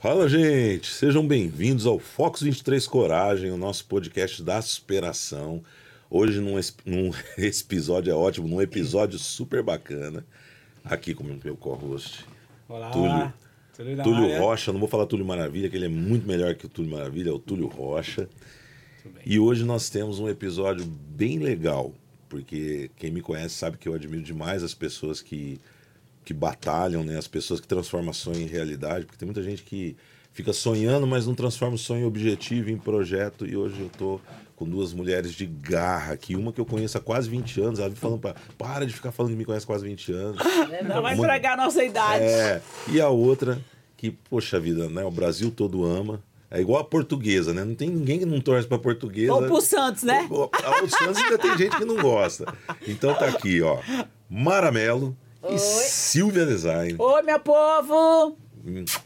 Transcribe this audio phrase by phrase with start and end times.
[0.00, 0.92] Fala, gente!
[0.92, 5.60] Sejam bem-vindos ao Fox 23 Coragem, o nosso podcast da superação.
[6.08, 6.54] Hoje, num,
[6.86, 10.24] num esse episódio é ótimo, num episódio super bacana.
[10.84, 12.24] Aqui com o meu co-host,
[12.68, 13.34] Olá, Túlio.
[13.76, 14.38] Túlio, Túlio.
[14.38, 14.72] Rocha.
[14.72, 17.32] Não vou falar Túlio Maravilha, que ele é muito melhor que o Túlio Maravilha, é
[17.32, 18.28] o Túlio Rocha.
[19.26, 21.92] E hoje nós temos um episódio bem legal,
[22.28, 25.60] porque quem me conhece sabe que eu admiro demais as pessoas que,
[26.28, 27.16] que batalham, né?
[27.16, 29.96] as pessoas que transformam sonho em realidade, porque tem muita gente que
[30.30, 33.46] fica sonhando, mas não transforma o sonho em objetivo, em projeto.
[33.46, 34.20] E hoje eu tô
[34.54, 37.90] com duas mulheres de garra aqui, uma que eu conheço há quase 20 anos, ela
[37.96, 40.38] falando para para de ficar falando que me conhece há quase 20 anos.
[40.86, 42.24] Não vai Muito- entregar a nossa idade.
[42.24, 42.60] É,
[42.92, 43.58] e a outra
[43.96, 45.02] que, poxa vida, né?
[45.04, 46.22] O Brasil todo ama.
[46.50, 47.64] É igual a portuguesa, né?
[47.64, 49.32] Não tem ninguém que não torce pra portuguesa.
[49.32, 50.26] Ou pro Santos, né?
[50.30, 50.44] O, o,
[50.84, 52.44] o Santos ainda tem gente que não gosta.
[52.86, 53.78] Então tá aqui, ó.
[54.28, 55.16] Maramelo
[55.48, 56.96] e Silvia Design.
[56.98, 58.36] Oi, meu povo!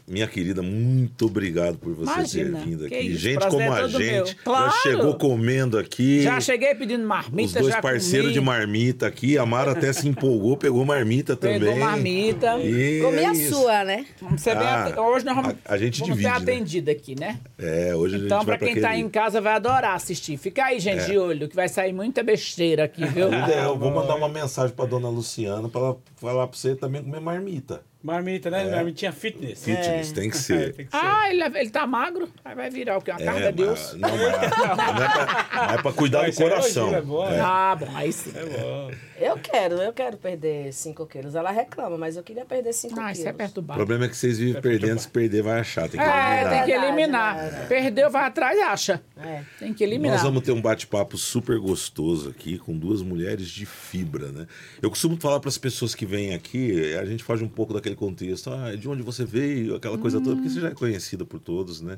[0.07, 2.97] Minha querida, muito obrigado por você Imagina, ter vindo aqui.
[2.99, 4.25] isso, gente como é a gente meu.
[4.25, 4.71] já Claro.
[4.81, 6.21] chegou comendo aqui.
[6.23, 9.37] Já cheguei pedindo marmita, Os dois parceiros comi, de marmita aqui.
[9.37, 11.59] A Mara até se empolgou, pegou marmita também.
[11.59, 12.57] Pegou marmita.
[12.59, 14.05] E Comi é a sua, né?
[14.21, 16.51] Vamos ser bem Ah, ate- Hoje nós vamos, a- a gente vamos divide, ser né?
[16.53, 17.39] atendido aqui, né?
[17.57, 19.03] É, hoje a gente Então, vai pra pra quem tá aquele...
[19.03, 20.37] em casa, vai adorar assistir.
[20.37, 21.05] Fica aí, gente, É.
[21.05, 23.27] de olho, que vai sair muita besteira aqui, viu?
[23.27, 27.03] Ideal, eu vou mandar uma mensagem pra dona Luciana pra ela falar pra você também
[27.03, 27.81] comer marmita.
[28.03, 28.67] Marmita, né?
[28.67, 28.71] É.
[28.75, 29.63] Marmitinha fitness.
[29.63, 30.73] Fitness, tem que É, ser.
[30.75, 30.97] tem que ser.
[31.01, 33.11] Ah, ele, ele tá magro, aí vai virar o quê?
[33.11, 33.93] Uma É, carga de Deus.
[33.93, 36.87] não, mas, não é pra, não é pra cuidar do Mas é coração.
[36.89, 37.37] elogio, é bom, né?
[37.37, 37.39] É.
[37.39, 38.33] Ah, bom, aí sim.
[38.35, 38.91] É bom.
[39.25, 41.35] Eu quero, eu quero perder 5 quilos.
[41.35, 43.19] Ela reclama, mas eu queria perder 5 Ah, quilos.
[43.19, 43.77] isso é O perturbado.
[43.77, 45.87] problema é que vocês vivem perdendo, se perder vai achar.
[45.89, 46.09] Tem que É,
[46.41, 46.49] eliminar.
[46.49, 47.37] tem que eliminar.
[47.39, 47.67] verdade.
[47.67, 49.01] Perdeu, vai atrás e acha.
[49.17, 49.43] É.
[49.59, 50.13] Tem que eliminar.
[50.17, 54.47] Nós vamos ter um bate-papo super gostoso aqui com duas mulheres de fibra, né?
[54.81, 57.95] Eu costumo falar para as pessoas que vêm aqui, a gente foge um pouco daquele
[57.95, 61.39] contexto, ah, de onde você veio, aquela coisa toda, porque você já é conhecida por
[61.39, 61.97] todos, né?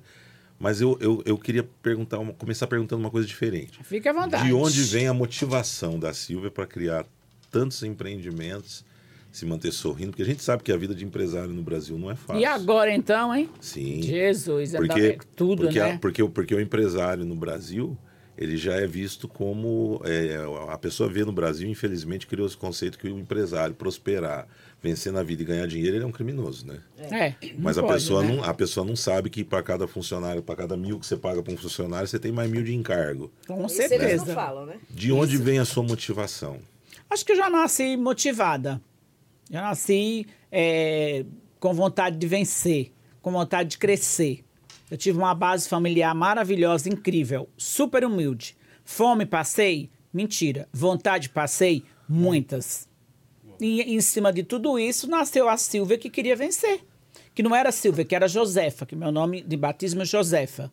[0.58, 3.78] Mas eu, eu, eu queria perguntar, uma- começar perguntando uma coisa diferente.
[3.84, 4.46] Fique à vontade.
[4.46, 7.06] De onde vem a motivação da Silvia para criar
[7.56, 8.84] tantos empreendimentos,
[9.32, 10.10] se manter sorrindo?
[10.12, 12.42] Porque a gente sabe que a vida de empresário no Brasil não é fácil.
[12.42, 13.50] E agora então, hein?
[13.62, 14.02] Sim.
[14.02, 15.98] Jesus, é Porque, tudo, porque, né?
[16.02, 17.98] porque, o- porque o empresário no Brasil,
[18.38, 20.02] ele já é visto como.
[20.04, 20.36] é,
[20.70, 24.48] a pessoa vê no Brasil, infelizmente, criou esse conceito que o empresário prosperar,
[24.84, 26.80] vencer na vida e ganhar dinheiro, ele é um criminoso, né?
[26.98, 28.36] É, não Mas a, pode, pessoa né?
[28.36, 31.42] não, a pessoa não sabe que para cada funcionário, para cada mil que você paga
[31.44, 33.32] para um funcionário, você tem mais mil de encargo.
[33.48, 34.34] Com Isso eles não certeza.
[34.34, 34.76] falam, né?
[34.90, 36.60] De onde vem a sua motivação?
[37.10, 38.82] Acho que eu já nasci motivada.
[39.50, 41.26] Já nasci é,
[41.60, 44.44] com vontade de vencer, com vontade de crescer.
[44.90, 48.56] Eu tive uma base familiar maravilhosa, incrível, super humilde.
[48.84, 49.90] Fome passei?
[50.14, 50.70] Mentira.
[50.72, 51.84] Vontade passei?
[52.08, 52.88] Muitas.
[53.60, 56.82] E em cima de tudo isso nasceu a Silvia que queria vencer.
[57.34, 60.72] Que não era Silvia, que era Josefa, que meu nome de batismo é Josefa.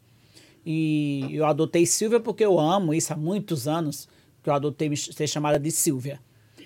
[0.65, 4.09] E eu adotei Silvia porque eu amo isso há muitos anos,
[4.43, 6.21] que eu adotei ser chamada de Silvia.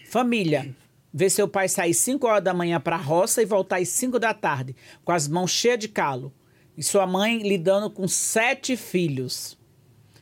[0.08, 0.74] Família.
[1.12, 4.18] Ver seu pai sair 5 horas da manhã para a roça e voltar às 5
[4.18, 6.32] da tarde, com as mãos cheias de calo.
[6.76, 9.58] E sua mãe lidando com sete filhos.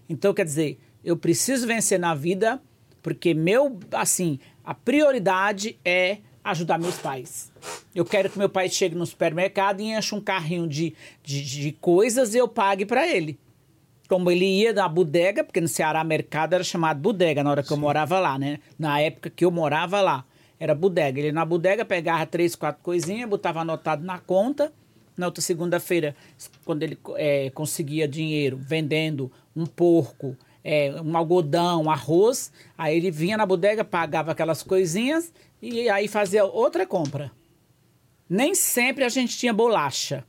[0.09, 2.63] Então, quer dizer, eu preciso vencer na vida,
[3.03, 7.51] porque meu, assim, a prioridade é ajudar meus pais.
[7.95, 11.73] Eu quero que meu pai chegue no supermercado e encha um carrinho de, de, de
[11.73, 13.39] coisas e eu pague para ele.
[14.15, 17.73] Como ele ia na bodega, porque no Ceará mercado era chamado bodega na hora que
[17.73, 18.61] eu morava lá, né?
[18.79, 20.25] Na época que eu morava lá,
[20.57, 21.19] era bodega.
[21.19, 24.73] Ele ia na bodega pegava três, quatro coisinhas, botava anotado na conta.
[25.17, 26.15] Na outra segunda-feira,
[26.65, 33.11] quando ele eh, conseguia dinheiro vendendo um porco, eh, um algodão, um arroz, aí ele
[33.11, 37.33] vinha na bodega, pagava aquelas coisinhas e aí fazia outra compra.
[38.31, 40.25] Nem sempre a gente tinha bolacha.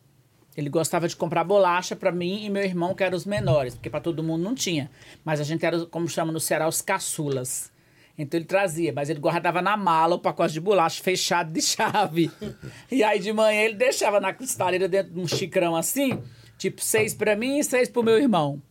[0.56, 3.90] Ele gostava de comprar bolacha para mim e meu irmão, que eram os menores, porque
[3.90, 4.90] para todo mundo não tinha.
[5.24, 7.72] Mas a gente era, como chama no Ceará, os caçulas.
[8.18, 12.32] Então ele trazia, mas ele guardava na mala o pacote de bolacha fechado de chave.
[12.90, 16.22] e aí de manhã ele deixava na cristaleira dentro de um xicrão assim,
[16.58, 18.62] tipo seis para mim e seis pro meu irmão.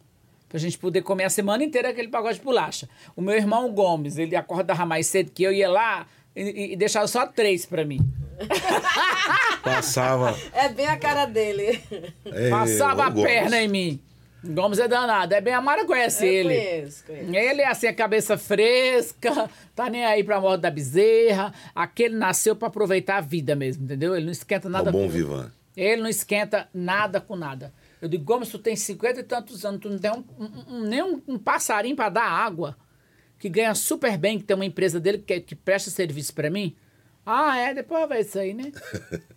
[0.48, 2.88] Pra gente poder comer a semana inteira aquele pacote de bolacha.
[3.14, 7.06] O meu irmão Gomes, ele acordava mais cedo que eu, ia lá e, e deixava
[7.06, 7.98] só três para mim.
[9.62, 10.36] Passava.
[10.52, 11.80] É bem a cara dele.
[12.26, 13.24] é, Passava a Gomes.
[13.30, 14.00] perna em mim.
[14.42, 15.32] Gomes é danado.
[15.34, 16.54] É bem a Mara conhece Eu ele.
[16.54, 17.34] conheço, conheço.
[17.34, 21.52] Ele é assim, a cabeça fresca, tá nem aí pra morte da bezerra.
[21.74, 24.14] Aquele nasceu pra aproveitar a vida mesmo, entendeu?
[24.14, 25.50] Ele não esquenta É nada um bom com vivan.
[25.76, 27.72] Ele não esquenta nada com nada.
[28.02, 30.80] Eu digo, Gomes, tu tem cinquenta e tantos anos, tu não tem um, um- um-
[30.82, 32.76] nem um, um passarinho pra dar água,
[33.38, 36.76] que ganha super bem, que tem uma empresa dele que, que presta serviço pra mim.
[37.26, 38.70] Ah, é, depois vai isso aí, né?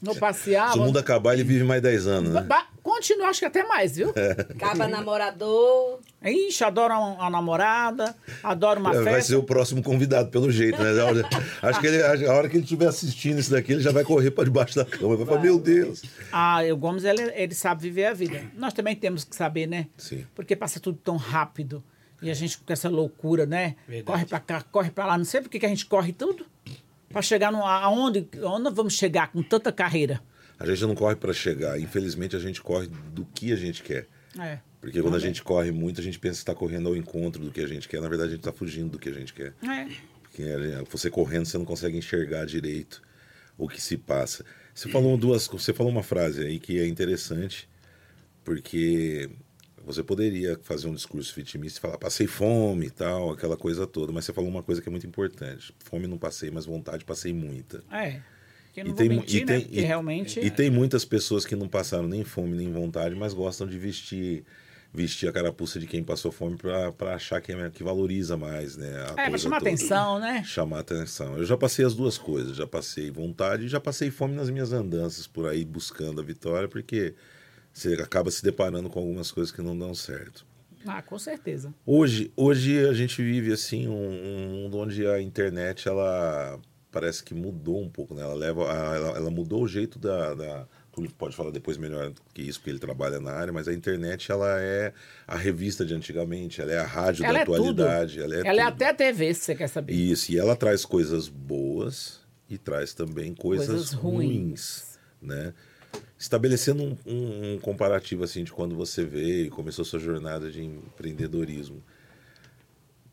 [0.02, 0.74] Não passear.
[0.74, 2.42] Se o mundo acabar, ele vive mais 10 anos, né?
[2.42, 4.14] Ba- Continua, acho que até mais, viu?
[4.50, 6.00] Acaba namorador.
[6.24, 9.30] Ixi, adoro a, a namorada, adoro uma É, Vai festa.
[9.30, 10.90] ser o próximo convidado, pelo jeito, né?
[11.62, 14.32] Acho que ele, a hora que ele estiver assistindo isso daqui, ele já vai correr
[14.32, 15.16] para debaixo da cama.
[15.16, 16.02] Vai falar, meu Deus.
[16.32, 18.42] Ah, o Gomes, ele, ele sabe viver a vida.
[18.56, 19.88] Nós também temos que saber, né?
[19.98, 20.26] Sim.
[20.34, 21.84] Porque passa tudo tão rápido.
[22.22, 23.76] E a gente com essa loucura, né?
[23.88, 24.06] Verdade.
[24.06, 25.18] Corre pra cá, corre pra lá.
[25.18, 26.46] Não sei por que a gente corre tudo.
[27.10, 30.22] Pra chegar no, aonde, aonde nós vamos chegar com tanta carreira.
[30.60, 31.80] A gente não corre para chegar.
[31.80, 34.08] Infelizmente, a gente corre do que a gente quer.
[34.40, 34.60] É.
[34.82, 37.52] Porque quando a gente corre muito, a gente pensa que está correndo ao encontro do
[37.52, 38.02] que a gente quer.
[38.02, 39.54] Na verdade, a gente está fugindo do que a gente quer.
[39.64, 39.88] É.
[40.24, 40.44] Porque
[40.90, 43.02] você correndo, você não consegue enxergar direito
[43.58, 44.46] o que se passa.
[44.74, 47.68] Você falou duas, você falou uma frase aí que é interessante,
[48.44, 49.30] porque
[49.88, 54.12] você poderia fazer um discurso vitimista e falar passei fome e tal, aquela coisa toda,
[54.12, 55.74] mas você falou uma coisa que é muito importante.
[55.80, 57.84] Fome não passei, mas vontade passei muita.
[57.92, 58.20] É.
[58.76, 59.54] E tem, mentir, e, né?
[59.54, 60.40] tem, Porque e- realmente...
[60.40, 64.44] e tem muitas pessoas que não passaram nem fome nem vontade, mas gostam de vestir
[64.94, 69.06] vestir a carapuça de quem passou fome para achar que, é- que valoriza mais, né?
[69.18, 69.70] a É, pra chamar toda.
[69.72, 70.44] atenção, né?
[70.46, 71.38] Chamar atenção.
[71.38, 74.72] Eu já passei as duas coisas, já passei vontade e já passei fome nas minhas
[74.74, 77.14] andanças por aí buscando a vitória, porque
[77.78, 80.46] você acaba se deparando com algumas coisas que não dão certo.
[80.86, 81.74] Ah, com certeza.
[81.86, 86.60] Hoje, hoje a gente vive assim um, um mundo onde a internet ela
[86.92, 88.22] parece que mudou um pouco, né?
[88.22, 90.68] Ela leva, ela, ela mudou o jeito da, da
[91.18, 94.60] pode falar depois melhor que isso, porque ele trabalha na área, mas a internet ela
[94.60, 94.92] é
[95.28, 97.84] a revista de antigamente, ela é a rádio Ela da é tudo.
[97.84, 98.74] atualidade, ela é Ela é tudo.
[98.74, 99.94] até a TV, se você quer saber.
[99.94, 104.18] Isso, e ela traz coisas boas e traz também coisas, Coisas ruins.
[104.24, 105.00] ruins.
[105.22, 105.54] né?
[106.18, 110.64] Estabelecendo um, um- um comparativo assim de quando você veio e começou sua jornada de
[110.64, 111.82] empreendedorismo.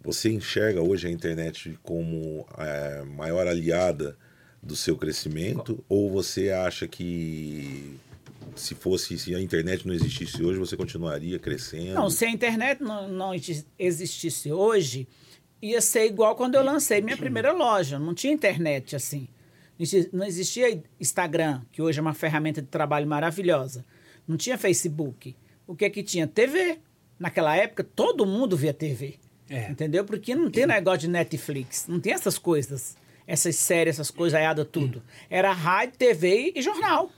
[0.03, 4.17] Você enxerga hoje a internet como a maior aliada
[4.63, 7.99] do seu crescimento ou você acha que
[8.57, 11.95] se fosse se a internet não existisse hoje você continuaria crescendo?
[11.95, 15.07] Não, se a internet não, não exi- existisse hoje,
[15.61, 17.99] ia ser igual quando eu lancei minha primeira loja.
[17.99, 19.27] Não tinha internet assim.
[19.79, 23.85] Não exi- Não existia Instagram, que hoje é uma ferramenta de trabalho maravilhosa.
[24.27, 25.35] Não tinha Facebook.
[25.67, 26.27] O que é que tinha?
[26.27, 26.79] TV.
[27.19, 29.17] Naquela época, todo mundo via TV.
[29.49, 29.71] É.
[29.71, 30.05] Entendeu?
[30.05, 31.87] Porque não tem negócio de Netflix.
[31.89, 32.97] Não tem essas coisas.
[33.27, 35.03] Essas séries, essas coisas aiadas, tudo.
[35.31, 37.11] Era rádio, TV e jornal.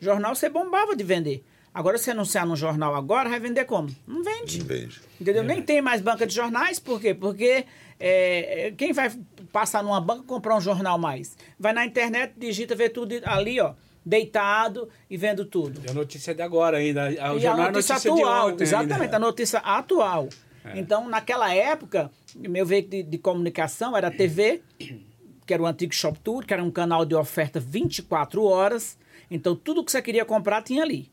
[0.00, 1.44] Jornal você bombava de vender.
[1.72, 3.88] Agora, se anunciar no jornal agora, vai vender como?
[4.06, 4.58] Não vende.
[4.58, 5.00] Não vende.
[5.20, 5.44] Entendeu?
[5.44, 7.14] Nem tem mais banca de jornais, por quê?
[7.14, 7.64] Porque
[7.98, 9.12] é, é, quem vai
[9.52, 11.36] passar numa banca e comprar um jornal mais?
[11.58, 13.74] Vai na internet, digita, vê tudo ali, ó,
[14.04, 15.80] deitado e vendo tudo.
[15.86, 17.08] É a notícia de agora ainda.
[17.08, 19.16] O e a jornal é notícia, notícia atual, de ontem exatamente, ainda.
[19.16, 20.28] a notícia atual.
[20.64, 20.78] É.
[20.78, 24.60] Então, naquela época, meu veículo de, de comunicação era a TV,
[25.46, 28.98] que era o antigo Shop Tour, que era um canal de oferta 24 horas.
[29.30, 31.10] Então, tudo que você queria comprar tinha ali.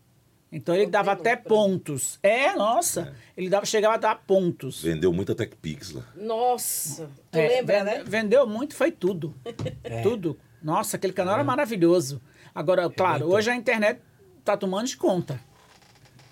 [0.52, 2.18] Então, ele dava até pontos.
[2.24, 3.14] É, nossa.
[3.36, 4.82] Ele dava, chegava a dar pontos.
[4.82, 6.04] Vendeu muita TechPix lá.
[6.16, 8.04] Nossa, tu É, lembra, vende- né?
[8.06, 9.36] Vendeu muito, foi tudo.
[9.84, 10.02] É.
[10.02, 10.38] Tudo.
[10.64, 12.22] Nossa, aquele canal era maravilhoso.
[12.56, 14.00] Agora, claro, hoje a internet
[14.44, 15.40] tá tomando de conta.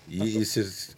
[0.08, 0.96] E, e cês-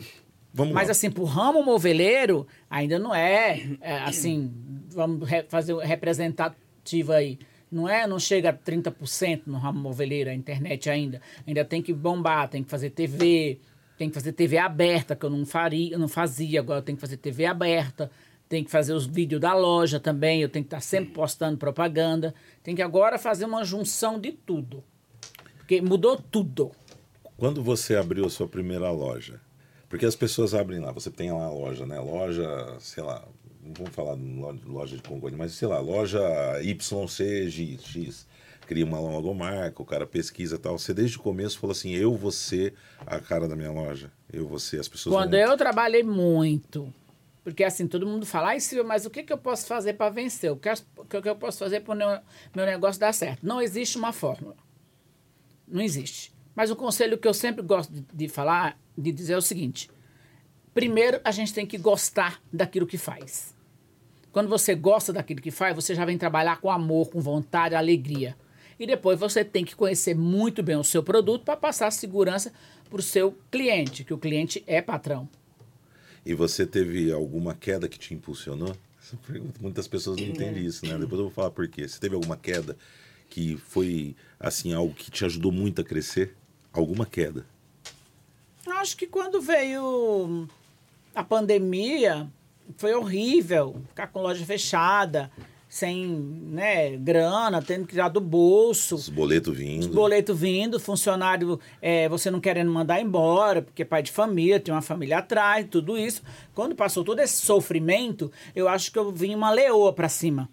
[0.54, 0.92] vamos Mas lá.
[0.92, 4.52] assim, pro ramo moveleiro, ainda não é, é, assim,
[4.90, 7.38] vamos re- fazer o representativo aí.
[7.70, 11.20] Não é, não chega a 30% no ramo moveleiro, a internet ainda.
[11.46, 13.60] Ainda tem que bombar, tem que fazer TV,
[13.96, 16.96] tem que fazer TV aberta, que eu não faria, eu não fazia, agora eu tenho
[16.96, 18.10] que fazer TV aberta,
[18.48, 22.34] tem que fazer os vídeos da loja também, eu tenho que estar sempre postando propaganda.
[22.62, 24.82] Tem que agora fazer uma junção de tudo.
[25.58, 26.72] Porque mudou tudo.
[27.36, 29.40] Quando você abriu a sua primeira loja,
[29.88, 31.98] porque as pessoas abrem lá, você tem lá a loja, né?
[32.00, 33.26] Loja, sei lá,
[33.62, 36.20] não vamos falar de lo- loja de Congonha, mas sei lá, loja
[36.62, 38.26] YCX.
[38.66, 40.78] Cria uma logomarca, o cara pesquisa e tal.
[40.78, 42.74] Você desde o começo falou assim: eu vou ser
[43.06, 44.12] a cara da minha loja.
[44.30, 45.14] Eu vou ser as pessoas.
[45.16, 46.92] Quando vão- eu trabalhei muito,
[47.42, 50.10] porque assim, todo mundo fala, ai Silvia, mas o que, que eu posso fazer para
[50.10, 50.52] vencer?
[50.52, 52.08] O que, o que eu posso fazer para o meu,
[52.54, 53.40] meu negócio dar certo?
[53.46, 54.54] Não existe uma fórmula.
[55.66, 56.30] Não existe.
[56.54, 59.90] Mas o conselho que eu sempre gosto de, de falar, de dizer é o seguinte:
[60.74, 63.54] primeiro, a gente tem que gostar daquilo que faz.
[64.32, 68.36] Quando você gosta daquilo que faz, você já vem trabalhar com amor, com vontade, alegria.
[68.78, 72.52] E depois você tem que conhecer muito bem o seu produto para passar segurança
[72.88, 75.28] para o seu cliente, que o cliente é patrão.
[76.24, 78.76] E você teve alguma queda que te impulsionou?
[79.26, 80.98] Pergunta, muitas pessoas não entendem isso, né?
[80.98, 81.88] Depois eu vou falar por quê.
[81.88, 82.76] Você teve alguma queda
[83.28, 86.36] que foi, assim, algo que te ajudou muito a crescer?
[86.72, 87.46] Alguma queda?
[88.66, 90.46] Acho que quando veio
[91.14, 92.28] a pandemia,
[92.76, 95.30] foi horrível ficar com loja fechada.
[95.70, 98.94] sem né, grana, tendo que tirar do bolso.
[98.94, 99.80] Os boletos vindo.
[99.80, 104.58] Os boletos vindo, funcionário, é, você não querendo mandar embora, porque é pai de família,
[104.58, 106.22] tem uma família atrás, tudo isso.
[106.54, 110.48] Quando passou todo esse sofrimento, eu acho que eu vim uma leoa pra cima.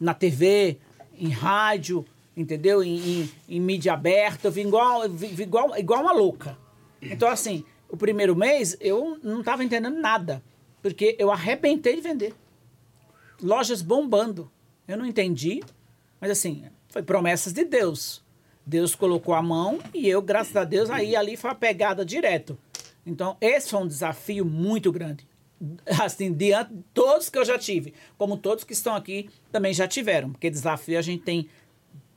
[0.00, 0.78] Na TV,
[1.16, 2.04] em rádio,
[2.36, 2.82] entendeu?
[2.82, 6.58] Em, em- em mídia aberta, eu vim igual, eu vim igual, igual uma louca.
[7.00, 10.42] Então, assim, o primeiro mês eu não estava entendendo nada,
[10.82, 12.34] porque eu arrebentei de vender
[13.42, 14.50] lojas bombando.
[14.86, 15.62] Eu não entendi,
[16.20, 18.22] mas assim, foi promessas de Deus.
[18.66, 22.58] Deus colocou a mão e eu, graças a Deus, aí ali foi a pegada direto.
[23.06, 25.26] Então, esse foi um desafio muito grande.
[25.98, 29.88] Assim, diante de todos que eu já tive, como todos que estão aqui também já
[29.88, 31.48] tiveram, porque desafio a gente tem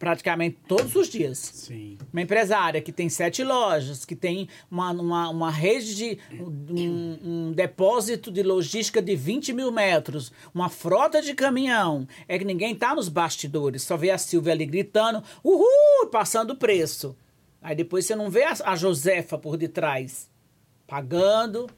[0.01, 1.37] praticamente todos os dias.
[1.37, 1.95] Sim.
[2.11, 6.17] Uma empresária que tem sete lojas, que tem uma, uma, uma rede de.
[6.41, 12.07] Um, um depósito de logística de 20 mil metros, uma frota de caminhão.
[12.27, 16.57] É que ninguém tá nos bastidores, só vê a Silvia ali gritando, uhul, passando o
[16.57, 17.15] preço.
[17.61, 20.27] Aí depois você não vê a, a Josefa por detrás,
[20.87, 21.69] pagando,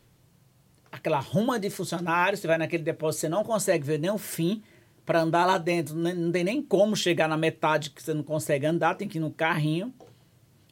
[0.90, 4.64] aquela ruma de funcionários, você vai naquele depósito, você não consegue ver nem o fim
[5.06, 8.24] para andar lá dentro, nem- não tem nem como chegar na metade que você não
[8.24, 9.94] consegue andar, tem que ir no carrinho.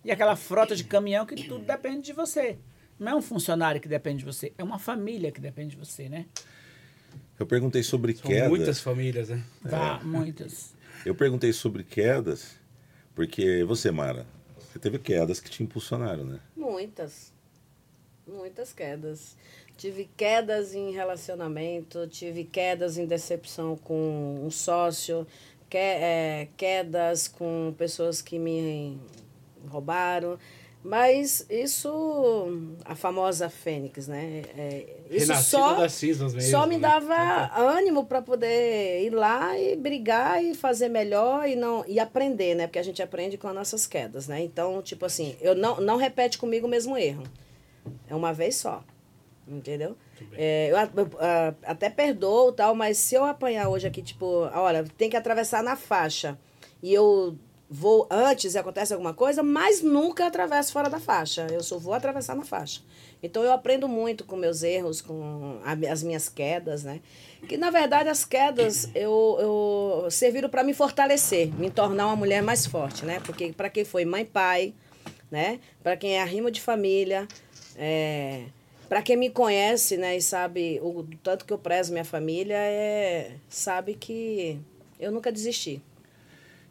[0.03, 2.57] E aquela frota de caminhão que tudo depende de você.
[2.97, 6.07] Não é um funcionário que depende de você, é uma família que depende de você,
[6.09, 6.25] né?
[7.39, 8.50] Eu perguntei sobre São quedas.
[8.50, 9.43] muitas famílias, né?
[9.61, 10.73] Vá, muitas.
[11.05, 12.55] Eu perguntei sobre quedas,
[13.15, 14.25] porque você, Mara,
[14.59, 16.39] você teve quedas que te impulsionaram, né?
[16.55, 17.33] Muitas.
[18.27, 19.35] Muitas quedas.
[19.81, 25.25] Tive quedas em relacionamento, tive quedas em decepção com um sócio,
[25.67, 29.00] que, é, quedas com pessoas que me
[29.69, 30.38] roubaram.
[30.83, 32.45] Mas isso,
[32.85, 34.43] a famosa Fênix, né?
[34.55, 36.88] É, isso só, das cinzas mesmo, só me né?
[36.88, 42.53] dava ânimo para poder ir lá e brigar e fazer melhor e não e aprender,
[42.53, 42.67] né?
[42.67, 44.43] Porque a gente aprende com as nossas quedas, né?
[44.43, 47.23] Então, tipo assim, eu não, não repete comigo o mesmo erro.
[48.07, 48.83] É uma vez só.
[49.51, 49.96] Entendeu?
[50.34, 54.86] É, eu, eu, a- até perdoo tal, mas se eu apanhar hoje aqui, tipo, olha,
[54.98, 56.38] tem que atravessar na faixa
[56.81, 57.36] e eu
[57.70, 61.48] vou antes e acontece alguma coisa, mas nunca atravesso fora da faixa.
[61.51, 62.81] Eu só vou atravessar na faixa.
[63.24, 67.00] Então eu aprendo muito com meus erros, com as minhas quedas, né?
[67.48, 69.38] Que na verdade as quedas eu,
[70.03, 73.20] eu serviram para me fortalecer, me tornar uma mulher mais forte, né?
[73.25, 74.74] Porque para quem foi mãe, pai,
[75.29, 75.60] né?
[75.84, 77.25] Para quem é arrimo de família,
[77.77, 78.46] é,
[78.91, 83.38] para quem me conhece, né, e sabe o tanto que eu prezo minha família, é,
[83.48, 84.60] sabe que
[85.00, 85.81] eu nunca desisti.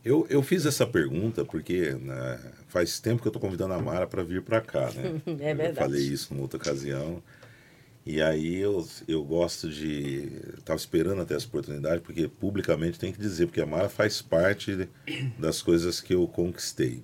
[0.04, 4.06] Eu, eu fiz essa pergunta porque né, faz tempo que eu estou convidando a Mara
[4.06, 5.18] para vir para cá, né?
[5.40, 5.78] É Eu verdade.
[5.78, 7.22] falei isso numa outra ocasião.
[8.04, 10.30] E aí eu, eu gosto de.
[10.58, 14.86] Estava esperando até essa oportunidade, porque publicamente tem que dizer, porque a Mara faz parte
[15.38, 17.02] das coisas que eu conquistei.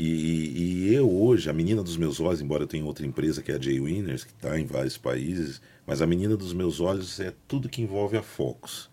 [0.00, 3.50] E, e eu hoje, a menina dos meus olhos, embora eu tenha outra empresa que
[3.50, 7.18] é a J Winners, que está em vários países, mas a menina dos meus olhos
[7.18, 8.88] é tudo que envolve a Focus.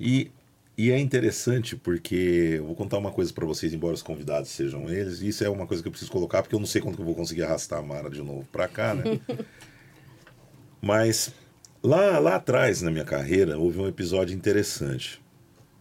[0.00, 0.30] E,
[0.78, 4.88] e é interessante porque eu vou contar uma coisa para vocês, embora os convidados sejam
[4.88, 7.02] eles, isso é uma coisa que eu preciso colocar, porque eu não sei quando que
[7.02, 9.20] eu vou conseguir arrastar a Mara de novo para cá, né?
[10.80, 11.34] Mas
[11.82, 15.20] lá, lá atrás na minha carreira houve um episódio interessante.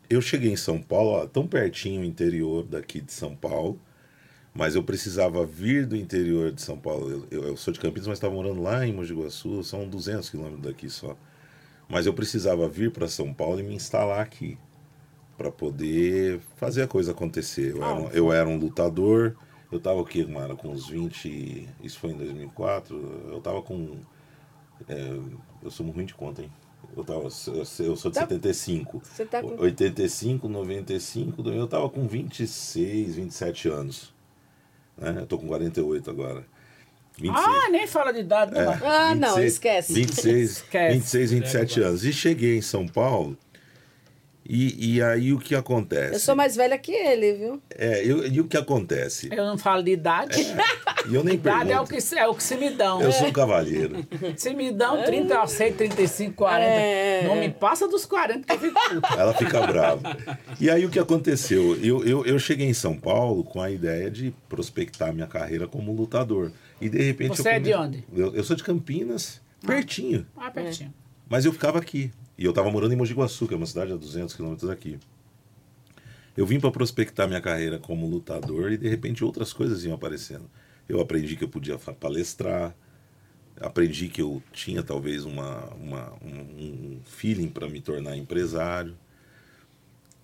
[0.09, 3.79] Eu cheguei em São Paulo, ó, tão pertinho o interior daqui de São Paulo,
[4.53, 7.27] mas eu precisava vir do interior de São Paulo.
[7.31, 10.61] Eu, eu- sou de Campinas, mas estava morando lá em Mogi Guaçu, são 200 quilômetros
[10.63, 11.15] daqui só.
[11.87, 14.57] Mas eu precisava vir para São Paulo e me instalar aqui
[15.37, 17.71] para poder fazer a coisa acontecer.
[17.75, 19.35] Eu era, um, eu era um lutador,
[19.71, 22.95] eu estava o quê, Mara, com uns 20, isso foi em 2004,
[23.31, 23.97] eu estava com
[24.87, 25.17] é,
[25.61, 26.51] eu sou ruim de conta, hein?
[26.95, 27.29] Eu, tava, eu
[27.95, 28.21] sou de Tá.
[28.21, 29.01] 75.
[29.03, 34.13] Você tá com- 85, 95, eu tava com 26, 27 anos.
[34.99, 35.15] Né?
[35.21, 36.43] Eu tô com 48 agora.
[37.17, 38.65] 26, Ah, nem fala de idade, não.
[38.65, 38.79] vai.
[38.83, 39.93] Ah, não, esquece.
[39.93, 40.93] 26, Esquece.
[40.95, 42.05] 26 27 anos.
[42.05, 43.37] E cheguei em São Paulo.
[44.51, 46.15] E, e aí o que acontece?
[46.15, 47.61] Eu sou mais velha que ele, viu?
[47.69, 49.29] É, eu- e o que acontece?
[49.31, 50.41] Eu não falo de idade.
[51.07, 52.09] E eu nem idade é o, pergunto.
[52.09, 52.99] que, é o que se me dão.
[52.99, 54.03] Eu sou um cavalheiro.
[54.35, 56.65] Se me dão 30, eu aceito 35, 40.
[56.65, 57.27] É.
[57.27, 59.13] Não me passa dos 40 que eu fico puta.
[59.13, 60.17] Ela fica brava.
[60.59, 61.75] E aí o que aconteceu?
[61.83, 65.93] Eu, eu, eu cheguei em São Paulo com a ideia de prospectar minha carreira como
[65.93, 66.51] lutador.
[66.81, 67.37] E de repente.
[67.37, 68.03] Você eu é de onde?
[68.11, 70.25] Eu, eu sou de Campinas, pertinho.
[70.35, 70.91] Ah, pertinho.
[71.29, 72.11] Mas eu ficava aqui.
[72.39, 74.97] E eu estava morando em Mogi Guaçu, que é uma cidade a 200 quilômetros daqui.
[76.35, 80.49] Eu vim para prospectar minha carreira como lutador e de repente outras coisas iam aparecendo.
[80.87, 82.73] Eu aprendi que eu podia palestrar,
[83.59, 88.95] aprendi que eu tinha talvez uma, uma- um, um feeling para me tornar empresário.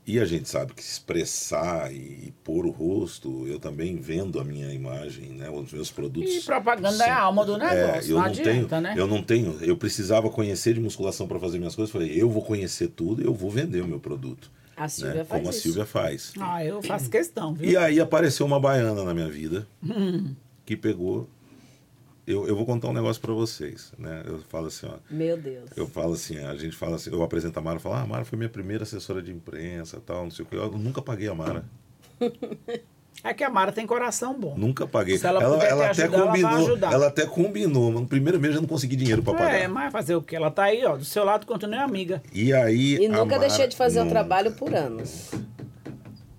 [0.07, 4.71] E a gente sabe que expressar e, pôr o rosto, eu também vendo a minha
[4.71, 6.31] imagem, né, os meus produtos.
[6.31, 8.93] E propaganda é a alma do negócio, eu não não adianta, tenho, né?
[8.95, 11.91] Eu não tenho, eu precisava conhecer de musculação para fazer minhas coisas.
[11.91, 15.41] Falei, eu vou conhecer tudo, eu vou vender o meu produto, A Silvia né, faz
[15.41, 15.61] como a isso.
[15.63, 16.33] Silvia faz.
[16.39, 17.67] Ah, eu faço questão, viu?
[17.71, 20.35] E aí apareceu uma baiana na minha vida Hum.
[20.65, 21.27] que pegou.
[22.27, 24.23] Eu, eu vou contar um negócio para vocês, né?
[24.25, 24.95] Eu falo assim, ó.
[25.09, 25.69] Meu Deus.
[25.75, 28.07] Eu falo assim, a gente fala assim, eu apresento a Mara e falo, ah, a
[28.07, 30.55] Mara foi minha primeira assessora de imprensa, tal, não sei o que.
[30.55, 31.63] Eu nunca paguei a Mara.
[33.23, 34.55] É que a Mara tem coração bom.
[34.55, 35.17] Nunca paguei.
[35.17, 36.93] Se ela puder te até ajudar, ela vai combinou, ajudar.
[36.93, 39.55] ela até combinou, mas no primeiro mês eu não consegui dinheiro para pagar.
[39.55, 40.35] É, mas fazer o quê?
[40.35, 42.21] Ela tá aí, ó, do seu lado, continua amiga.
[42.31, 45.31] E aí E nunca Mara deixei de fazer o trabalho por anos.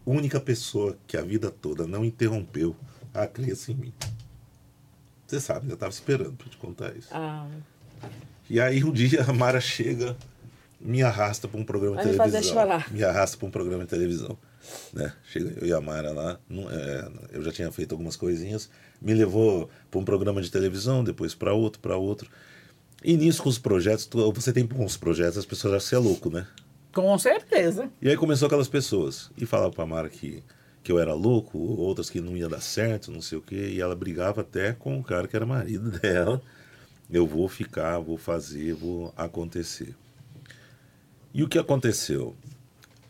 [0.05, 2.77] única pessoa que a vida toda não interrompeu
[3.13, 3.93] a crença em mim.
[5.27, 7.09] Você sabe, eu estava esperando para te contar isso.
[7.11, 7.47] Ah,
[8.49, 10.17] E aí um dia a Mara chega,
[10.81, 12.55] me arrasta para um programa de Vai me fazer televisão.
[12.63, 12.93] chorar.
[12.93, 14.39] Me arrasta para um programa de televisão.
[14.93, 15.13] Né?
[15.31, 18.69] Chega eu e a Mara lá, não- é, eu já tinha feito algumas coisinhas,
[19.01, 22.31] me levou para um programa de televisão, depois para outro, para outro.
[23.05, 25.95] E nisso com os projetos, tu- você tem bons projetos, as pessoas acham que você
[25.97, 26.47] é louco, né?
[26.93, 27.91] Com certeza.
[28.01, 29.31] E aí começou aquelas pessoas.
[29.37, 30.43] E falava pra Mara que,
[30.87, 33.71] que eu era louco, outras que não ia dar certo, não sei o quê.
[33.73, 36.41] E ela brigava até com o cara que era marido dela.
[37.11, 39.97] Eu vou ficar, vou fazer, vou acontecer.
[41.35, 42.37] E o que aconteceu?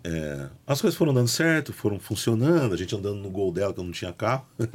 [0.02, 3.78] É, as coisas foram dando certo, foram funcionando, a gente andando no gol dela, que
[3.78, 4.44] eu não tinha carro.
[4.58, 4.66] gol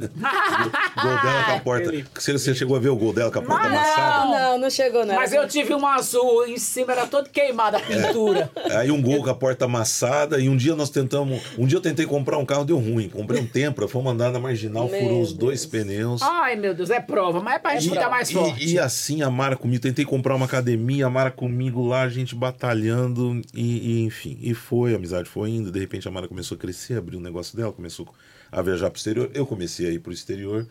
[1.22, 1.92] dela com a porta.
[2.14, 4.24] Você, você chegou a ver o gol dela com a porta Mas- amassada?
[4.24, 5.14] não, não, não chegou, não.
[5.14, 8.50] Mas eu tive um azul em cima, era todo queimado a pintura.
[8.72, 11.82] Aí um gol com a porta amassada e um dia nós tentamos, um dia eu
[11.82, 15.20] tentei comprar um carro deu ruim, comprei um Tempra, fomos andar na marginal, Meu furou
[15.20, 16.22] os dois pneus.
[16.22, 18.64] Ai, meu Deus, é prova, mas é pra gente ficar mais forte.
[18.64, 22.08] E, e assim a Mara comigo, tentei comprar uma academia, a Mara comigo lá, a
[22.08, 26.26] gente batalhando e, e, enfim, e foi, a amizade foi indo, de repente a Mara
[26.28, 28.08] começou a crescer, abriu um negócio dela, começou
[28.50, 30.66] a viajar pro exterior, eu comecei a ir pro exterior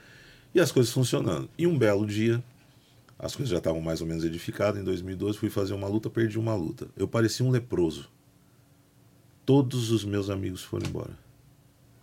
[0.54, 1.50] e as coisas funcionando.
[1.58, 2.44] E um belo dia,
[3.18, 6.40] as coisas já estavam mais ou menos edificadas, em 2012 fui fazer uma luta, perdi
[6.40, 6.88] uma luta.
[6.98, 8.10] Eu parecia um leproso.
[9.46, 11.12] Todos os meus amigos foram embora.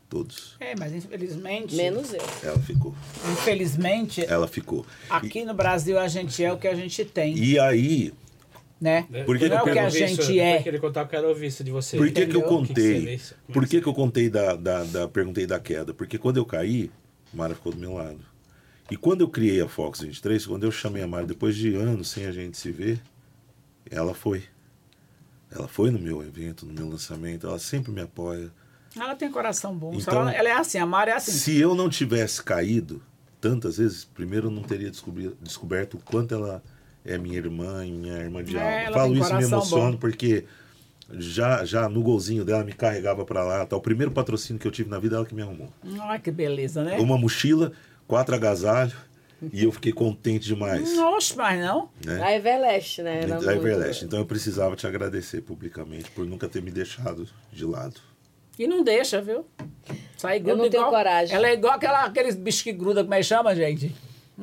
[0.09, 0.57] Todos.
[0.59, 1.77] É, mas infelizmente.
[1.77, 2.23] Menos eu.
[2.43, 2.95] Ela ficou.
[3.31, 4.87] Infelizmente, Ela ficou.
[5.11, 8.13] aqui no Brasil a gente é o que a gente tem, E aí,
[8.81, 9.03] né?
[9.27, 10.79] Por que não é que o eu que a gente isso, é.
[10.79, 11.97] Contar, eu quero ouvir isso de você.
[11.97, 13.15] Por que, que eu que que contei?
[13.15, 15.93] é Por que que, que eu contei da, da, da- Perguntei da queda?
[15.93, 16.91] Porque quando eu caí,
[17.33, 18.21] Mara ficou do meu lado.
[18.91, 22.09] E quando eu criei a Fox 23, quando eu chamei a Mara, depois de anos
[22.09, 23.01] sem a gente se ver,
[23.91, 24.45] ela foi.
[25.51, 28.51] Ela foi no meu evento, no meu lançamento, ela sempre me apoia.
[28.97, 29.93] Ela tem coração bom.
[29.95, 31.33] Então- ela, ela é assim, a Mara é assim.
[31.33, 33.03] Se eu não tivesse caído
[33.41, 34.91] tantas vezes, primeiro eu não teria
[35.41, 36.63] descoberto o quanto ela
[37.09, 38.73] é minha irmã e minha irmã de É, alma.
[38.73, 39.99] ela Falo isso e me emociono bom.
[39.99, 40.45] porque
[41.11, 43.65] já, já no golzinho dela me carregava pra lá.
[43.67, 43.77] Tá?
[43.77, 45.73] O primeiro patrocínio que eu tive na vida ela que me arrumou.
[46.01, 46.99] Olha que beleza, né?
[46.99, 47.73] Uma mochila,
[48.07, 48.95] quatro agasalhos
[49.53, 50.95] e eu fiquei contente demais.
[50.97, 51.89] Nossa, mas não.
[52.05, 52.23] Né?
[52.23, 53.19] A Everlast, né?
[53.23, 54.05] Era Da muito- Everlast.
[54.05, 58.01] Então eu precisava te agradecer publicamente por nunca ter me deixado de lado.
[58.59, 59.47] E não deixa, viu?
[60.17, 61.35] Sai gruda não tenho igual, coragem.
[61.37, 63.95] Ela é igual aquela, aqueles bichos que grudam, como é que chama, gente?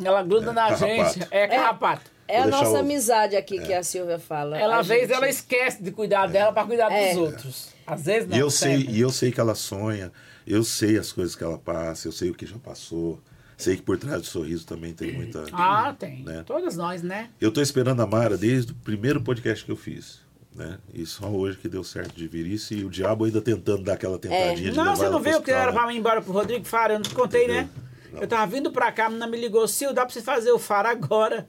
[0.02, 0.88] Ela gruda É, na carrapato.
[1.20, 1.28] gente.
[1.32, 2.02] É carrapato.
[2.10, 4.58] É a Vou deixar nossa o- amizade aqui que a Silvia fala.
[4.58, 7.10] Ela, A às vezes, gente- ela esquece de cuidar dela pra cuidar É.
[7.14, 7.70] dos outros.
[7.86, 8.36] Às vezes não.
[8.38, 10.12] e eu sei, e eu sei que ela sonha,
[10.48, 13.20] eu sei as coisas que ela passa, eu sei o que já passou,
[13.56, 15.44] sei que por trás do sorriso também tem muita.
[15.54, 16.24] Ah, tem.
[16.24, 16.44] né?
[16.46, 17.30] Todas nós, né?
[17.40, 20.24] Eu tô esperando a Mara desde o primeiro podcast que eu fiz.
[20.56, 20.78] Né?
[20.94, 23.96] E só hoje que deu certo de vir isso e o diabo ainda tentando dar
[23.96, 26.32] aquela tentadinha de Não, levar você não viu que era pra mim ir embora pro
[26.32, 26.94] Rodrigo Faro?
[26.94, 27.68] Eu não te contei, né?
[28.14, 28.22] Não.
[28.22, 30.58] Eu tava vindo pra cá, a menina me ligou, Sil, dá pra você fazer o
[30.58, 31.46] Faro agora.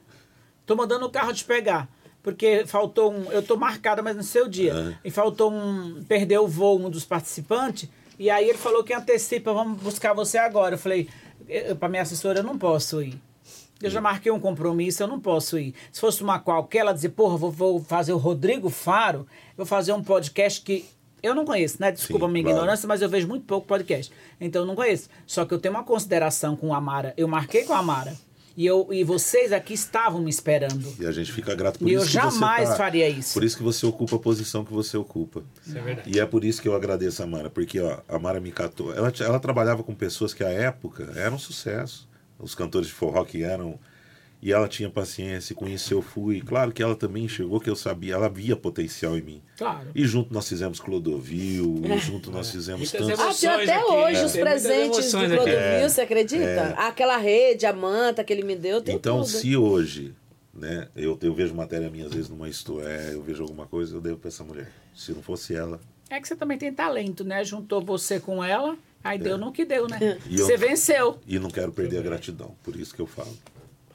[0.66, 1.88] Tô mandando o carro te pegar.
[2.22, 3.30] Porque faltou um.
[3.30, 4.74] Eu tô marcada, mas no seu dia.
[4.74, 5.08] É.
[5.08, 6.02] E faltou um.
[6.08, 7.88] Perdeu o voo um dos participantes.
[8.18, 10.74] E aí ele falou que antecipa, vamos buscar você agora.
[10.74, 11.08] Eu falei,
[11.78, 13.20] pra minha assessora, eu não posso ir.
[13.82, 15.74] Eu já marquei um compromisso, eu não posso ir.
[15.92, 19.92] Se fosse uma qualquer, ela dizer, porra, vou, vou fazer o Rodrigo Faro, vou fazer
[19.92, 20.86] um podcast que
[21.22, 21.92] eu não conheço, né?
[21.92, 22.58] Desculpa a Sim, minha claro.
[22.58, 24.10] ignorância, mas eu vejo muito pouco podcast.
[24.40, 25.10] Então eu não conheço.
[25.26, 27.12] Só que eu tenho uma consideração com a Mara.
[27.16, 28.16] Eu marquei com a Mara.
[28.56, 30.94] E, eu, e vocês aqui estavam me esperando.
[30.98, 33.34] E a gente fica grato por E eu isso que você jamais tá- faria isso.
[33.34, 35.42] Por isso que você ocupa a posição que você ocupa.
[35.66, 36.10] Isso é verdade.
[36.10, 38.94] E é por isso que eu agradeço a Mara, porque ó, a Mara me catou.
[38.94, 42.08] Ela, ela trabalhava com pessoas que à época eram sucesso.
[42.38, 43.78] Os cantores de forró que eram.
[44.46, 46.40] E ela tinha paciência, e com isso eu fui.
[46.40, 49.42] Claro que ela também enxergou que eu sabia, ela via potencial em mim.
[49.58, 49.88] Claro.
[49.92, 53.08] E junto nós fizemos Clodovil, e junto nós fizemos tantos.
[53.10, 55.18] Ah, tem emoções até aqui, hoje os presentes do.
[55.18, 55.88] Clodovil, É.
[55.88, 56.74] você acredita?
[56.78, 59.26] Aquela rede, a manta que ele me deu, tem Então, tudo.
[59.30, 60.14] se hoje,
[60.54, 63.96] né, eu, eu vejo matéria minha às vezes numa Isto É, eu vejo alguma coisa,
[63.96, 64.70] eu devo pra essa mulher.
[64.94, 67.42] Se não fosse ela, É que você também tem talento, né?
[67.42, 70.18] Juntou você com ela, aí deu no que deu, né?
[70.30, 71.18] E eu- Você venceu.
[71.26, 73.36] E não quero perder a gratidão, por isso que eu falo.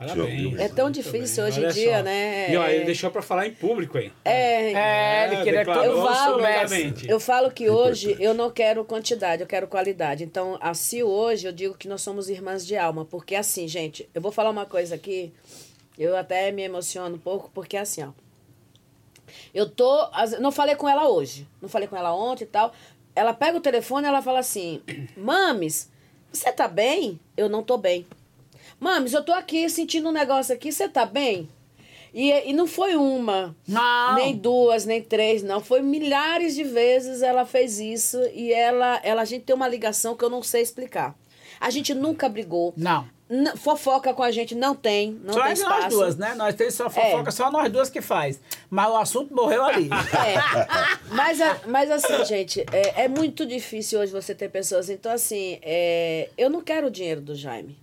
[0.08, 0.60] Parabéns.
[0.60, 2.04] É tão difícil hoje em dia, só.
[2.04, 2.52] né?
[2.52, 4.12] E ó, ele É- deixou pra falar em público, hein?
[4.26, 6.42] É, É, ele queria que todo declarou Eu falo.
[7.08, 10.24] Eu falo que hoje eu não quero quantidade, eu quero qualidade.
[10.24, 13.06] Então, a Sil hoje, eu digo que nós somos irmãs de alma.
[13.06, 15.32] Porque assim, gente, eu vou falar uma coisa aqui,
[16.00, 18.10] eu até me emociono um pouco, porque assim, ó.
[19.54, 20.10] Eu tô.
[20.40, 21.48] Não falei com ela hoje.
[21.62, 22.74] Não falei com ela ontem e tal.
[23.16, 24.82] Ela pega o telefone e ela fala assim:
[25.16, 25.90] Mames,
[26.34, 27.20] você tá bem?
[27.38, 28.06] Eu não tô bem.
[28.82, 31.48] Mames, eu tô aqui sentindo um negócio aqui, você tá bem?
[32.13, 34.15] E, e não foi uma, Não.
[34.15, 35.62] nem duas, nem três, não.
[35.62, 40.15] Foi milhares de vezes ela fez isso e ela, ela, a gente tem uma ligação
[40.15, 41.15] que eu não sei explicar.
[41.60, 42.74] A gente nunca brigou.
[42.76, 43.08] Não.
[43.30, 45.80] N- fofoca com a gente não tem, não só tem é espaço.
[45.84, 46.34] nós duas, né?
[46.36, 47.32] Nós temos só fofoca, É.
[47.32, 48.41] só nós duas que faz.
[48.70, 49.88] Mas o assunto morreu ali.
[49.88, 51.13] É.
[51.15, 54.89] Mas, mas assim, gente, é, é muito difícil hoje você ter pessoas.
[54.89, 57.78] Então, assim, é, eu não quero o dinheiro do Jaime.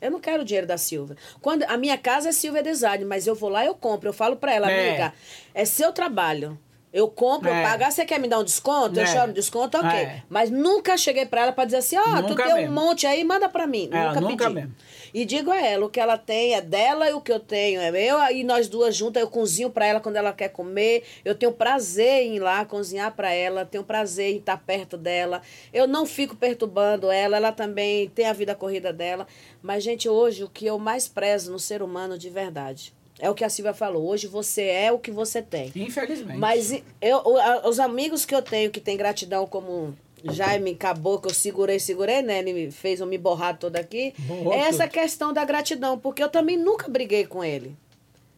[0.00, 1.16] Eu não quero o dinheiro da Silvia.
[1.42, 4.08] Quando, a minha casa é Silvia Design, mas eu vou lá e eu compro.
[4.08, 4.88] Eu falo pra ela, É.
[4.90, 5.12] amiga,
[5.54, 6.58] é seu trabalho.
[6.92, 7.60] Eu compro, É.
[7.60, 7.84] eu pago.
[7.84, 8.98] Ah, você quer me dar um desconto?
[8.98, 9.06] Eu É.
[9.06, 9.88] choro desconto, ok.
[9.90, 10.22] É.
[10.28, 13.22] Mas nunca cheguei pra ela pra dizer assim, ó, tu Nunca tem um monte aí,
[13.22, 13.88] manda pra mim.
[13.92, 14.54] É, nunca, nunca pedi.
[14.56, 14.74] mesmo.
[15.12, 17.80] E digo a ela, o que ela tem é dela e o que eu tenho
[17.80, 18.18] é meu.
[18.18, 21.02] Aí nós duas juntas, eu cozinho pra ela quando ela quer comer.
[21.24, 25.42] Eu tenho prazer em ir lá cozinhar pra ela, tenho prazer em estar perto dela.
[25.72, 29.26] Eu não fico perturbando ela, ela também tem a vida corrida dela.
[29.62, 33.34] Mas, gente, hoje o que eu mais prezo no ser humano de verdade é o
[33.34, 34.08] que a Silvia falou.
[34.08, 35.70] Hoje você é o que você tem.
[35.76, 36.38] Infelizmente.
[36.38, 37.22] Mas e- eu,
[37.64, 39.94] os amigos que eu tenho que tem gratidão como
[40.24, 42.38] Jaime acabou, que eu segurei, segurei, né?
[42.38, 44.14] Ele me fez me borrar toda aqui.
[44.18, 44.92] Borrou é essa tudo.
[44.92, 47.76] questão da gratidão, porque eu também nunca briguei com ele.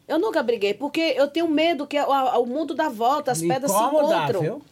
[0.07, 3.79] Eu nunca briguei, porque eu tenho medo que o, mundo dá volta, as pedras se
[3.79, 4.40] encontram.
[4.40, 4.62] viu?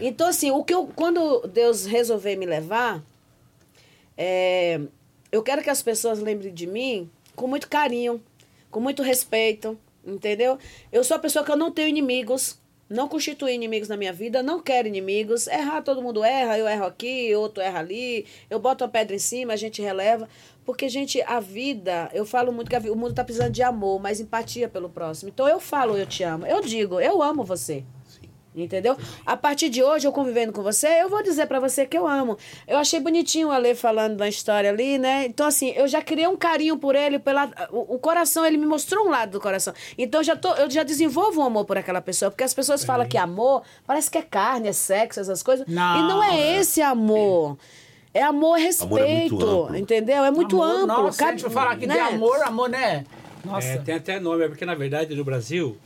[0.00, 3.02] Então, assim, o que eu, quando Deus resolveu me levar,
[4.16, 4.80] é,
[5.30, 8.22] eu quero que as pessoas lembrem de mim com muito carinho,
[8.70, 10.58] com muito respeito, entendeu?
[10.92, 12.58] Eu sou a pessoa que eu não tenho inimigos,
[12.90, 15.46] não constitui inimigos na minha vida, não quero inimigos.
[15.46, 19.18] Errar, todo mundo erra, eu erro aqui, outro erra ali, eu boto a pedra em
[19.20, 20.28] cima, a gente releva.
[20.64, 24.20] Porque, gente, a vida, eu falo muito que o mundo tá precisando de amor, mas
[24.20, 25.30] empatia pelo próximo.
[25.32, 26.44] Então eu falo, eu te amo.
[26.44, 27.84] Eu digo, eu amo você.
[28.52, 28.96] Entendeu?
[29.24, 32.04] A partir de hoje, eu convivendo com você, eu vou dizer pra você que eu
[32.08, 32.36] amo.
[32.66, 35.24] Eu achei bonitinho o Ale falando da história ali, né?
[35.26, 38.66] Então, assim, eu já criei um carinho por ele, pela, o, o coração, ele me
[38.66, 39.72] mostrou um lado do coração.
[39.96, 42.84] Então, eu já tô, eu já desenvolvo um amor por aquela pessoa, porque as pessoas
[42.84, 45.64] falam que amor parece que é carne, é sexo, essas coisas.
[45.68, 47.56] Não, e não é esse amor.
[48.12, 49.76] É amor e respeito, Amor é muito amplo.
[49.76, 50.24] entendeu?
[50.24, 50.86] É muito Amor, amplo.
[51.04, 52.00] Nossa, se a Cabe- gente falar aqui de né?
[52.00, 53.04] amor, amor, né?
[53.44, 53.68] Nossa.
[53.68, 55.76] É, tem até nome, é porque na verdade no Brasil,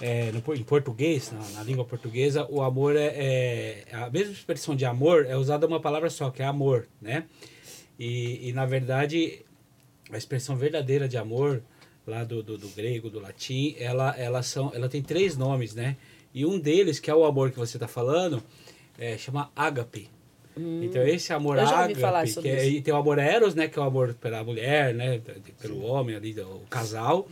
[0.00, 4.76] é, no, em português, na, na língua portuguesa, o amor é, é- A mesma expressão
[4.76, 7.24] de amor é usada uma palavra só, que é amor, né?
[7.98, 9.44] E, e na verdade,
[10.10, 11.62] a expressão verdadeira de amor,
[12.06, 15.96] lá do, do, do grego, do latim, ela, ela, são, ela tem três nomes, né?
[16.32, 18.42] E um deles, que é o amor que você está falando,
[18.98, 20.08] é, chama ágape.
[20.82, 21.60] Então esse amor Hum.
[21.60, 23.82] Eu já ouvi ágape, falar que é, e tem o amor eros, né, que é
[23.82, 25.20] o amor pela mulher, né,
[25.60, 27.28] pelo homem ali, o casal,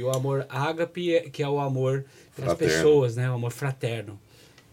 [0.00, 2.74] e o amor ágape, é- que é o amor pelas Fraterno.
[2.74, 4.18] pessoas, né, o amor fraterno.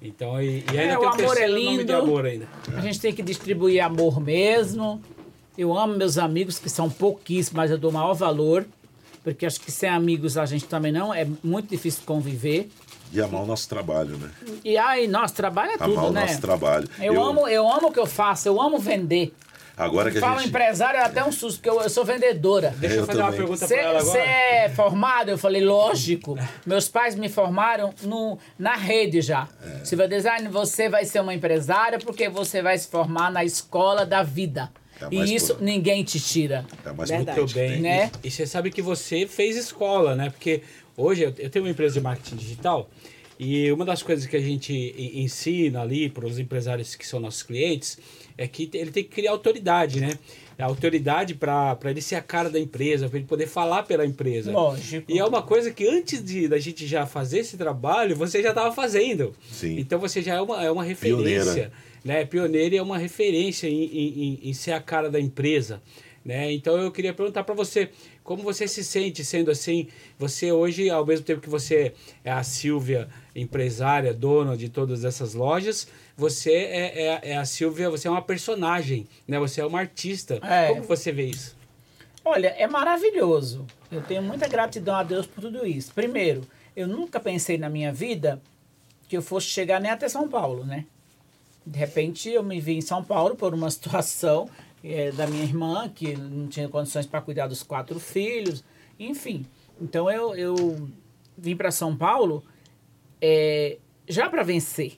[0.02, 1.96] Então, e, e ainda É, tem o o amor é terceiro nome de lindo.
[1.96, 2.48] amor ainda.
[2.76, 5.02] A gente tem que distribuir amor mesmo.
[5.58, 8.66] Eu amo meus amigos, que são pouquíssimos, mas eu dou maior valor.
[9.24, 11.12] Porque acho que sem amigos a gente também não.
[11.14, 12.70] É muito difícil conviver.
[13.12, 14.30] E amar o nosso trabalho, né?
[14.64, 16.22] E aí, nosso trabalho é Amar tudo, o né?
[16.22, 16.88] nosso trabalho.
[17.02, 19.34] Eu, amo, eu amo o que eu faço, eu amo vender.
[19.78, 20.50] Agora que a Falo gente.
[20.50, 22.74] empresário, é até um susto, porque eu, eu sou vendedora.
[22.80, 23.46] Deixa eu, eu fazer uma também.
[23.46, 24.32] pergunta para ela Você agora.
[24.32, 25.30] é formado?
[25.30, 26.36] Eu falei, lógico.
[26.66, 29.48] Meus pais me formaram no, na rede já.
[29.64, 29.86] É.
[29.86, 34.24] Silvia Design, você vai ser uma empresária porque você vai se formar na escola da
[34.24, 34.72] vida.
[35.00, 36.66] Tá e isso por- ninguém te tira.
[36.84, 37.40] Tá mais Verdade.
[37.40, 37.80] Muito bem.
[37.80, 38.10] Né?
[38.24, 40.32] E, e você sabe que você fez escola, né?
[40.32, 40.64] Porque
[40.98, 42.90] hoje eu, eu tenho uma empresa de marketing digital
[43.40, 44.74] e uma das coisas que a gente
[45.14, 48.00] ensina ali para os empresários que são nossos clientes
[48.38, 50.12] é que ele tem que criar autoridade, né?
[50.60, 54.52] A autoridade para ele ser a cara da empresa, para ele poder falar pela empresa.
[54.52, 55.12] Lógico.
[55.12, 58.50] E é uma coisa que antes de da gente já fazer esse trabalho, você já
[58.50, 59.34] estava fazendo.
[59.52, 59.78] Sim.
[59.80, 61.24] Então você já é uma, é uma referência
[61.54, 61.72] Pioneira.
[62.04, 62.26] né?
[62.26, 65.80] Pioneira é uma referência em, em, em- em ser a cara da empresa,
[66.26, 66.52] né?
[66.52, 67.90] Então eu queria perguntar para você
[68.24, 69.88] como você se sente sendo assim.
[70.18, 71.94] Você hoje, ao mesmo tempo que você
[72.26, 77.92] é a Silvia empresária, dona de todas essas lojas, você é, é, é a Silvia,
[77.92, 79.38] você é uma personagem, né?
[79.38, 80.40] Você é uma artista.
[80.42, 80.70] É.
[80.70, 81.56] Como você vê isso?
[82.26, 83.68] Olha, é maravilhoso.
[83.92, 85.94] Eu tenho muita gratidão a Deus por tudo isso.
[85.94, 86.42] Primeiro,
[86.76, 88.42] eu nunca pensei na minha vida
[89.08, 90.86] que eu fosse chegar nem até São Paulo, né?
[91.64, 94.50] De repente eu me vi em São Paulo por uma situação
[94.84, 98.64] é, da minha irmã, que não tinha condições para cuidar dos quatro filhos,
[99.00, 99.46] enfim.
[99.80, 100.90] Então eu, eu
[101.38, 102.44] vim para São Paulo
[103.22, 103.78] é,
[104.08, 104.98] já para vencer.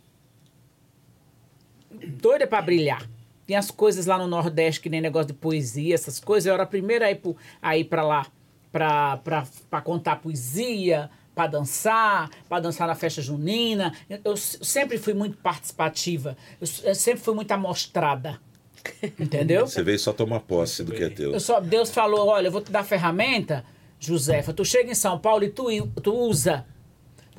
[2.07, 3.07] Doida para brilhar.
[3.45, 6.45] Tem as coisas lá no Nordeste, que nem negócio de poesia, essas coisas.
[6.45, 8.25] Eu era a primeira a ir, pro, a ir para lá
[8.71, 13.93] para contar poesia, para dançar, para dançar na festa junina.
[14.09, 16.37] Eu, eu, sempre fui muito participativa.
[16.59, 18.39] Eu, eu sempre fui muito amostrada.
[19.19, 19.67] Entendeu?
[19.67, 21.33] Você veio só tomar posse do que é teu.
[21.33, 23.65] Eu só, Deus falou: olha, eu vou te dar ferramenta,
[23.99, 24.53] Josefa.
[24.53, 25.65] Tu chega em São Paulo e tu,
[26.01, 26.65] tu usa.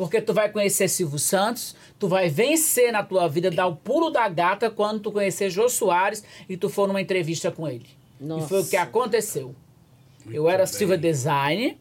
[0.00, 4.08] Porque tu vai conhecer Silvio Santos, tu vai vencer na tua vida, dar o pulo
[4.08, 7.86] da gata quando tu conhecer Jô Soares e tu for numa entrevista com ele.
[8.18, 8.46] Nossa.
[8.46, 9.54] E foi o que aconteceu.
[10.24, 10.72] Muito eu era bem.
[10.72, 11.78] Silva Design,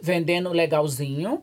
[0.00, 1.42] vendendo legalzinho.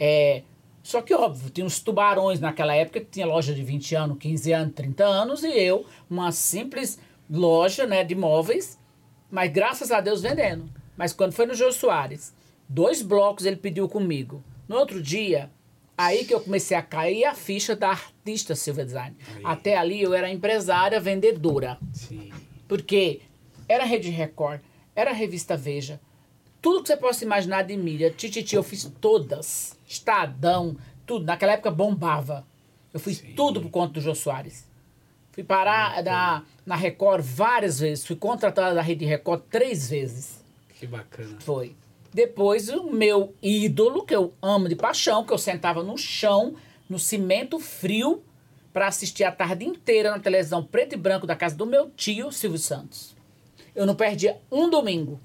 [0.00, 0.40] É,
[0.82, 4.52] só que, óbvio, tinha uns tubarões naquela época que tinha loja de 20 anos, 15
[4.52, 8.80] anos, 30 anos, e eu, uma simples loja né, de móveis,
[9.30, 10.64] mas graças a Deus vendendo.
[10.96, 12.34] Mas quando foi no Jô Soares,
[12.66, 14.42] dois blocos ele pediu comigo.
[14.68, 15.50] No outro dia,
[15.96, 19.16] aí que eu comecei a cair a ficha da artista Silva Design.
[19.36, 19.42] Aí.
[19.44, 21.78] Até ali eu era empresária, vendedora.
[21.92, 22.32] Sim.
[22.66, 23.20] Porque
[23.68, 24.60] era Rede Record,
[24.94, 26.00] era Revista Veja,
[26.64, 28.10] tudo que você possa imaginar de mídia.
[28.10, 29.78] Tititi, eu fiz todas.
[29.86, 31.26] Estadão, tudo.
[31.26, 32.46] Naquela época bombava.
[32.92, 33.34] Eu fiz Sim.
[33.34, 34.66] tudo por conta do Jô Soares.
[35.32, 38.06] Fui parar na, na Record várias vezes.
[38.06, 40.42] Fui contratada da Rede Record três vezes.
[40.78, 41.36] Que bacana.
[41.40, 41.76] Foi.
[42.14, 46.54] Depois, o meu ídolo, que eu amo de paixão, que eu sentava no chão,
[46.88, 48.22] no cimento frio,
[48.72, 52.30] para assistir a tarde inteira na televisão preto e branco da casa do meu tio,
[52.30, 53.16] Silvio Santos.
[53.74, 55.20] Eu não perdia um domingo.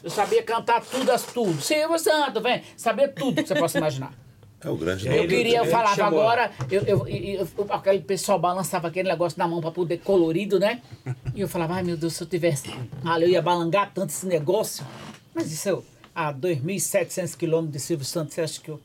[0.00, 1.60] Eu sabia cantar tudo, as tudo.
[1.60, 2.62] Silvio Santos, vem.
[2.76, 4.12] Sabia tudo que você possa imaginar.
[4.60, 8.88] É o grande Eu queria, eu falava agora, eu, eu, eu, eu, aquele pessoal balançava
[8.88, 10.82] aquele negócio na mão para poder colorido, né?
[11.32, 12.68] E eu falava, ai meu Deus, se eu tivesse.
[13.04, 14.84] Ah, eu ia balangar tanto esse negócio.
[15.32, 15.84] Mas isso eu
[16.18, 18.80] a 2.700 quilômetros de Silvio Santos, você acha que eu...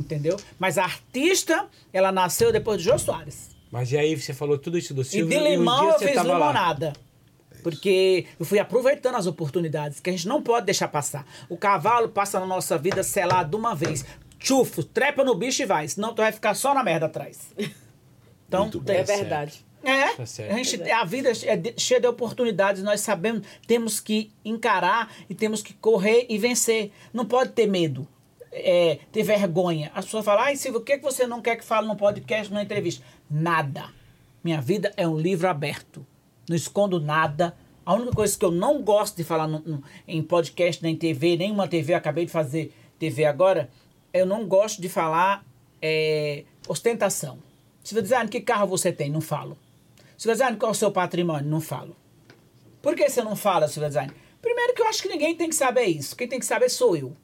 [0.00, 0.36] Entendeu?
[0.58, 3.50] Mas a artista, ela nasceu depois de Jô Soares.
[3.70, 5.32] Mas e aí você falou tudo isso do Silvio?
[5.32, 6.88] E de limão e eu fiz limonada.
[6.88, 6.92] Lá.
[7.62, 11.24] Porque eu fui aproveitando as oportunidades que a gente não pode deixar passar.
[11.48, 14.04] O cavalo passa na nossa vida selado de uma vez.
[14.38, 15.86] Chufo, trepa no bicho e vai.
[15.86, 17.52] Senão tu vai ficar só na merda atrás.
[18.48, 19.65] Então, é verdade.
[19.86, 25.14] É, tá a, gente, a vida é cheia de oportunidades, nós sabemos, temos que encarar
[25.30, 26.90] e temos que correr e vencer.
[27.12, 28.06] Não pode ter medo,
[28.50, 29.92] é, ter vergonha.
[29.94, 31.94] As pessoas falam, ai Silvio, o que, é que você não quer que fale num
[31.94, 33.04] podcast, numa entrevista?
[33.30, 33.84] Nada.
[34.42, 36.04] Minha vida é um livro aberto.
[36.48, 37.56] Não escondo nada.
[37.84, 41.36] A única coisa que eu não gosto de falar no, no, em podcast, nem TV,
[41.36, 43.70] nenhuma TV, acabei de fazer TV agora,
[44.12, 45.46] eu não gosto de falar
[45.80, 47.38] é, ostentação.
[47.84, 49.08] Se você dizer, ah, que carro você tem?
[49.08, 49.56] Não falo.
[50.16, 51.48] Silvia Design, qual é o seu patrimônio?
[51.48, 51.94] Não falo.
[52.80, 54.12] Por que você não fala, Silvia Design?
[54.40, 56.16] Primeiro que eu acho que ninguém tem que saber isso.
[56.16, 57.14] Quem tem que saber sou eu.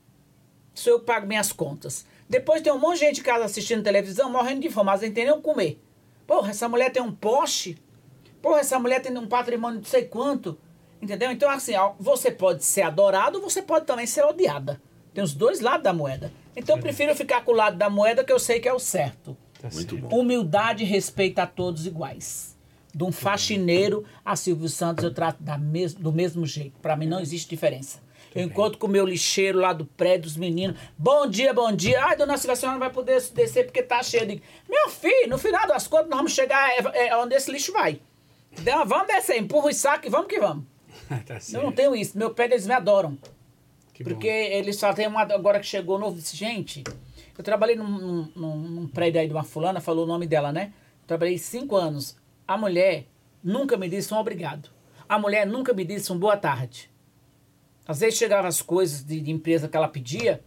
[0.74, 2.04] Sou eu que pago minhas contas.
[2.28, 5.12] Depois tem um monte de gente em casa assistindo televisão, morrendo de fome, mas não
[5.12, 5.80] tem nem o comer.
[6.26, 7.78] Porra, essa mulher tem um poste.
[8.40, 10.58] Porra, essa mulher tem um patrimônio de não sei quanto.
[11.00, 11.30] Entendeu?
[11.30, 14.80] Então, assim, você pode ser adorado, você pode também ser odiada.
[15.14, 16.32] Tem os dois lados da moeda.
[16.54, 18.78] Então, eu prefiro ficar com o lado da moeda que eu sei que é o
[18.78, 19.36] certo.
[19.60, 20.20] Tá Muito bom.
[20.20, 22.51] Humildade e respeito a todos iguais
[22.94, 26.78] de um faxineiro a Silvio Santos, eu trato da mes do mesmo jeito.
[26.80, 28.00] Para mim não existe diferença.
[28.34, 30.78] Eu encontro com o meu lixeiro lá do prédio dos meninos.
[30.96, 32.02] Bom dia, bom dia.
[32.04, 34.42] Ai, dona Silvia, a senhora não vai poder descer porque tá cheio de.
[34.68, 38.00] Meu filho, no final das contas, nós vamos chegar é, é onde esse lixo vai.
[38.58, 40.64] Então, vamos descer, empurra o saco e vamos que vamos.
[41.26, 42.16] tá eu não tenho isso.
[42.16, 43.18] Meu prédio, eles me adoram.
[43.92, 44.56] Que porque bom.
[44.56, 45.22] eles só tem uma.
[45.22, 46.82] Agora que chegou novo, disse, gente,
[47.36, 50.72] eu trabalhei num, num, num prédio aí de uma fulana, falou o nome dela, né?
[51.06, 52.16] Trabalhei cinco anos.
[52.46, 53.06] A mulher
[53.42, 54.70] nunca me disse um obrigado.
[55.08, 56.90] A mulher nunca me disse um boa tarde.
[57.86, 60.42] Às vezes chegavam as coisas de, de empresa que ela pedia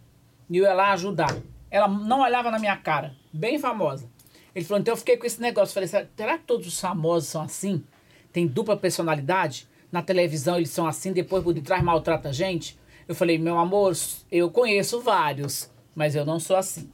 [0.50, 1.36] e eu ia lá ajudar.
[1.70, 4.10] Ela não olhava na minha cara, bem famosa.
[4.54, 5.74] Ele falou, então eu fiquei com esse negócio.
[5.74, 7.84] Falei, será que todos os famosos são assim?
[8.32, 9.68] Tem dupla personalidade?
[9.92, 12.78] Na televisão eles são assim, depois por detrás maltrata a gente?
[13.08, 13.94] Eu falei, meu amor,
[14.32, 16.90] eu conheço vários, mas eu não sou assim.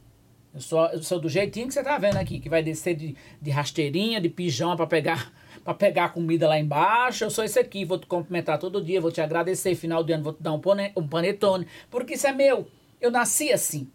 [0.53, 3.15] Eu sou, eu sou do jeitinho que você tá vendo aqui, que vai descer de,
[3.41, 5.31] de rasteirinha, de pijama para pegar
[5.63, 7.23] para pegar comida lá embaixo.
[7.23, 10.23] Eu sou esse aqui, vou te cumprimentar todo dia, vou te agradecer, final de ano
[10.23, 12.67] vou te dar um, pane, um panetone, porque isso é meu.
[12.99, 13.87] Eu nasci assim.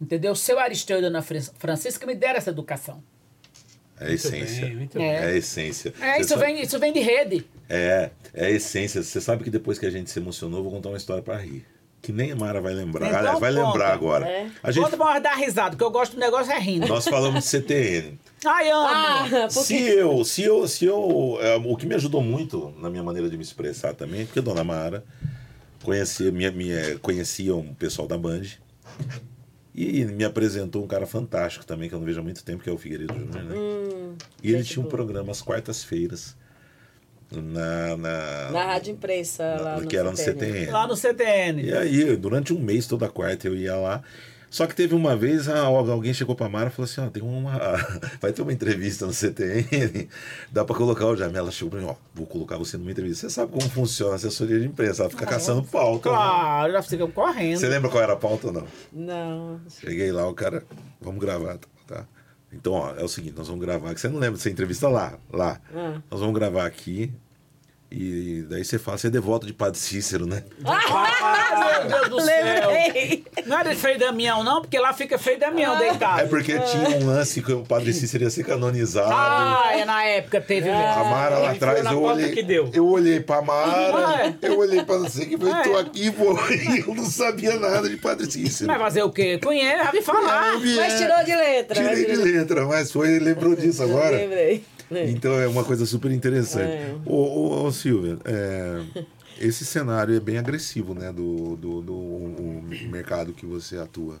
[0.00, 0.34] Entendeu?
[0.34, 3.02] Seu Aristeu e Dona Francisca me deram essa educação.
[4.00, 4.66] É a essência.
[4.66, 5.14] Bem, é.
[5.14, 5.24] é.
[5.26, 5.94] a essência.
[6.00, 6.44] É, isso, sabe...
[6.44, 7.46] vem, isso vem de rede.
[7.68, 9.02] É, é a essência.
[9.02, 11.64] Você sabe que depois que a gente se emocionou, vou contar uma história para rir.
[12.04, 13.06] Que nem a Mara vai lembrar.
[13.06, 13.66] Então Aliás, vai conta.
[13.66, 14.28] lembrar agora.
[14.28, 14.50] É.
[14.62, 16.86] A gente, Conta pra dar risada, que eu gosto do negócio é rindo.
[16.86, 18.18] nós falamos de CTN.
[18.44, 18.86] Ai, amo.
[18.86, 23.02] Ah, Se eu, se eu, se eu, é, o que me ajudou muito na minha
[23.02, 25.02] maneira de me expressar também, porque a Dona Mara
[25.82, 28.42] conhecia, minha, minha, conhecia um pessoal da Band
[29.74, 32.68] e me apresentou um cara fantástico também, que eu não vejo há muito tempo, que
[32.68, 33.56] é o Figueiredo Júnior, né?
[33.56, 36.36] Hum, e ele tinha um programa às quartas-feiras
[37.32, 40.70] na, na, Na rádio imprensa lá no que era no CTN.
[40.70, 41.62] Lá no CTN.
[41.62, 44.02] E aí, durante um mês, toda quarta eu ia lá.
[44.54, 47.20] Só que teve uma vez, ah, alguém chegou pra Mara e falou assim: ó, tem
[47.24, 47.58] uma.
[48.22, 50.08] Vai ter uma entrevista no CTN,
[50.52, 51.38] dá pra colocar o Jamel.
[51.42, 53.28] Ela chegou pra mim: ó, vou colocar você numa entrevista.
[53.28, 56.08] Você sabe como funciona a assessoria de imprensa, ela fica caçando pauta.
[56.08, 56.16] né?
[56.16, 57.58] Claro, já ficam correndo.
[57.58, 58.66] Você lembra qual era a pauta ou não?
[58.92, 59.60] Não.
[59.80, 60.62] Cheguei lá, o cara,
[61.00, 61.58] vamos gravar?
[62.54, 65.18] Então, ó, é o seguinte: nós vamos gravar, que você não lembra dessa entrevista lá,
[65.32, 65.60] lá.
[65.74, 66.00] Ah.
[66.10, 67.12] Nós vamos gravar aqui.
[67.96, 70.42] E daí você fala, você é devoto de Padre Cícero, né?
[70.64, 72.70] Ah, meu Deus do céu.
[73.46, 76.20] Não é de Frei Damião, não, porque lá fica Frei Damião deitado.
[76.22, 79.12] É porque tinha um lance que o Padre Cícero ia ser canonizado.
[79.12, 81.04] Ah, é, na época teve A mesmo.
[81.04, 82.68] Mara lá atrás, eu olhei, que deu.
[82.72, 84.34] eu olhei pra Mara, Ah, é.
[84.48, 85.80] eu olhei pra você que eu Ah, tô é.
[85.82, 88.66] aqui, pô, e eu não sabia nada de Padre Cícero.
[88.66, 89.38] Vai fazer o quê?
[89.38, 90.58] Conhece, já vi falar.
[90.58, 91.80] Mas é, tirou de letra.
[91.82, 94.16] mas Tirei de letra, mas foi, lembrou disso agora.
[94.16, 94.64] Lembrei.
[94.90, 96.72] Então é uma coisa super interessante.
[96.72, 96.94] É.
[97.06, 98.82] Ô, ô, ô, Silvia, é,
[99.38, 104.20] esse cenário é bem agressivo, né, do, do, do o- o mercado que você atua.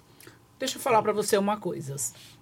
[0.58, 1.96] Deixa eu falar pra você uma coisa.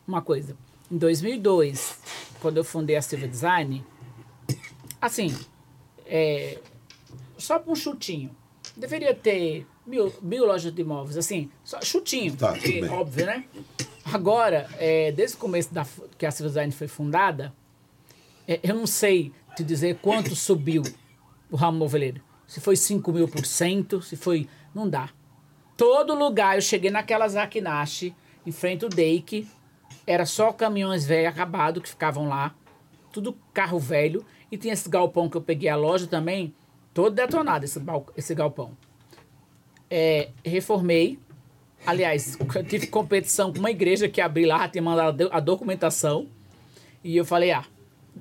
[0.06, 0.56] Uma coisa.
[0.90, 1.98] Em 2002,
[2.40, 3.84] quando eu fundei a Silva Design,
[5.00, 5.34] assim,
[6.06, 6.58] é,
[7.38, 8.30] só pra um chutinho,
[8.76, 13.44] deveria ter mil, mil lojas de imóveis, assim, só chutinho, Tá, porque, óbvio, né?
[14.04, 15.86] Agora, é, desde o começo da,
[16.18, 17.52] que a Silva Design foi fundada, é,
[18.46, 20.82] eu não sei te dizer quanto subiu
[21.50, 22.20] o ramo moveleiro.
[22.46, 24.48] Se foi 5 mil por cento, se foi...
[24.74, 25.10] Não dá.
[25.76, 28.14] Todo lugar, eu cheguei naquela Zakinashi,
[28.46, 29.46] em frente ao Dake,
[30.06, 32.54] era só caminhões velhos acabados que ficavam lá,
[33.12, 36.54] tudo carro velho, e tinha esse galpão que eu peguei a loja também,
[36.92, 37.80] todo detonado, esse,
[38.16, 38.76] esse galpão.
[39.90, 41.18] É, reformei,
[41.86, 46.28] aliás, tive competição com uma igreja que abri lá, tinha mandado a documentação,
[47.04, 47.64] e eu falei, ah,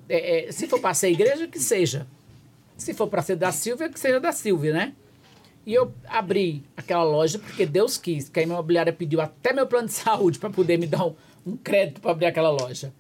[0.08, 2.08] é, é, se for para ser igreja, que seja.
[2.77, 4.93] Se for para ser da Silvia, que seja da Silvia, né?
[5.65, 9.88] E eu abri aquela loja porque Deus quis, que a imobiliária pediu até meu plano
[9.88, 12.91] de saúde para poder me dar um, um crédito para abrir aquela loja.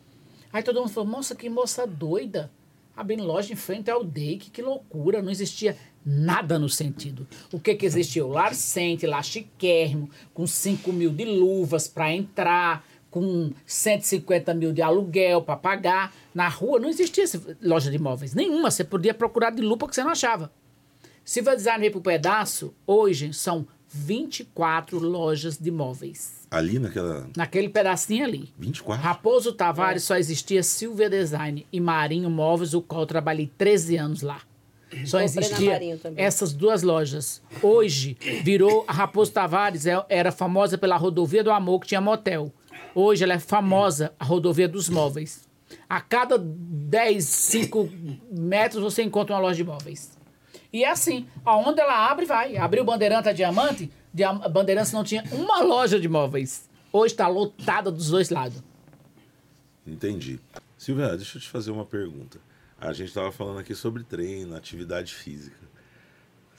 [0.53, 2.51] Aí todo mundo falou: Nossa, que moça doida.
[2.95, 5.21] Abrindo loja em frente ao Dake, que loucura.
[5.21, 7.27] Não existia nada no sentido.
[7.51, 8.25] O que que existia?
[8.25, 14.73] O lar cente, lá chiquérrimo, com 5 mil de luvas para entrar, com 150 mil
[14.73, 16.13] de aluguel para pagar.
[16.33, 17.25] Na rua não existia
[17.61, 18.33] loja de imóveis.
[18.33, 18.71] Nenhuma.
[18.71, 20.51] Você podia procurar de lupa que você não achava.
[21.23, 26.47] Design veio pro pedaço, hoje são 24 lojas de imóveis.
[26.49, 27.29] Ali naquela.
[27.35, 28.51] Naquele pedacinho ali.
[28.57, 29.03] 24?
[29.03, 34.21] Raposo Tavares só existia Silvia Design e Marinho Móveis, o qual eu trabalhei 13 anos
[34.21, 34.41] lá.
[35.05, 35.79] Só Comprei existia
[36.17, 37.41] essas duas lojas.
[37.61, 42.51] Hoje virou a Raposo Tavares é- era famosa pela rodovia do Amor que tinha motel.
[42.93, 45.47] Hoje ela é famosa a rodovia dos móveis.
[45.89, 47.89] A cada 10, 5
[48.31, 50.17] metros você encontra uma loja de móveis.
[50.73, 52.57] E é assim, aonde ela abre, vai.
[52.57, 56.69] Abriu Bandeiranta Diamante, Dia- Bandeirantes não tinha uma loja de móveis.
[56.91, 58.61] Hoje está lotada dos dois lados.
[59.87, 60.39] Entendi.
[60.77, 62.39] Silvia, deixa eu te fazer uma pergunta.
[62.79, 65.55] A gente estava falando aqui sobre treino, atividade física.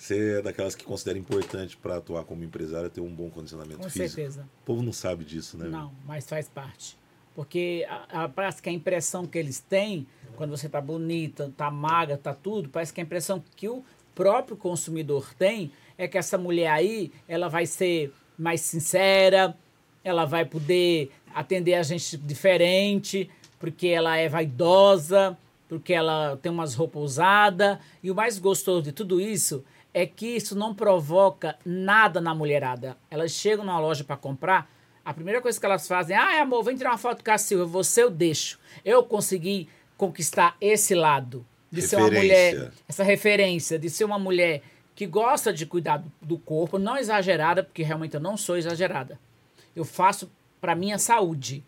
[0.03, 3.89] Você é daquelas que considera importante para atuar como empresária ter um bom condicionamento Com
[3.89, 4.17] físico?
[4.17, 4.49] certeza.
[4.63, 5.69] O povo não sabe disso, né?
[5.69, 6.99] Não, mas faz parte.
[7.37, 11.71] Porque a, a- parece que a impressão que eles têm, quando você tá bonita, tá
[11.71, 16.37] magra, tá tudo, parece que a impressão que o próprio consumidor tem é que essa
[16.37, 19.57] mulher aí, ela vai ser mais sincera,
[20.03, 25.39] ela vai poder atender a gente diferente, porque ela é vaidosa,
[25.69, 27.79] porque ela tem umas roupas usadas.
[28.03, 32.97] E o mais gostoso de tudo isso é que isso não provoca nada na mulherada.
[33.11, 34.71] Elas chegam numa loja para comprar,
[35.05, 37.67] a primeira coisa que elas fazem, ah, amor, vem tirar uma foto com a Silvia,
[37.67, 38.59] você eu deixo.
[38.85, 42.59] Eu consegui conquistar esse lado de ser uma Referência.
[42.59, 44.63] mulher, essa referência, de ser uma mulher
[44.95, 49.19] que gosta de cuidar do, do corpo, não exagerada, porque realmente eu não sou exagerada.
[49.75, 50.31] Eu faço
[50.61, 51.65] para minha saúde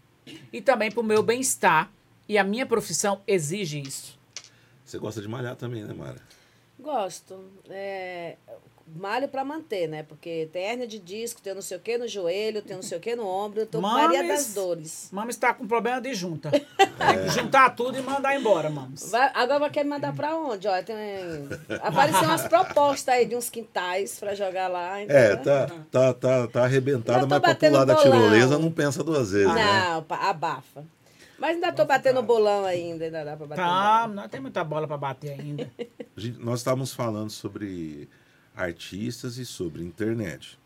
[0.52, 1.90] e também para o meu bem-estar.
[2.28, 4.18] E a minha profissão exige isso.
[4.84, 6.20] Você gosta de malhar também, né, Mara?
[6.84, 7.42] Gosto.
[7.70, 8.36] É,
[8.86, 10.02] malho pra manter, né?
[10.02, 12.98] Porque tem hérnia de disco, tem não sei o que no joelho, tem não sei
[12.98, 15.08] o que no ombro, eu tô Maria das Dores.
[15.10, 16.50] Mames está com problema de junta.
[16.50, 19.10] Tem que juntar tudo e mandar embora, Mames.
[19.10, 20.68] Vai, agora vai querer me mandar pra onde?
[20.68, 20.96] Ó, tem,
[21.82, 25.00] apareceu umas propostas aí de uns quintais pra jogar lá.
[25.00, 25.32] É, entendeu?
[25.32, 29.48] É, tá, tá, tá, tá arrebentada, mas pra pular da tirolesa não pensa duas vezes,
[29.48, 30.04] não, né?
[30.10, 30.84] abafa.
[31.38, 33.62] Mas ainda tô batendo bolão ainda, ainda dá pra bater.
[33.62, 35.70] Tá, não tem muita bola pra bater ainda.
[36.38, 38.08] nós estávamos falando sobre
[38.54, 40.58] artistas e sobre internet.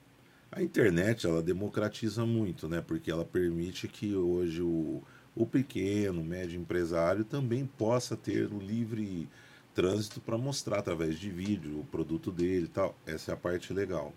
[0.50, 2.82] A internet ela democratiza muito, né?
[2.86, 5.02] Porque ela permite que hoje o,
[5.34, 9.28] o pequeno, médio empresário também possa ter o livre
[9.74, 12.96] trânsito para mostrar através de vídeo o produto dele e tal.
[13.06, 14.12] Essa é a parte legal.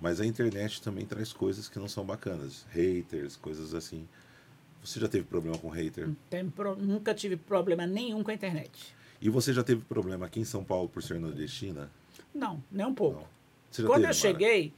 [0.00, 4.08] Mas a internet também traz coisas que não são bacanas, haters, coisas assim.
[4.82, 6.08] Você já teve problema com hater?
[6.54, 6.76] Pro...
[6.76, 8.94] Nunca tive problema nenhum com a internet.
[9.20, 11.88] E você já teve problema aqui em São Paulo por ser nordestina?
[12.34, 13.24] Não, nem um pouco.
[13.86, 14.72] Quando teve, eu cheguei,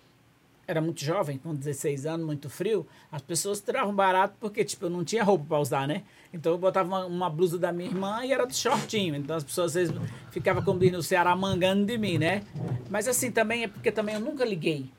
[0.67, 4.91] era muito jovem, com 16 anos, muito frio, as pessoas tiravam barato porque, tipo, eu
[4.91, 6.03] não tinha roupa para usar, né?
[6.33, 9.15] Então eu botava uma, uma, blusa da minha irmã e era de shortinho.
[9.15, 9.95] Então as pessoas às vezes
[10.31, 12.43] ficavam, como diz no Ceará, mangando de mim, né?
[12.91, 14.91] Mas assim, também é porque também eu nunca liguei.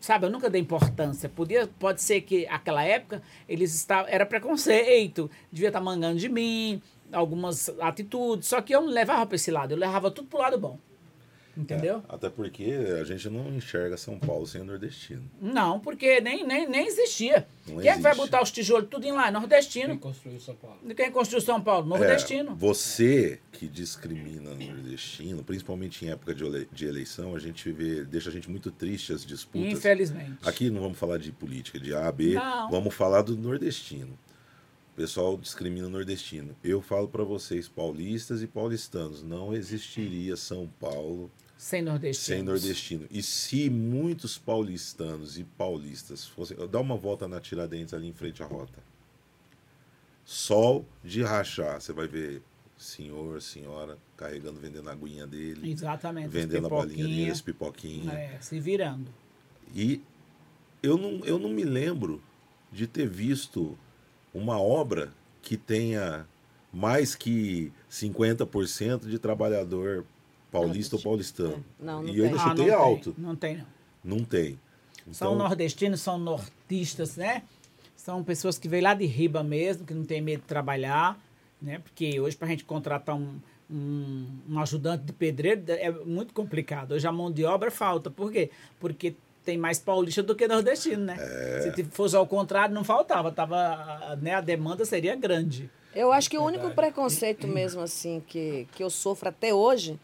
[0.00, 1.28] Sabe, eu nunca dei importância.
[1.28, 6.80] Podia, pode ser que aquela época eles estavam, era preconceito, devia estar mangando de mim,
[7.12, 10.58] algumas atitudes, só que eu não levava para esse lado, eu levava tudo pro lado
[10.58, 10.78] bom.
[11.56, 12.02] Entendeu?
[12.08, 12.64] É, até porque
[13.00, 15.22] a gente não enxerga São Paulo sem nordestino.
[15.40, 17.46] Não, porque nem, nem, nem existia.
[17.66, 17.88] Não Quem existe.
[17.88, 19.30] é que vai botar os tijolos tudo em lá?
[19.30, 19.88] Nordestino.
[19.88, 20.78] Quem construiu São Paulo?
[20.96, 21.86] Quem construiu São Paulo?
[21.86, 22.52] Nordestino.
[22.52, 28.30] É, você que discrimina nordestino, principalmente em época de, de eleição, a gente vê, deixa
[28.30, 29.70] a gente muito triste as disputas.
[29.72, 30.38] Infelizmente.
[30.44, 32.70] Aqui não vamos falar de política, de A, B, não.
[32.70, 34.18] vamos falar do nordestino.
[35.00, 36.54] Pessoal discrimina o nordestino.
[36.62, 42.36] Eu falo para vocês, paulistas e paulistanos, não existiria São Paulo sem nordestino.
[42.36, 43.06] Sem nordestino.
[43.10, 46.54] E se muitos paulistanos e paulistas fossem.
[46.68, 48.78] Dá uma volta na Tiradentes ali em frente à rota.
[50.22, 51.80] Sol de rachar.
[51.80, 52.42] Você vai ver
[52.76, 55.72] senhor, senhora carregando, vendendo a aguinha dele.
[55.72, 56.28] Exatamente.
[56.28, 58.12] Vendendo a bolinha dele, as pipoquinhas.
[58.12, 59.10] É, se virando.
[59.74, 60.02] E
[60.82, 62.22] eu não, eu não me lembro
[62.70, 63.78] de ter visto
[64.32, 65.12] uma obra
[65.42, 66.26] que tenha
[66.72, 70.04] mais que 50% de trabalhador
[70.50, 71.64] Paulista ou paulistano.
[71.78, 73.12] Não, não e eu ainda chutei ah, não alto.
[73.12, 73.66] Tem, não tem, não.
[74.02, 74.58] Não tem.
[75.02, 75.14] Então...
[75.14, 77.44] São nordestinos, são nortistas, né?
[77.94, 81.18] São pessoas que vêm lá de riba mesmo, que não tem medo de trabalhar,
[81.62, 81.78] né?
[81.78, 83.38] Porque hoje, para a gente contratar um,
[83.70, 86.92] um, um, ajudante de pedreiro, é muito complicado.
[86.92, 88.10] Hoje a mão de obra falta.
[88.10, 88.50] Por quê?
[88.80, 89.14] Porque
[89.44, 91.16] tem mais paulista do que nordestino, né?
[91.18, 91.72] É...
[91.74, 93.30] Se fosse ao contrário, não faltava.
[93.32, 95.70] Tava, né, a demanda seria grande.
[95.94, 99.98] Eu acho que o único preconceito mesmo, assim, que, que eu sofro até hoje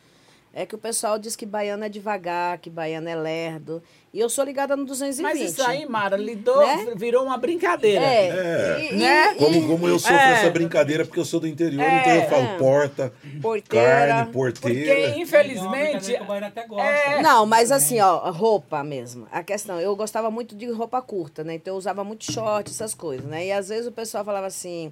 [0.57, 3.83] é que o pessoal diz que baiano é devagar, que baiano é lerdo.
[4.11, 5.23] E eu sou ligada no 220.
[5.23, 6.95] Mas isso aí, Mara, lidou, né?
[6.97, 8.03] virou uma brincadeira.
[8.03, 8.29] É.
[8.29, 8.89] é.
[8.91, 9.35] E, né?
[9.35, 10.33] Como, como eu sofro é.
[10.33, 12.01] essa brincadeira, porque eu sou do interior, é.
[12.01, 14.95] então eu falo porta, porteira, carne, porteira.
[14.95, 16.17] Porque, infelizmente...
[16.17, 16.87] até gosta.
[16.87, 17.21] É.
[17.21, 19.29] Não, mas assim, ó, roupa mesmo.
[19.31, 21.57] A questão, eu gostava muito de roupa curta, né?
[21.57, 23.45] Então eu usava muito short, essas coisas, né?
[23.45, 24.91] E às vezes o pessoal falava assim...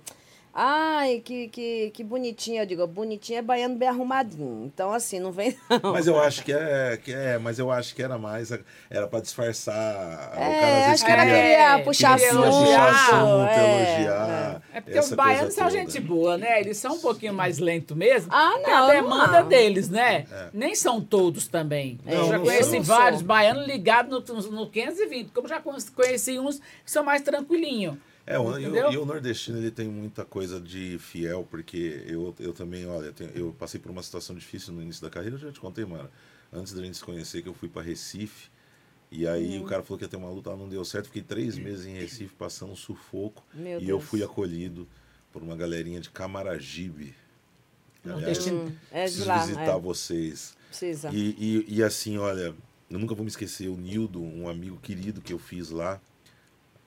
[0.56, 2.62] Ai, que, que, que bonitinha.
[2.62, 4.64] Eu digo, bonitinha é baiano bem arrumadinho.
[4.66, 5.92] Então, assim, não vem não.
[5.92, 8.52] Mas eu acho que é, que é mas eu acho que era mais,
[8.88, 9.74] era para disfarçar.
[10.36, 12.46] É, o cara, acho que era queria puxar queria assunto.
[12.46, 14.62] Elogiar assunto, é, elogiar.
[14.72, 16.60] É, é porque os baianos são gente boa, né?
[16.60, 18.30] Eles são um pouquinho mais lentos mesmo.
[18.32, 18.70] Ah, não.
[18.70, 19.48] É a demanda não.
[19.48, 20.24] deles, né?
[20.30, 20.48] É.
[20.54, 21.98] Nem são todos também.
[22.04, 26.90] Não, eu já conheci vários baianos ligados no, no 520, como já conheci uns que
[26.90, 27.96] são mais tranquilinhos.
[28.26, 32.34] É, o, e, o, e, o, nordestino ele tem muita coisa de fiel, porque eu,
[32.38, 35.52] eu também, olha, eu passei por uma situação difícil no início da carreira, eu já
[35.52, 36.10] te contei, mano.
[36.50, 38.48] Antes da gente se conhecer, que eu fui para Recife,
[39.10, 39.64] e aí uhum.
[39.64, 41.06] o cara falou que ia ter uma luta, não deu certo.
[41.06, 43.44] Fiquei três meses em Recife passando um sufoco.
[43.54, 43.88] Meu e Deus.
[43.88, 44.88] eu fui acolhido
[45.32, 47.14] por uma galerinha de Camaragibe.
[48.04, 48.76] Nordestino.
[48.90, 49.80] é preciso lá, visitar é.
[49.80, 50.56] vocês.
[50.68, 51.10] Precisa.
[51.12, 52.54] E, e, e assim, olha,
[52.90, 56.00] eu nunca vou me esquecer o Nildo, um amigo querido que eu fiz lá.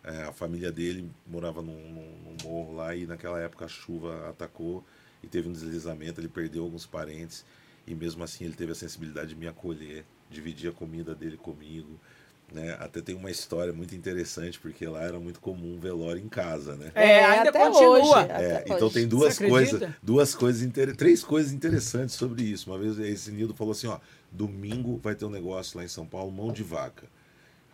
[0.07, 4.29] É, a família dele morava num, num, num, morro lá e naquela época a chuva
[4.29, 4.81] atacou
[5.21, 7.43] e teve um deslizamento, ele perdeu alguns parentes
[7.85, 11.99] e mesmo assim ele teve a sensibilidade de me acolher, dividir a comida dele comigo.
[12.53, 12.77] Né?
[12.79, 16.77] Até tem uma história muito interessante, porque lá era muito comum um velório em casa,
[16.77, 16.93] né?
[16.95, 17.99] É, ainda até continua.
[17.99, 22.71] Hoje, é, então tem duas coisas, duas coisas três coisas interessantes sobre isso.
[22.71, 23.99] Uma vez esse Nildo falou assim, ó,
[24.31, 27.05] domingo vai ter um negócio lá em São Paulo, mão de vaca.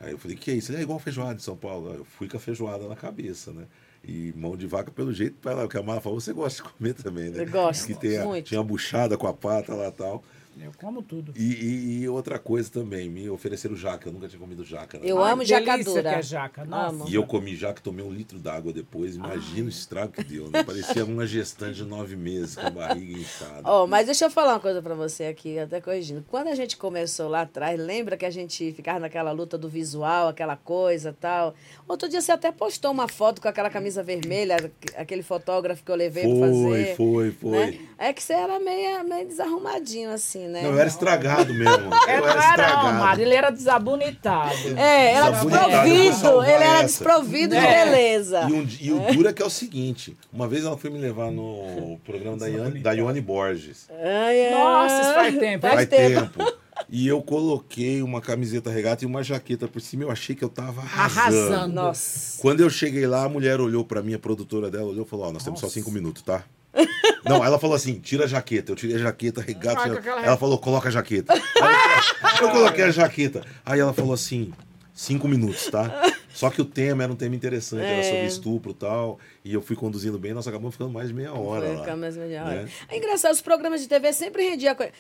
[0.04, 0.72] Aí eu falei, que é isso?
[0.72, 1.94] Ele é igual feijoada de São Paulo.
[1.94, 3.66] Eu fui com a feijoada na cabeça, né?
[4.04, 6.62] E mão de vaca, pelo jeito, vai lá, o que a Mara falou, você gosta
[6.62, 7.42] de comer também, né?
[7.42, 8.48] Eu gosto, que tem a, muito.
[8.48, 10.24] Tinha a buchada com a pata lá e tal.
[10.60, 11.34] Eu como tudo.
[11.36, 14.08] E, e- e outra coisa também, me ofereceram jaca.
[14.10, 14.98] Eu nunca tinha comido jaca.
[14.98, 15.04] né?
[15.08, 16.02] Eu Ai, amo jacadura.
[16.14, 16.66] que é jaca.
[16.66, 16.90] Nossa.
[16.96, 17.06] Amo.
[17.10, 19.16] E eu comi jaca, tomei um litro d'água depois.
[19.16, 20.50] Imagina o estrago que deu.
[20.50, 20.64] Né?
[20.64, 23.62] Parecia uma gestante de nove meses com a barriga inchada.
[23.64, 26.24] Ó, mas deixa eu falar uma coisa pra você aqui, até corrigindo.
[26.30, 30.28] Quando a gente começou lá atrás, lembra que a gente ficava naquela luta do visual,
[30.28, 31.54] aquela coisa tal?
[31.88, 35.96] Outro dia você até postou uma foto com aquela camisa vermelha, aquele fotógrafo que eu
[35.96, 36.50] levei pra Foi,
[36.84, 36.96] fazer.
[36.96, 37.52] foi, foi.
[37.52, 37.80] né?
[37.98, 40.62] É que você era meio, meio desarrumadinho, assim, né?
[40.64, 41.90] Não, eu era estragado mesmo.
[42.08, 42.88] É, Eu não era era estragado.
[42.88, 44.54] arrumado, ele era desabonitado.
[44.78, 46.44] É, era desprovido.
[46.44, 46.84] Ele era essa.
[46.86, 47.86] desprovido de É.
[47.86, 48.42] beleza.
[48.50, 51.00] E, um e o duro é que é o seguinte: uma vez ela foi me
[51.00, 53.88] levar no programa da Ione, da Ione Borges.
[53.90, 54.52] Ai, ai.
[54.52, 55.62] Nossa, isso faz tempo.
[55.62, 56.40] Faz Faz tempo.
[56.40, 56.54] tempo.
[56.90, 60.04] E eu coloquei uma camiseta regata e uma jaqueta por cima.
[60.04, 61.38] Eu achei que eu tava arrasando.
[61.54, 61.74] Arrasando.
[61.74, 62.42] Nossa.
[62.42, 65.28] Quando eu cheguei lá, a mulher olhou pra mim, a produtora dela olhou e falou:
[65.28, 66.44] Ó, nós temos só cinco minutos, tá?
[67.26, 68.72] Não, ela falou assim: tira a jaqueta.
[68.72, 70.02] Eu tirei a jaqueta, regata.
[70.02, 71.34] Com ela- Ela falou: coloca a jaqueta.
[71.34, 73.44] Aí eu coloquei a jaqueta.
[73.66, 74.52] Aí ela falou assim:
[74.94, 76.12] cinco minutos, tá?
[76.34, 78.04] Só que o tema era um tema interessante, era É.
[78.04, 79.20] sobre estupro e tal.
[79.46, 81.68] E eu fui conduzindo bem, nós acabamos ficando mais de meia hora.
[81.78, 82.64] Foi lá, mais meia hora.
[82.64, 82.70] né?
[82.90, 84.92] É engraçado, os programas de TV sempre rendiam coisa.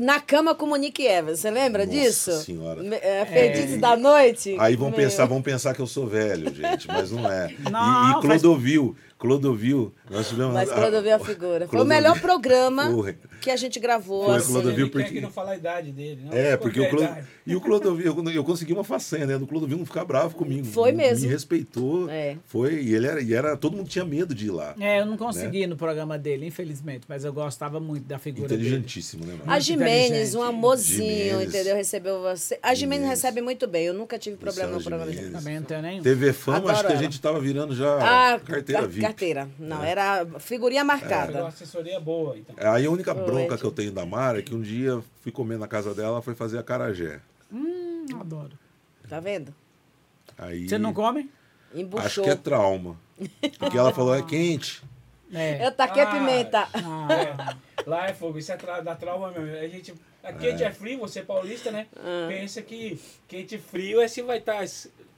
[0.00, 2.32] Na cama com Monique Evans, você lembra Nossa disso?
[2.44, 2.82] Senhora.
[2.96, 4.56] É, Perdidos da Noite.
[4.58, 4.96] Aí vão Meu.
[4.96, 7.50] pensar, vão pensar que eu sou velho, gente, mas não é.
[7.52, 10.52] E- Não, e, Clodovil, Clodovil, nós tivemos.
[10.52, 11.58] Mas a- Clodovil é a figura.
[11.58, 13.16] Foi o Clodovil- melhor programa Foi.
[13.42, 14.26] Que a gente gravou.
[14.26, 14.52] Foi, assim.
[14.52, 16.22] Clodovil, Ele quer porque- que não fala a idade dele.
[16.24, 17.04] Não, É, porque que é o a Clod...
[17.04, 17.26] idade?
[17.46, 19.36] E o Clodovil, eu, eu consegui uma façanha, né?
[19.38, 20.64] Do Clodovil não ficar bravo comigo.
[20.66, 21.26] Foi mesmo.
[21.26, 22.08] Me respeitou.
[22.08, 22.36] É.
[22.46, 23.56] Foi, e ele era, e era.
[23.56, 24.74] Todo mundo tinha medo de ir lá.
[24.80, 28.62] É, eu não consegui no programa dele, infelizmente, mas eu gostava muito da figura dele.
[28.62, 29.60] Inteligentíssimo, né, A mano?
[29.60, 30.36] Jimenez, inteligente.
[30.36, 31.48] um amorzinho, Jimenez.
[31.48, 31.76] entendeu?
[31.76, 32.58] Recebeu você.
[32.62, 33.08] A Jimenez Jimenez.
[33.22, 33.86] recebe muito bem.
[33.86, 35.30] Eu nunca tive problema no programa Jimenez.
[35.30, 35.38] dele.
[35.38, 36.02] Também não tenho nenhum.
[36.02, 37.96] TV Fama, Adoro acho que a gente tava virando já
[38.34, 39.00] Ah, carteira car- VIP.
[39.02, 39.48] carteira.
[39.58, 41.40] Não, era figurinha Pegou marcada.
[41.40, 42.54] uma assessoria boa, então.
[42.58, 43.24] Aí a única Oi.
[43.34, 46.08] Bronca que eu tenho da Mara é que um dia fui comer na casa dela,
[46.08, 47.20] ela foi fazer a carajé.
[47.52, 48.58] Hum, adoro.
[49.08, 49.54] Tá vendo?
[50.38, 51.30] Aí, Você não come?
[51.70, 52.24] Acho Embuchou.
[52.24, 52.96] que é trauma.
[53.58, 54.82] Porque ela falou, é quente.
[55.32, 55.66] É.
[55.66, 56.68] Eu taquei Ah, pimenta.
[56.74, 59.56] Ah, É, lá é fogo, isso é tra da trauma mesmo.
[59.56, 60.70] A gente, a quente é.
[60.70, 61.86] frio, você é paulista, né?
[61.96, 62.26] Ah.
[62.28, 64.62] Pensa que quente frio é se vai estar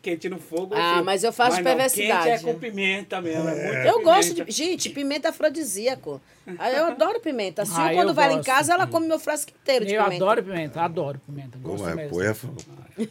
[0.05, 0.75] quente no fogo.
[0.75, 1.05] Ah, frio.
[1.05, 2.25] mas eu faço não, Perversidade.
[2.31, 3.49] Quente é com pimenta mesmo.
[3.49, 3.55] É.
[3.55, 4.45] muito Eu gosto pimenta.
[4.45, 4.53] de.
[4.53, 6.21] Gente, pimenta é afrodisíaco.
[6.59, 7.63] Ah, Eu adoro pimenta.
[7.63, 8.47] A Sil, Ah, quando eu vai lá em gosto.
[8.49, 10.25] casa, ela come meu frasco inteiro de eu pimenta.
[10.25, 11.59] adoro pimenta, adoro pimenta.
[11.61, 12.11] Pô, Gosto mas, mesmo.
[12.11, 12.35] pô, é-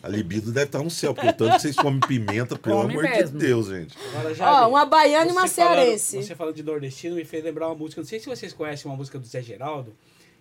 [0.01, 2.93] a libido deve estar no céu, porque o tanto que vocês comem pimenta, pelo Come
[2.93, 3.37] amor mesmo.
[3.37, 3.97] de Deus, gente.
[4.13, 4.69] Agora, já Ó, vi.
[4.71, 6.23] uma baiana e uma cearense.
[6.23, 7.99] Você falando de nordestino me fez lembrar uma música.
[7.99, 9.93] Não sei se vocês conhecem uma música do Zé Geraldo,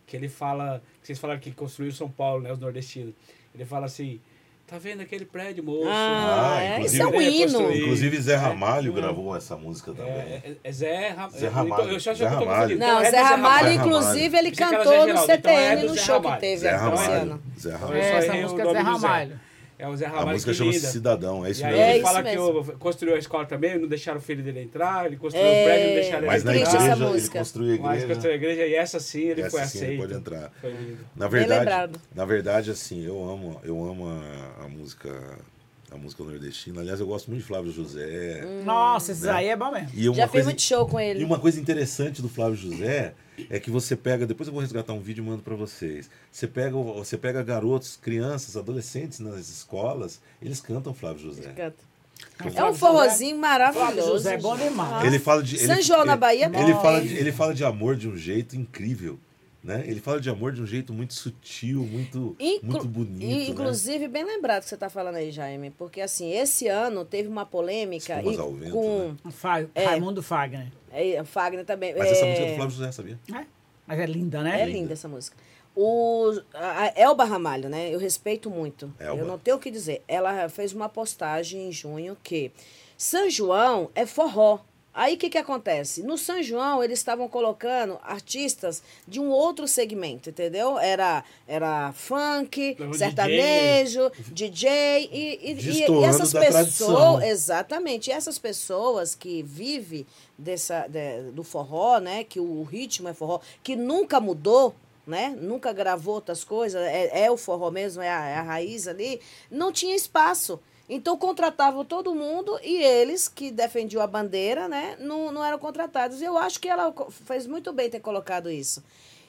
[0.07, 0.81] que ele fala.
[1.01, 2.53] Que vocês falaram que construiu São Paulo, né?
[2.53, 3.15] Os nordestinos.
[3.55, 4.21] Ele fala assim:
[4.67, 5.89] tá vendo aquele prédio, moço?
[5.89, 7.73] Ah, Ah, é, isso é um É, hino.
[7.73, 8.95] Inclusive Zé Ramalho Hum.
[8.95, 10.13] gravou essa música também.
[10.13, 11.31] É, é, é Zé, Ram...
[11.31, 11.91] Zé Ramalho.
[11.93, 12.79] Eu só Zé eu tô Ramalho.
[12.79, 13.73] Não, Então, é Zé do Ramalho, Ramalho.
[13.75, 17.13] inclusive, ele cantou Zé no então é CTN, no Zé show que teve Zé Ramalho.
[17.13, 17.43] ano.
[17.59, 17.99] Zé Então, Ramalho.
[17.99, 19.41] eu É, essa música é Zé Ramalho.
[19.83, 20.81] É o Zé A Ramalho música que chama-se.
[20.93, 21.85] Cidadão, é isso E aí mesmo.
[21.85, 24.61] É ele isso fala que o- construiu a escola também, não deixaram o filho dele
[24.63, 26.69] entrar, ele construiu É, o prédio, não deixaram Mas ele na entrar.
[26.69, 27.39] essa igreja, ele música.
[27.41, 28.07] construiu a Mas igreja.
[28.07, 30.01] construiu a igreja e essa sim ele Essa foi sim, ele aceito.
[30.01, 30.53] pode entrar.
[30.61, 30.99] Foi lindo.
[31.17, 32.01] Na verdade, lembrado.
[32.15, 35.11] na verdade, assim, eu amo, eu amo a, a música,
[35.93, 36.81] a música nordestina.
[36.81, 38.43] Aliás, eu gosto muito de Flávio José.
[38.65, 39.31] Nossa, esse Né?
[39.31, 39.91] aí é bom mesmo.
[39.95, 41.25] E uma Já fiz coisa, muito show com e ele.
[41.25, 43.15] uma coisa interessante do Flávio José
[43.51, 46.09] é que você pega, depois eu vou resgatar um vídeo e mando para vocês.
[46.31, 51.53] Você pega, você pega garotos, crianças, adolescentes nas escolas, eles cantam Flávio José.
[51.53, 51.93] Canta.
[52.55, 54.13] É um forrozinho maravilhoso.
[54.13, 55.05] José é bom demais.
[55.05, 56.75] Ele fala de São ele, João, na ele- Bahia, Ele também.
[56.75, 59.19] fala de, ele fala de amor de um jeito incrível,
[59.63, 59.85] né?
[59.87, 63.45] Ele fala de amor de um jeito muito sutil, muito Inclu- muito bonito, e, né?
[63.49, 67.47] inclusive, bem lembrado que você está falando aí, Jaime, porque assim, esse ano teve uma
[67.47, 69.31] polêmica e ao vento, com né?
[69.31, 69.85] Fa- É.
[69.85, 70.73] Raimundo Fagner.
[70.91, 71.95] é, Fagner também.
[71.97, 73.19] Mas essa é, música é do Flávio José, sabia?
[73.35, 73.45] É,
[73.87, 74.61] mas é linda, né?
[74.63, 75.37] É linda essa música.
[75.75, 77.89] O, a Elba Ramalho, né?
[77.95, 78.93] Eu respeito muito.
[78.99, 79.21] Elba.
[79.23, 80.03] Eu não tenho o que dizer.
[80.07, 82.53] Ela fez uma postagem em junho que
[82.99, 84.59] São João é forró.
[84.95, 86.03] Aí o que, que acontece?
[86.03, 90.79] No São João, eles estavam colocando artistas de um outro segmento, entendeu?
[90.79, 95.55] Era, era funk, Era o sertanejo, DJ, e, e- e,
[96.01, 96.33] e essas
[96.79, 97.25] pessoas.
[97.25, 98.11] Exatamente.
[98.11, 102.23] E essas pessoas que vivem dessa, de- do forró, né?
[102.25, 104.75] Que o ritmo é forró, que nunca mudou,
[105.07, 105.35] né?
[105.41, 109.21] Nunca gravou outras coisas, é, é o forró mesmo, é a, é a raiz ali,
[109.51, 110.61] não tinha espaço.
[110.89, 116.21] Então contratavam todo mundo e eles que defendiam a bandeira, né, não, não eram contratados.
[116.21, 116.93] Eu acho que ela
[117.27, 118.83] fez muito bem ter colocado isso.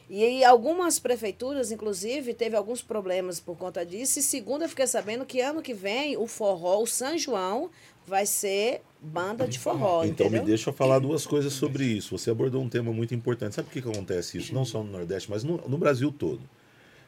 [0.09, 4.19] E algumas prefeituras, inclusive, teve alguns problemas por conta disso.
[4.19, 7.69] E segundo, eu fiquei sabendo que ano que vem o forró, o São João,
[8.05, 10.43] vai ser banda de forró, Então entendeu?
[10.43, 12.17] me deixa eu falar duas coisas sobre isso.
[12.17, 13.55] Você abordou um tema muito importante.
[13.55, 14.53] Sabe por que, que acontece isso?
[14.53, 16.41] Não só no Nordeste, mas no, no Brasil todo.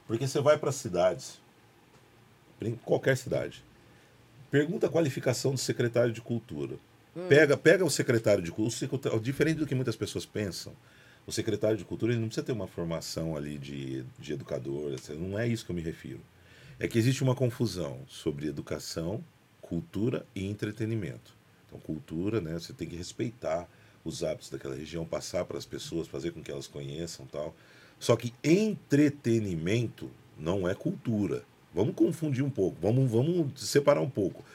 [0.08, 1.40] Porque você vai para cidades,
[2.62, 3.64] em qualquer cidade,
[4.56, 6.78] pergunta a qualificação do secretário de cultura.
[7.28, 10.72] Pega, pega o secretário de cultura, diferente do que muitas pessoas pensam.
[11.28, 15.38] O secretário de cultura ele não precisa ter uma formação ali de, de educador, não
[15.38, 16.22] é isso que eu me refiro.
[16.80, 19.22] É que existe uma confusão sobre educação,
[19.60, 21.36] cultura e entretenimento.
[21.68, 23.68] Então, cultura, né, você tem que respeitar
[24.06, 27.54] os hábitos daquela região, passar para as pessoas, fazer com que elas conheçam tal.
[28.00, 31.44] Só que entretenimento não é cultura.
[31.76, 34.46] Vamos confundir um pouco, vamos, vamos separar um pouco.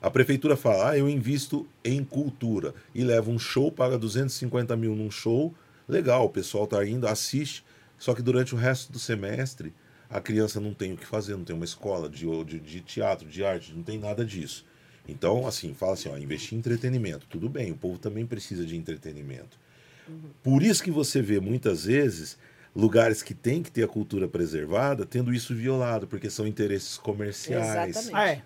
[0.00, 4.96] A prefeitura fala, ah, eu invisto em cultura e leva um show, paga 250 mil
[4.96, 5.54] num show,
[5.86, 7.62] legal, o pessoal está indo, assiste,
[7.98, 9.74] só que durante o resto do semestre
[10.08, 13.28] a criança não tem o que fazer, não tem uma escola de, de, de teatro,
[13.28, 14.64] de arte, não tem nada disso.
[15.06, 17.26] Então, assim, fala assim, ó, investir em entretenimento.
[17.28, 19.58] Tudo bem, o povo também precisa de entretenimento.
[20.08, 20.30] Uhum.
[20.42, 22.38] Por isso que você vê muitas vezes
[22.74, 27.96] lugares que tem que ter a cultura preservada tendo isso violado, porque são interesses comerciais.
[27.96, 28.14] Exatamente.
[28.14, 28.42] Ah, é.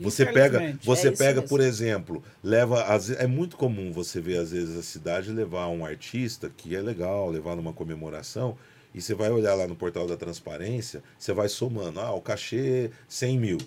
[0.00, 1.48] Você pega, você É pega, mesmo.
[1.48, 5.84] por exemplo, leva às é muito comum você ver às vezes a cidade levar um
[5.86, 8.56] artista que é legal, levar numa comemoração
[8.92, 12.90] e você vai olhar lá no portal da transparência, você vai somando, ah, o cachê
[13.08, 13.58] 100 mil,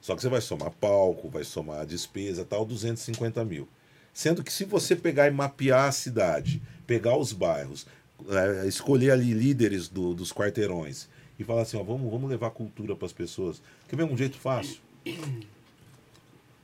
[0.00, 3.68] só que você vai somar palco, vai somar a despesa, tal, 250 mil.
[4.12, 7.86] Sendo que se você pegar e mapear a cidade, pegar os bairros,
[8.28, 11.08] eh, escolher ali líderes do- dos quarteirões
[11.38, 13.62] e falar assim, ó, vamos, vamos levar cultura para as pessoas.
[13.88, 14.80] Quer ver um jeito fácil?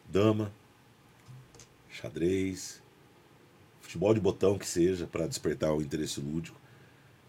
[0.08, 0.52] dama,
[1.90, 2.80] xadrez,
[3.80, 6.60] futebol de botão que seja, para despertar o interesse lúdico.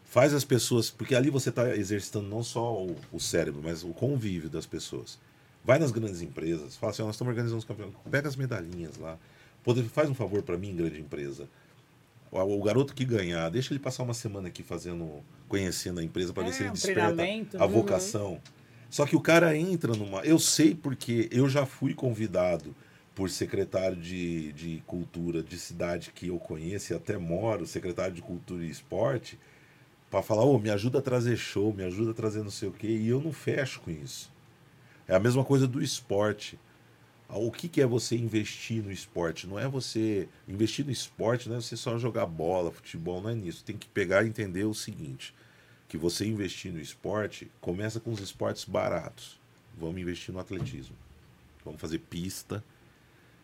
[0.03, 3.89] Faz as pessoas, porque ali você está exercitando não só o, o cérebro, mas o
[3.89, 5.17] convívio das pessoas.
[5.63, 8.97] Vai nas grandes empresas, fala assim, ó, nós estamos organizando os campeonatos, pega as medalhinhas
[8.97, 9.17] lá.
[9.91, 11.49] Faz um favor para mim, grande empresa.
[12.31, 16.43] O, garoto que ganhar, deixa ele passar uma semana aqui fazendo, conhecendo a empresa para
[16.43, 17.23] É, ver se ele um desperta
[17.57, 17.71] a Uhum.
[17.71, 18.41] vocação.
[18.89, 20.21] Só que o cara entra numa.
[20.21, 22.75] Eu sei porque eu já fui convidado
[23.13, 28.21] por secretário de, de cultura de cidade que eu conheço e até moro, secretário de
[28.21, 29.39] cultura e esporte,
[30.11, 32.71] para falar: ô, me ajuda a trazer show, me ajuda a trazer não sei o
[32.71, 34.31] quê, e eu não fecho com isso.
[35.07, 36.59] É a mesma coisa do esporte.
[37.27, 39.47] Ah, O que, que é você investir no esporte?
[39.47, 40.27] Não é você.
[40.47, 43.63] Investir no esporte não é você só jogar bola, futebol, não é nisso.
[43.63, 45.33] Tem que pegar e entender o seguinte:
[45.87, 49.39] que você investir no esporte começa com os esportes baratos.
[49.77, 50.95] Vamos investir no atletismo.
[51.63, 52.63] Vamos fazer pista.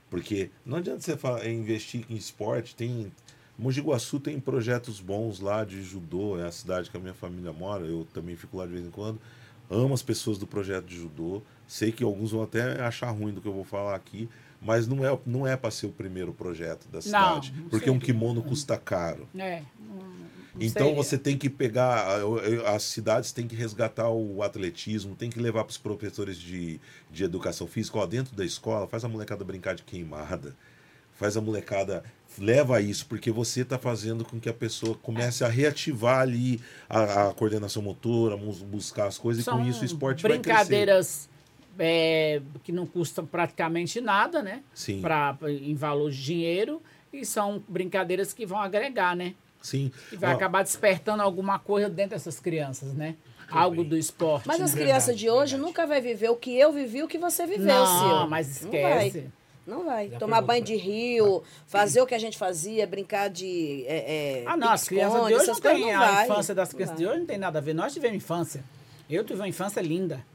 [0.09, 2.75] Porque não adianta você falar, é, investir em esporte.
[2.75, 3.11] Tem.
[3.57, 3.83] Mogi
[4.23, 8.07] tem projetos bons lá de judô, é a cidade que a minha família mora, eu
[8.11, 9.21] também fico lá de vez em quando.
[9.71, 11.41] Amo as pessoas do projeto de judô.
[11.67, 14.27] Sei que alguns vão até achar ruim do que eu vou falar aqui,
[14.61, 17.53] mas não é, não é para ser o primeiro projeto da cidade.
[17.55, 17.93] não porque sei.
[17.93, 19.27] um kimono custa caro.
[19.37, 19.61] É.
[19.79, 20.21] não- não
[20.59, 20.95] Então sei.
[20.95, 22.05] você tem que pegar,
[22.75, 26.77] as cidades têm que resgatar o atletismo, tem que levar para os professores de,
[27.09, 30.53] de educação física, ó, dentro da escola, faz a molecada brincar de queimada,
[31.21, 32.03] faz a molecada,
[32.39, 36.59] leva isso, porque você está fazendo com que a pessoa comece a reativar ali
[36.89, 40.49] a, a coordenação motora, buscar as coisas, e São com isso o esporte vai crescer.
[40.49, 41.29] brincadeiras
[41.77, 44.63] é, que não custam praticamente nada, né?
[44.73, 44.99] Sim.
[44.99, 46.81] Pra, em valor de dinheiro.
[47.13, 49.35] E são brincadeiras que vão agregar, né?
[49.61, 49.91] Sim.
[50.11, 53.15] E vai Ó, acabar despertando alguma coisa dentro dessas crianças, né?
[53.47, 54.47] Algo do esporte.
[54.47, 54.65] Mas né?
[54.65, 55.61] as Verdade, crianças de hoje verdade.
[55.61, 58.27] nunca vai viver o que eu vivi, o que você viveu, Não, Sil.
[58.27, 59.27] mas Não vai.
[59.65, 60.09] Não vai.
[60.09, 63.83] Já Tomar banho de rio, fazer o que a gente fazia, brincar de.
[63.87, 66.25] É, é, Ah, não, as crianças de hoje não têm coisas a vai.
[66.25, 67.73] infância das Não crianças de hoje não tem nada a ver.
[67.73, 68.63] Nós tivemos infância.
[69.09, 70.25] Eu tive uma infância linda.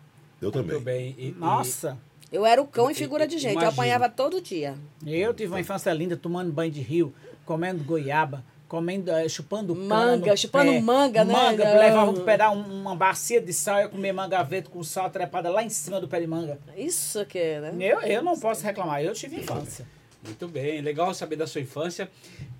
[0.40, 0.72] eu também.
[0.72, 1.14] Muito bem.
[1.18, 1.98] E- e- Nossa,
[2.30, 3.62] Eu era o cão em E- figura de gente.
[3.62, 4.74] Eu apanhava todo dia.
[5.06, 7.12] eu tive uma infância linda tomando banho de rio,
[7.44, 10.80] comendo goiaba, comendo, eh, chupando Manga, no chupando pé.
[10.80, 11.32] manga, né?
[11.32, 11.78] Manga, Não.
[11.80, 15.62] levava um pedaço, uma bacia de sal, eu comia manga verde com sal trepada lá
[15.62, 16.58] em cima do pé de manga.
[16.76, 17.72] Isso que é, né?
[17.80, 19.86] Eu, eu não posso reclamar, eu tive infância.
[20.24, 22.10] Muito bem, legal saber da sua infância.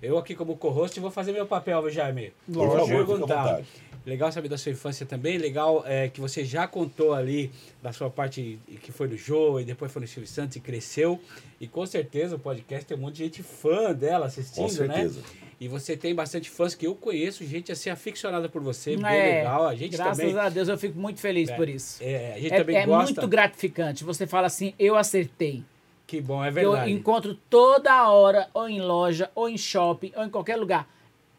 [0.01, 2.31] Eu aqui como co-host vou fazer meu papel, Jaime?
[2.45, 3.61] Por Vou perguntar.
[4.05, 5.37] Legal saber da sua infância também.
[5.37, 7.51] Legal é, que você já contou ali
[7.83, 11.19] da sua parte que foi no Jô e depois foi no Silvio Santos e cresceu.
[11.59, 15.19] E com certeza o podcast tem um monte de gente fã dela assistindo, Com certeza.
[15.19, 15.25] né?
[15.59, 19.37] E você tem bastante fãs que eu conheço, gente assim aficionada por você, bem É,
[19.39, 19.67] legal.
[19.67, 20.37] A gente graças também.
[20.39, 21.97] a Deus eu fico muito feliz É, por isso.
[22.03, 23.13] É, a gente É, também é gosta.
[23.21, 24.03] muito gratificante.
[24.03, 25.63] Você fala assim, eu acertei.
[26.05, 26.91] Que bom, é Eu verdade.
[26.91, 30.87] encontro toda hora, ou em loja, ou em shopping, ou em qualquer lugar.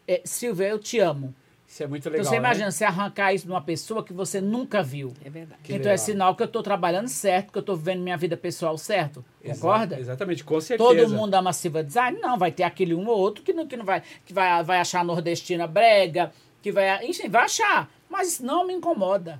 [0.06, 1.32] É, Silvia, eu te amo.
[1.68, 2.24] Isso é muito Então, legal.
[2.24, 2.36] você né?
[2.38, 5.12] imagina você arrancar isso de uma pessoa que você nunca viu.
[5.22, 5.60] É verdade.
[5.62, 5.94] Que então legal.
[5.94, 9.22] é sinal que eu estou trabalhando certo, que eu estou vivendo minha vida pessoal certo.
[9.44, 10.00] Exa- Concorda?
[10.00, 10.88] Exatamente, com certeza.
[10.88, 12.18] Todo mundo ama Silva Design?
[12.20, 14.78] Não, vai ter aquele um ou outro que não, que não vai, que vai, vai
[14.80, 17.88] achar nordestina brega, que vai, enfim, vai achar.
[18.08, 19.38] Mas isso não me incomoda.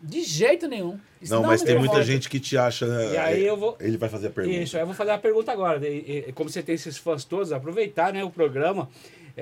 [0.00, 0.98] De jeito nenhum.
[1.20, 2.86] Isso Não, mas me tem muita gente que te acha.
[2.86, 4.56] E aí eu vou- Ele vai fazer a pergunta.
[4.56, 5.86] Isso, aí eu vou fazer uma pergunta agora.
[5.86, 8.88] E- e- Como você tem esses fãs todos, aproveitar né, o programa.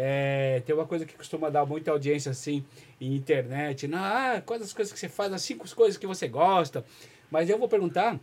[0.00, 2.64] É, tem uma coisa que costuma dar muita audiência assim
[3.00, 3.88] em internet.
[3.88, 6.84] Na, ah, quais as coisas que você faz, as cinco coisas que você gosta.
[7.28, 8.18] Mas eu vou perguntar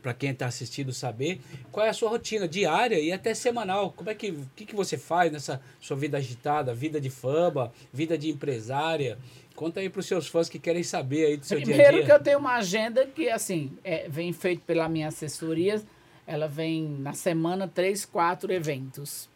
[0.00, 1.40] para quem está assistindo saber
[1.70, 3.92] qual é a sua rotina diária e até semanal.
[3.92, 7.70] Como é que, o que, que você faz nessa sua vida agitada, vida de fama,
[7.92, 9.18] vida de empresária?
[9.54, 11.96] Conta aí para os seus fãs que querem saber aí do seu dia a Primeiro
[11.98, 12.06] dia.
[12.06, 15.82] que eu tenho uma agenda que, assim, é, vem feito pela minha assessoria.
[16.26, 19.29] Ela vem na semana três, quatro eventos.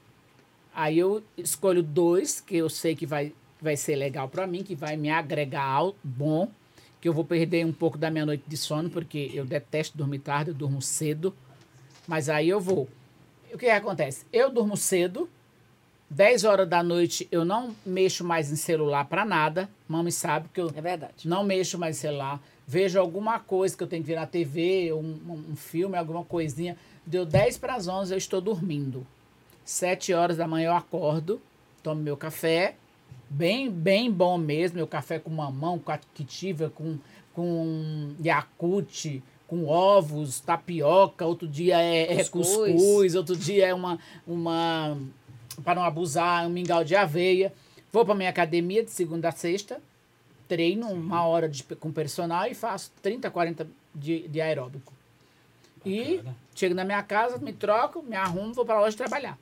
[0.75, 4.75] Aí eu escolho dois que eu sei que vai, vai ser legal para mim, que
[4.75, 6.49] vai me agregar algo bom,
[7.01, 10.19] que eu vou perder um pouco da minha noite de sono, porque eu detesto dormir
[10.21, 11.35] tarde, eu durmo cedo.
[12.09, 12.89] Mas aí eu vou.
[13.53, 14.25] O que, acontece?
[14.33, 15.29] Eu durmo cedo,
[16.11, 19.69] 10 horas da noite eu não mexo mais em celular para nada.
[19.89, 21.27] Mami sabe que eu É verdade.
[21.29, 22.43] não mexo mais em celular.
[22.67, 24.99] Vejo alguma coisa que eu tenho que ver na TV, um,
[25.29, 26.77] um- um filme, alguma coisinha.
[27.07, 29.07] Deu 10 para as 11, eu estou dormindo.
[29.65, 31.41] 7 horas da manhã eu acordo,
[31.83, 32.77] tomo meu café,
[33.31, 36.99] bem bem bom mesmo, meu café com mamão, com atitiva, com,
[37.33, 42.73] com Yakult, com ovos, tapioca, outro dia é, é Cuscuz.
[42.73, 44.99] cuscuz, outro dia é uma, uma
[45.63, 47.53] para não abusar, um mingau de aveia.
[47.93, 49.81] Vou para minha academia de segunda a sexta,
[50.49, 54.93] treino uma hora de, com personal e faço 30, 40 de, de aeróbico.
[55.85, 56.37] E Bacana.
[56.55, 59.39] chego na minha casa, me troco, me arrumo, vou para a loja trabalhar.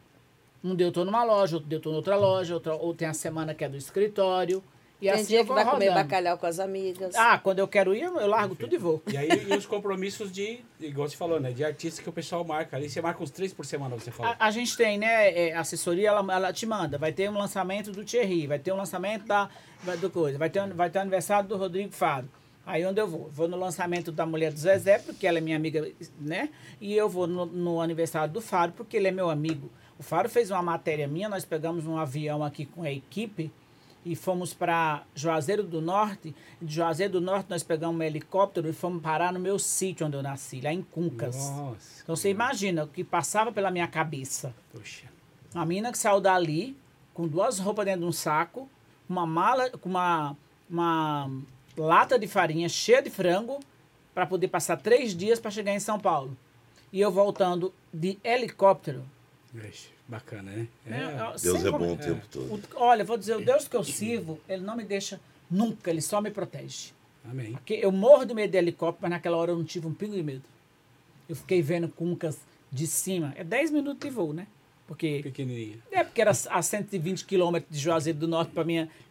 [0.65, 3.09] Um dia eu tô numa loja, outro dia eu tô noutra loja, outra, ou tem
[3.09, 4.63] a semana que é do escritório.
[5.01, 6.05] E Tem assim dia eu que vou vai comer rodando.
[6.05, 7.17] bacalhau com as amigas.
[7.17, 9.03] Ah, quando eu quero ir, eu largo tudo e vou.
[9.13, 11.51] E aí, e os compromissos de, igual você falou, né?
[11.51, 12.89] De artistas que o pessoal marca ali.
[12.89, 14.33] Você marca uns três por semana, você falou.
[14.39, 15.49] A, a gente tem, né?
[15.49, 16.99] é, a assessoria, ela, ela te manda.
[16.99, 19.51] Vai ter um lançamento do Thierry, vai ter um lançamento da,
[19.83, 22.29] vai- do coisa, vai ter, vai ter o aniversário do Rodrigo Faro.
[22.65, 23.29] Aí onde eu vou?
[23.33, 25.91] Vou no lançamento da mulher do Zezé, porque ela é minha amiga,
[26.21, 26.49] né?
[26.81, 29.69] E eu vou no, no aniversário do Faro, porque ele é meu amigo.
[30.03, 33.53] O Faro fez uma matéria minha, nós pegamos um avião aqui com a equipe
[34.05, 36.35] e fomos para Juazeiro do Norte.
[36.61, 40.17] De Juazeiro do Norte nós pegamos um helicóptero e fomos parar no meu sítio onde
[40.17, 41.37] eu nasci, lá em Cuncas.
[41.51, 42.03] Nossa.
[42.03, 44.53] Então você imagina o que passava pela minha cabeça.
[44.73, 45.07] Poxa.
[45.55, 46.77] Uma menina que saiu dali
[47.15, 48.69] com duas roupas dentro de um saco,
[49.09, 50.37] uma mala, com uma,
[50.69, 51.31] uma
[51.77, 53.61] lata de farinha cheia de frango
[54.13, 56.37] para poder passar três dias para chegar em São Paulo.
[56.93, 59.05] E eu voltando de helicóptero.
[59.55, 60.69] Ixi, Bacana, né?
[60.87, 62.55] Eu- Deus é bom o tempo todo.
[62.55, 66.03] o- olha, vou dizer, o Deus que eu sirvo, ele não me deixa nunca, ele
[66.03, 66.91] só me protege.
[67.25, 67.53] Amém.
[67.53, 70.15] Porque eu morro de medo de helicóptero, mas naquela hora eu não tive um pingo
[70.15, 70.43] de medo.
[71.29, 72.39] Eu fiquei vendo Cuncas
[72.71, 73.33] de cima.
[73.37, 74.47] É 10 minutos de voo, né?
[74.89, 75.79] Porque Pequenininha.
[75.91, 78.65] é porque era a 120 quilômetros de Juazeiro do Norte para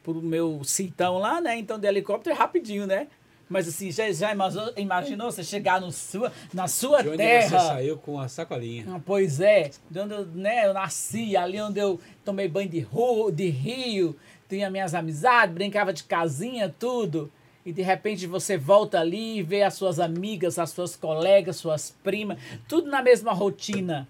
[0.04, 1.58] pro meu citão lá, né?
[1.58, 3.08] Então de helicóptero é rapidinho, né?
[3.52, 4.32] Mas assim, já, já
[4.78, 7.50] imaginou, você chegar no sua, na sua De onde terra?
[7.60, 8.86] você saiu com a sacolinha.
[8.88, 12.80] Ah, Pois é, de onde eu, né, eu nasci, ali onde eu tomei banho de,
[12.80, 14.16] ru, de rio,
[14.48, 17.30] tinha minhas amizades, brincava de casinha, tudo.
[17.66, 21.92] E de repente você volta ali e vê as suas amigas, as suas colegas, suas
[22.04, 22.38] primas,
[22.70, 24.08] tudo na mesma rotina.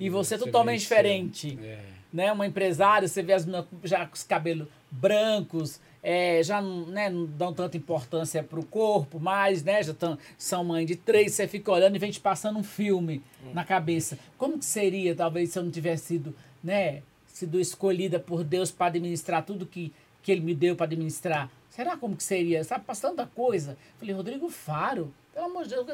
[0.00, 0.96] E você, Você totalmente venceu.
[0.96, 1.58] diferente.
[1.62, 1.78] É.
[2.10, 2.32] Né?
[2.32, 3.46] Uma empresária, você vê as
[3.84, 9.18] já com os cabelos brancos, é, já não, né, não dão tanta importância pro corpo,
[9.18, 12.58] mas né, já tão, são mãe de três, você fica olhando e vem te passando
[12.58, 13.22] um filme
[13.52, 14.18] na cabeça.
[14.36, 18.86] Como que seria, talvez, se eu não tivesse sido, né, sido escolhida por Deus para
[18.86, 19.92] administrar tudo que,
[20.22, 21.50] que Ele me deu para administrar?
[21.70, 22.64] Será como que seria?
[22.64, 23.76] Sabe, passando tanta coisa.
[23.98, 25.86] Falei, Rodrigo Faro, pelo amor de Deus,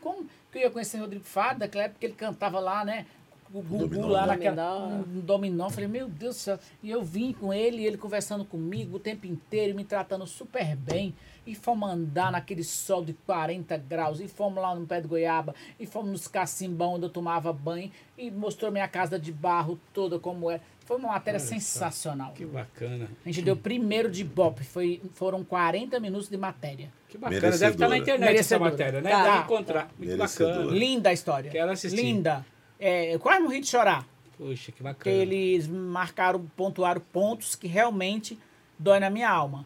[0.00, 3.06] como que eu ia conhecer Rodrigo Faro daquela época que ele cantava lá, né?
[3.54, 4.08] O Gugu Dominó.
[4.08, 5.04] lá naquela Dominó.
[5.06, 5.70] um dominó.
[5.70, 6.58] Falei, meu Deus do céu.
[6.82, 11.14] E eu vim com ele, ele conversando comigo o tempo inteiro, me tratando super bem.
[11.46, 14.18] E fomos andar naquele sol de 40 graus.
[14.18, 15.54] E fomos lá no pé de goiaba.
[15.78, 17.92] E fomos nos cacimbão onde eu tomava banho.
[18.18, 20.60] E mostrou minha casa de barro toda como era.
[20.84, 21.54] Foi uma matéria Olha só.
[21.54, 22.32] sensacional.
[22.32, 23.08] Que bacana.
[23.24, 24.62] A gente deu primeiro de Bop.
[24.64, 26.90] Foi, foram 40 minutos de matéria.
[27.08, 27.40] Que bacana.
[27.40, 27.96] Deve estar na Merecedora.
[27.98, 28.70] internet essa Merecedora.
[28.70, 29.10] matéria, né?
[29.10, 29.22] Tá.
[29.22, 29.90] Deve encontrar.
[29.98, 30.54] Muito Merecedora.
[30.56, 30.72] bacana.
[30.76, 31.50] Linda a história.
[31.50, 31.96] Quero assistir.
[32.02, 32.44] Linda.
[32.86, 34.06] É, eu quase morri de chorar.
[34.36, 35.16] Poxa, que Porque bacana.
[35.16, 38.38] eles marcaram, pontuaram pontos que realmente
[38.78, 39.64] dói na minha alma.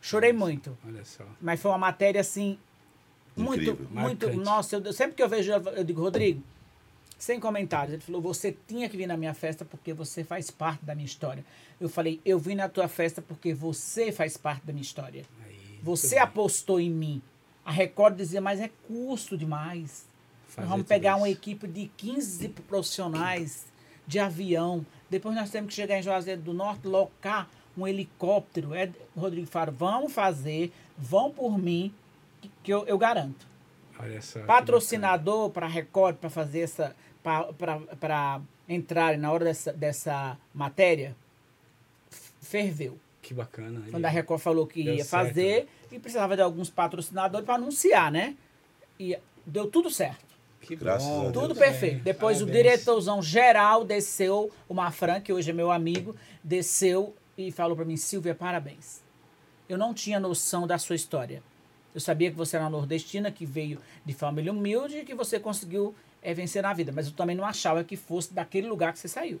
[0.00, 0.76] Chorei muito.
[0.86, 1.24] Olha só.
[1.40, 2.58] Mas foi uma matéria assim.
[3.36, 3.86] Muito, Incrível.
[3.92, 4.26] muito.
[4.26, 4.44] Marcante.
[4.44, 6.42] Nossa, eu- sempre que eu vejo, eu digo, Rodrigo,
[7.18, 7.92] sem comentários.
[7.94, 11.06] Ele falou: você tinha que vir na minha festa porque você faz parte da minha
[11.06, 11.44] história.
[11.80, 15.24] Eu falei: eu vim na tua festa porque você faz parte da minha história.
[15.44, 17.22] Aí, Você muito apostou em mim.
[17.64, 20.06] A Record dizia: mas é custo demais.
[20.56, 21.38] Fazer vamos pegar uma isso.
[21.38, 23.66] equipe de 15 profissionais
[24.06, 24.84] de avião.
[25.10, 28.74] Depois nós temos que chegar em Juazeiro do Norte, locar um helicóptero.
[28.74, 31.92] É, Rodrigo Faro, vamos fazer, vão por mim.
[32.62, 33.46] que eu, eu garanto.
[33.98, 34.40] Olha só.
[34.40, 36.96] que Patrocinador para Record, para fazer essa.
[37.22, 41.14] para entrar na hora dessa, dessa matéria,
[42.40, 42.98] ferveu.
[43.20, 43.82] Que bacana.
[43.90, 48.10] Quando a Record falou que ia certo, fazer e precisava de alguns patrocinadores para anunciar,
[48.10, 48.36] né?
[48.98, 50.25] E deu tudo certo.
[50.66, 51.20] Que Graças bom.
[51.28, 51.32] a Deus.
[51.32, 51.94] Tudo perfeito.
[51.96, 52.02] bem.
[52.02, 52.64] Depois o Parabéns.
[52.64, 57.96] diretorzão geral desceu, o Mafran, que hoje é meu amigo, desceu e falou para mim,
[57.96, 59.00] Silvia, parabéns.
[59.68, 61.42] Eu não tinha noção da sua história.
[61.94, 65.38] Eu sabia que você era uma nordestina, que veio de família humilde e que você
[65.40, 66.92] conseguiu eh, vencer na vida.
[66.92, 69.40] Mas eu também não achava que fosse daquele lugar que você saiu.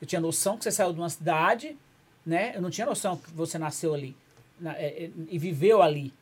[0.00, 1.76] Eu tinha noção que você saiu de uma cidade,
[2.24, 2.52] né?
[2.54, 4.16] Eu não tinha noção que você nasceu ali
[4.60, 6.12] na- eh, e viveu ali.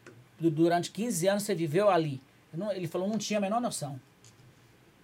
[0.41, 2.20] Du- Durante 15 anos você viveu ali.
[2.53, 3.99] Não- ele falou, não tinha a menor noção.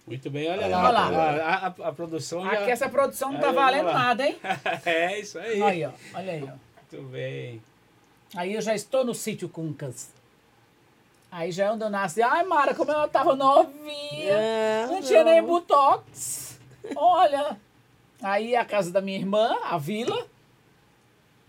[0.07, 0.89] Muito bem, olha Olha lá.
[0.89, 1.09] lá.
[1.45, 2.51] A, a- a produção já...
[2.53, 3.93] Aqui essa produção não tá Aí, valendo lá.
[3.93, 4.37] nada, hein?
[4.85, 5.61] é isso aí.
[5.61, 5.91] Aí, ó.
[6.15, 6.47] Olha aí, ó.
[6.95, 7.61] Muito bem.
[8.35, 10.09] Aí eu já estou no sítio Cuncas.
[11.31, 12.21] Aí já é onde eu nasci.
[12.21, 14.33] Ai, Mara, como ela tava novinha.
[14.33, 15.31] É, não tinha não.
[15.31, 16.59] nem botox.
[16.95, 17.57] Olha.
[18.21, 20.25] Aí a casa da minha irmã, a vila.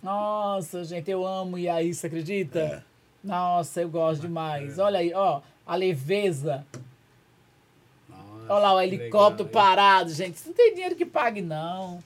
[0.02, 2.58] Nossa, gente, eu amo ir aí, você acredita?
[2.60, 2.82] É.
[3.22, 4.78] Nossa, eu gosto demais.
[4.78, 5.40] Olha aí, ó.
[5.66, 6.66] A leveza.
[8.48, 9.62] Olha lá o que helicóptero legal.
[9.64, 10.36] parado, gente.
[10.36, 12.02] Isso não tem dinheiro que pague, não.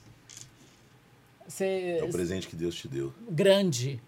[1.47, 3.13] Você, É o presente que Deus te deu.
[3.29, 4.01] grande,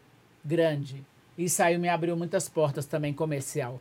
[0.43, 1.05] grande.
[1.37, 3.79] Isso aí me abriu muitas portas também comercial.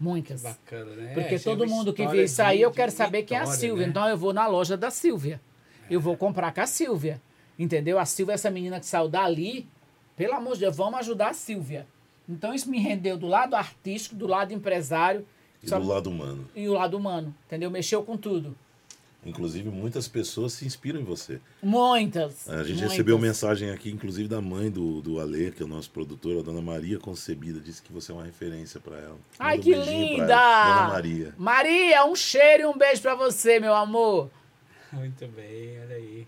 [0.00, 0.42] Muitas.
[0.42, 1.14] Bacana, né?
[1.14, 3.60] Porque é todo mundo que vê isso aí, eu quero saber quem é a vitória,
[3.60, 3.84] Silvia.
[3.86, 3.90] né?
[3.90, 5.40] Então eu vou na loja da Silvia.
[5.90, 7.20] Eu vou comprar com a Silvia.
[7.58, 7.98] Entendeu?
[7.98, 9.66] A Silvia, essa menina que saiu dali,
[10.16, 11.86] pelo amor de Deus, vamos ajudar a Silvia.
[12.28, 15.26] Então isso me rendeu do lado artístico, do lado empresário
[15.62, 16.48] E só- do lado humano.
[16.54, 17.34] e o lado humano.
[17.46, 17.70] Entendeu?
[17.70, 18.56] Mexeu com tudo.
[19.24, 21.40] Inclusive, muitas pessoas se inspiram em você.
[21.60, 22.48] Muitas.
[22.48, 22.90] A gente muitas.
[22.92, 26.42] recebeu mensagem aqui, inclusive da mãe do, do Ale, que é o nosso produtor, a
[26.42, 29.16] dona Maria Concebida, disse que você é uma referência para ela.
[29.36, 30.26] Ai, Manda um que linda!
[30.26, 31.34] Dona Maria.
[31.36, 34.30] Maria, um cheiro e um beijo pra você, meu amor.
[34.92, 36.26] Muito bem, olha aí.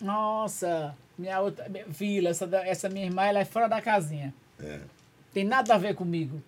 [0.00, 4.34] Nossa, minha outra minha vila, essa, essa minha irmã, ela é fora da casinha.
[4.58, 4.80] É.
[5.32, 6.42] Tem nada a ver comigo.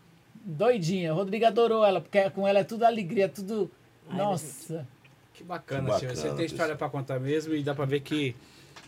[0.44, 1.12] Doidinha.
[1.12, 3.70] Rodrigo adorou ela, porque com ela é tudo alegria, tudo.
[4.10, 4.86] Nossa.
[5.34, 6.08] Que bacana, Que Silvia.
[6.16, 8.34] Você bacana, tem história pra contar mesmo e dá pra ver que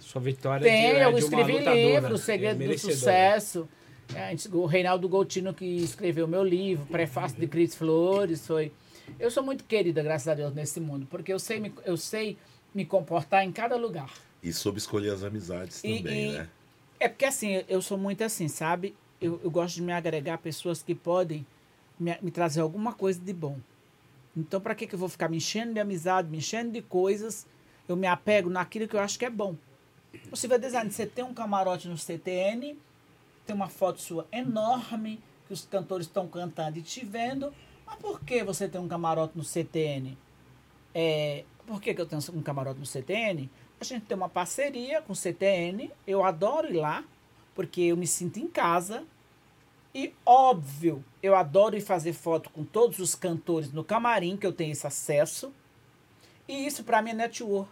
[0.00, 2.96] sua vitória Tem, é eu de escrevi livro, O é Segredo do merecedora.
[2.96, 3.68] Sucesso.
[4.14, 8.70] É, o Reinaldo Goutino que escreveu meu livro, Prefácio de Cris Flores, foi.
[9.18, 12.36] Eu sou muito querida, graças a Deus, nesse mundo, porque eu sei me, eu sei
[12.74, 14.10] me comportar em cada lugar.
[14.42, 16.48] E soube escolher as amizades E- também, e- né?
[17.00, 18.94] É porque assim, eu sou muito assim, sabe?
[19.24, 21.46] Eu, eu gosto de me agregar a pessoas que podem
[21.98, 23.58] me, me trazer alguma coisa de bom.
[24.36, 27.46] Então, para que, que eu vou ficar me enchendo de amizade, me enchendo de coisas?
[27.88, 29.56] Eu me apego naquilo que eu acho que é bom.
[30.30, 32.76] O Silvia Design, você tem um camarote no CTN,
[33.46, 37.50] tem uma foto sua enorme, que os cantores estão cantando e te vendo.
[37.86, 40.18] Mas por que você tem um camarote no CTN?
[40.94, 43.50] É, por que, que eu tenho um camarote no CTN?
[43.80, 45.90] A gente tem uma parceria com o CTN.
[46.06, 47.04] Eu adoro ir lá,
[47.54, 49.04] porque eu me sinto em casa.
[49.94, 54.52] E, óbvio, eu adoro ir fazer foto com todos os cantores no camarim, que eu
[54.52, 55.52] tenho esse acesso.
[56.48, 57.70] E isso, para mim, é network.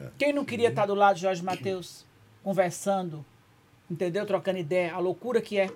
[0.00, 0.08] É.
[0.18, 2.06] Quem não queria estar do lado de Jorge Matheus,
[2.42, 3.24] conversando,
[3.90, 4.24] entendeu?
[4.24, 5.70] Trocando ideia, a loucura que é.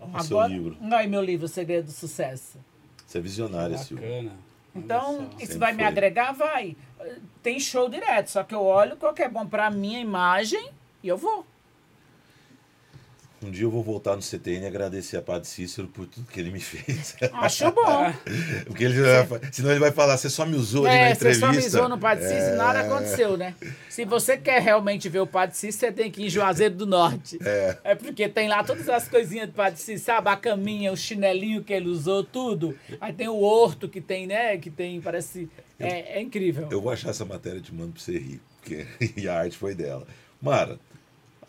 [0.00, 0.76] Olha o seu livro.
[0.92, 2.58] Aí, meu livro, O Segredo do Sucesso.
[3.04, 4.06] Você é visionária, Silvia.
[4.08, 4.32] Bacana.
[4.74, 5.86] Então, isso Sempre vai me foi.
[5.86, 6.32] agregar?
[6.32, 6.76] Vai.
[7.42, 10.70] Tem show direto, só que eu olho qual que é bom pra minha imagem
[11.02, 11.44] e eu vou.
[13.42, 16.38] Um dia eu vou voltar no CTN e agradecer a Padre Cícero por tudo que
[16.38, 17.16] ele me fez.
[17.32, 18.12] Acho bom.
[18.66, 18.96] Porque ele
[19.50, 21.46] senão ele vai falar, você só me usou ali na É, você entrevista.
[21.46, 23.54] só me zoou no Padre Cícero e nada aconteceu, né?
[23.88, 26.86] Se você quer realmente ver o Padre Cícero, você tem que ir em Juazeiro do
[26.86, 27.38] Norte.
[27.42, 27.94] É.
[27.94, 30.28] porque tem lá todas as coisinhas do Padre Cícero, sabe?
[30.28, 32.76] A caminha, o chinelinho que ele usou, tudo.
[33.00, 34.58] Aí tem o horto que tem, né?
[34.58, 35.48] Que tem, parece...
[35.78, 36.68] É, é incrível.
[36.70, 38.40] Eu vou achar essa matéria e te mando pra você rir.
[38.60, 38.86] Porque
[39.18, 40.06] e a arte foi dela.
[40.42, 40.78] Mara,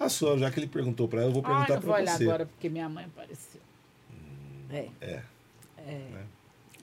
[0.06, 2.02] a sua, já que ele perguntou pra ela, eu vou Ah, perguntar não vou pra
[2.04, 2.24] olhar você.
[2.24, 3.62] agora porque minha mãe apareceu.
[4.70, 4.88] É.
[5.02, 5.22] É,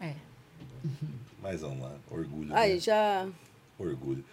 [0.00, 0.14] É.
[1.42, 1.92] mas vamos lá.
[2.10, 2.54] Orgulho.
[2.54, 2.80] Aí né?
[2.80, 3.26] já.
[3.78, 4.24] Orgulho.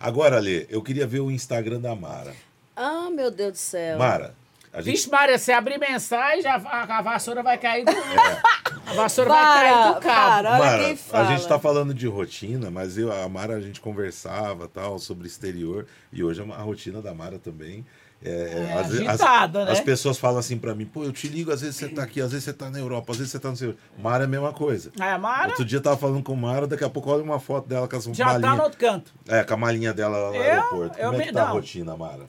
[0.00, 2.34] Agora, Lê, eu queria ver o Instagram da Mara.
[2.74, 3.98] Ah, meu Deus do céu.
[3.98, 4.34] Mara,
[4.72, 4.94] a gente.
[4.94, 7.92] Vixe, Maria, se abrir mensagem, a, a- a vassoura vai cair do.
[8.86, 10.00] A vassoura vai cair do cabo.
[10.02, 11.28] para, olha Mara, quem fala.
[11.28, 15.26] a gente tá falando de rotina, mas eu, a Mara, a gente conversava tal sobre
[15.26, 15.86] exterior.
[16.12, 17.84] E hoje a rotina da Mara também.
[18.26, 19.72] É, É às vezes- agitada, as, né?
[19.72, 22.22] as pessoas falam assim pra mim, pô, eu te ligo, às vezes você tá aqui,
[22.22, 23.74] às vezes você tá na Europa, às vezes você tá no seu.
[23.98, 24.90] Mara é a mesma coisa.
[24.98, 27.38] Aí a Mara Outro dia eu tava falando com Mara, daqui a pouco olha uma
[27.38, 28.56] foto dela com as já tá malinhas.
[28.56, 29.12] no outro canto.
[29.28, 30.98] É, com a malinha dela lá no Eu- aeroporto.
[30.98, 32.22] eu Como é me- que tá a rotina, Mara?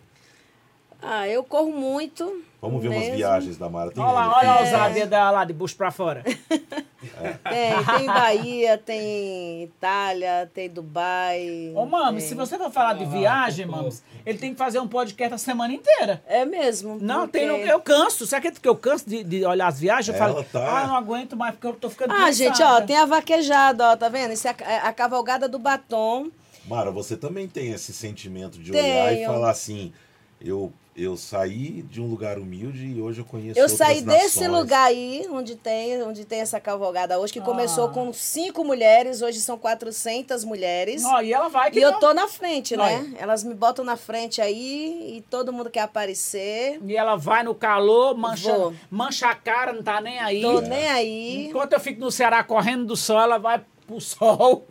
[1.01, 2.43] Ah, eu corro muito.
[2.61, 3.15] Vamos ver umas mesmo.
[3.17, 3.91] viagens da Mara.
[3.91, 6.23] Tem Olha lá, olha a ousadia dela lá de bucho pra fora.
[7.43, 11.71] Tem, tem Bahia, tem Itália, tem Dubai.
[11.75, 13.65] Ô, Mami, tem- se você for falar de viagem.
[13.65, 13.89] Mami,
[14.25, 16.21] ele tem que fazer um podcast a semana inteira.
[16.27, 16.97] É mesmo.
[17.01, 18.25] Não, porque- tem, eu canso.
[18.25, 20.07] Você acredita que eu canso de, de olhar as viagens?
[20.07, 22.33] Eu Ela falo, tá- ah, não aguento mais porque eu tô ficando Ah, cansada.
[22.33, 24.31] gente, ó, tem a vaquejada, ó, tá vendo?
[24.33, 26.29] Isso é a, a cavalgada do batom.
[26.67, 29.27] Mara, você também tem esse sentimento de olhar e Tenho.
[29.31, 29.93] falar assim:
[30.41, 34.47] eu, eu saí de um lugar humilde e hoje eu conheço Eu saí desse nações.
[34.59, 37.43] lugar aí, onde tem, onde tem essa cavalgada hoje, que Ah.
[37.43, 41.03] começou com cinco mulheres, hoje são 400 mulheres.
[41.03, 41.99] Ó, e ela vai que E eu não.
[41.99, 43.13] tô na frente, né?
[43.17, 46.79] Elas me botam na frente aí e todo mundo quer aparecer.
[46.85, 48.73] E ela vai no calor, mancha, Vou.
[48.89, 50.41] mancha a cara, não tá nem aí.
[50.41, 51.47] Tô nem aí.
[51.47, 54.65] Enquanto eu fico no Ceará correndo do sol, ela vai pro sol.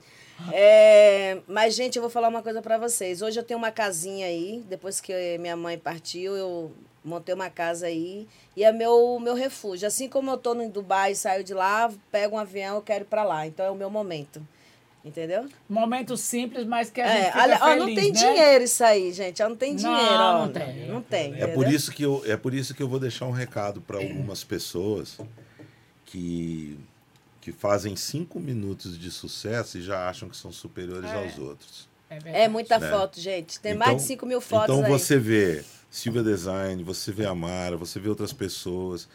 [0.53, 3.23] É, mas, gente, eu vou falar uma coisa pra vocês.
[3.23, 4.63] Hoje eu tenho uma casinha aí.
[4.69, 6.73] Depois que minha mãe partiu, eu
[7.05, 8.27] montei uma casa aí.
[8.57, 9.87] E é meu, meu refúgio.
[9.87, 13.05] Assim como eu tô no Dubai e saio de lá, pego um avião, eu quero
[13.05, 13.47] ir pra lá.
[13.47, 14.47] Então é o meu momento.
[15.05, 15.47] Entendeu?
[15.69, 18.19] Momento simples, mas que a gente É, fica olha, ó, não tem né?
[18.19, 19.43] dinheiro isso aí, gente.
[19.43, 20.15] Ó, não tem Não, dinheiro.
[20.15, 20.39] ó.
[20.47, 20.87] não tem.
[20.89, 21.35] Não tem.
[21.43, 23.99] É por, isso que eu, é por isso que eu vou deixar um recado para
[23.99, 25.19] algumas pessoas
[26.07, 26.79] que,
[27.45, 31.23] que fazem cinco minutos de sucesso e já acham que são superiores É.
[31.23, 31.87] aos outros.
[32.09, 32.45] É.
[32.45, 32.89] É muita né?
[32.91, 33.61] foto, gente.
[33.61, 34.91] Tem Então- mais de 5 mil fotos Então aí.
[34.91, 39.07] você vê Silvia Design, você vê a Mara, você vê outras pessoas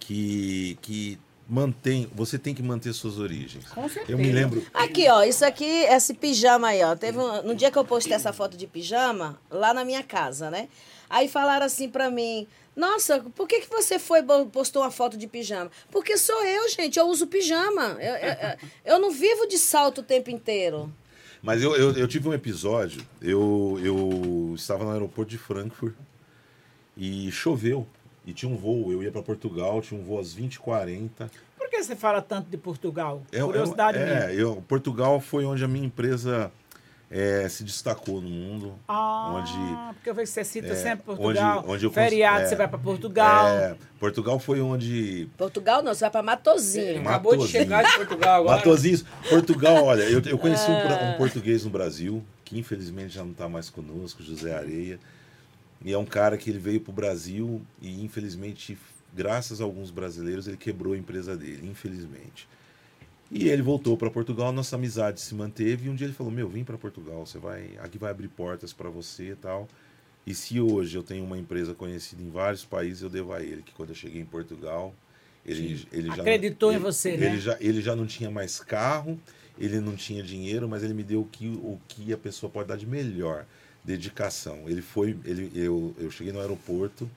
[0.00, 2.10] que, que mantém.
[2.14, 3.66] Você tem que manter suas origens.
[3.66, 4.10] Com certeza.
[4.10, 4.66] Eu me lembro.
[4.74, 6.96] Aqui, ó, isso aqui, esse pijama aí, ó.
[6.96, 10.50] Teve um, no dia que eu postei essa foto de pijama, lá na minha casa,
[10.50, 10.68] né?
[11.08, 15.16] Aí falaram assim pra mim: Nossa, por que, que você foi e postou uma foto
[15.16, 15.70] de pijama?
[15.90, 17.96] Porque sou eu, gente, eu uso pijama.
[18.00, 20.90] Eu, eu, eu- eu não vivo de salto o tempo inteiro.
[21.42, 25.94] Mas eu, eu, eu tive um episódio, eu, eu estava no aeroporto de Frankfurt
[26.96, 27.86] e choveu.
[28.24, 31.28] E tinha um voo, eu ia para Portugal, tinha um voo às 20h40.
[31.58, 33.22] Por que você fala tanto de Portugal?
[33.32, 34.18] É, Curiosidade é, minha.
[34.30, 36.52] é, eu, Portugal foi onde a minha empresa
[37.14, 38.74] é, se destacou no mundo.
[38.88, 41.58] Ah, onde porque eu vejo que você cita é, sempre Portugal.
[41.60, 43.46] onde- onde eu Feriado, é, você vai para Portugal.
[43.48, 45.28] É, Portugal foi onde.
[45.36, 47.02] Portugal não, você vai pra Matozinho.
[47.04, 48.56] Ma- Acabou de chegar de Portugal agora.
[48.56, 49.04] Matosinhos.
[49.28, 53.32] Portugal, olha, eu, eu conheci um, pro- um português no Brasil, que infelizmente já não
[53.32, 54.98] está mais conosco, José Areia.
[55.84, 58.78] E é um cara que ele veio para o Brasil e infelizmente,
[59.12, 62.48] graças a alguns brasileiros, ele quebrou a empresa dele, infelizmente.
[63.34, 65.86] E ele voltou para Portugal, nossa amizade se manteve.
[65.86, 68.72] E um dia ele falou: Meu, vem para Portugal, você vai, aqui vai abrir portas
[68.72, 69.66] para você e tal.
[70.26, 73.62] E se hoje eu tenho uma empresa conhecida em vários países, eu devo a ele,
[73.62, 74.94] que quando eu cheguei em Portugal,
[75.44, 77.38] ele, ele já não- Acreditou em ele- você, ele né?
[77.38, 79.18] Já, ele já não tinha mais carro,
[79.58, 82.68] ele não tinha dinheiro, mas ele me deu o que, o que a pessoa pode
[82.68, 83.46] dar de melhor,
[83.82, 84.68] dedicação.
[84.68, 87.10] Ele foi, ele, eu, eu cheguei no aeroporto,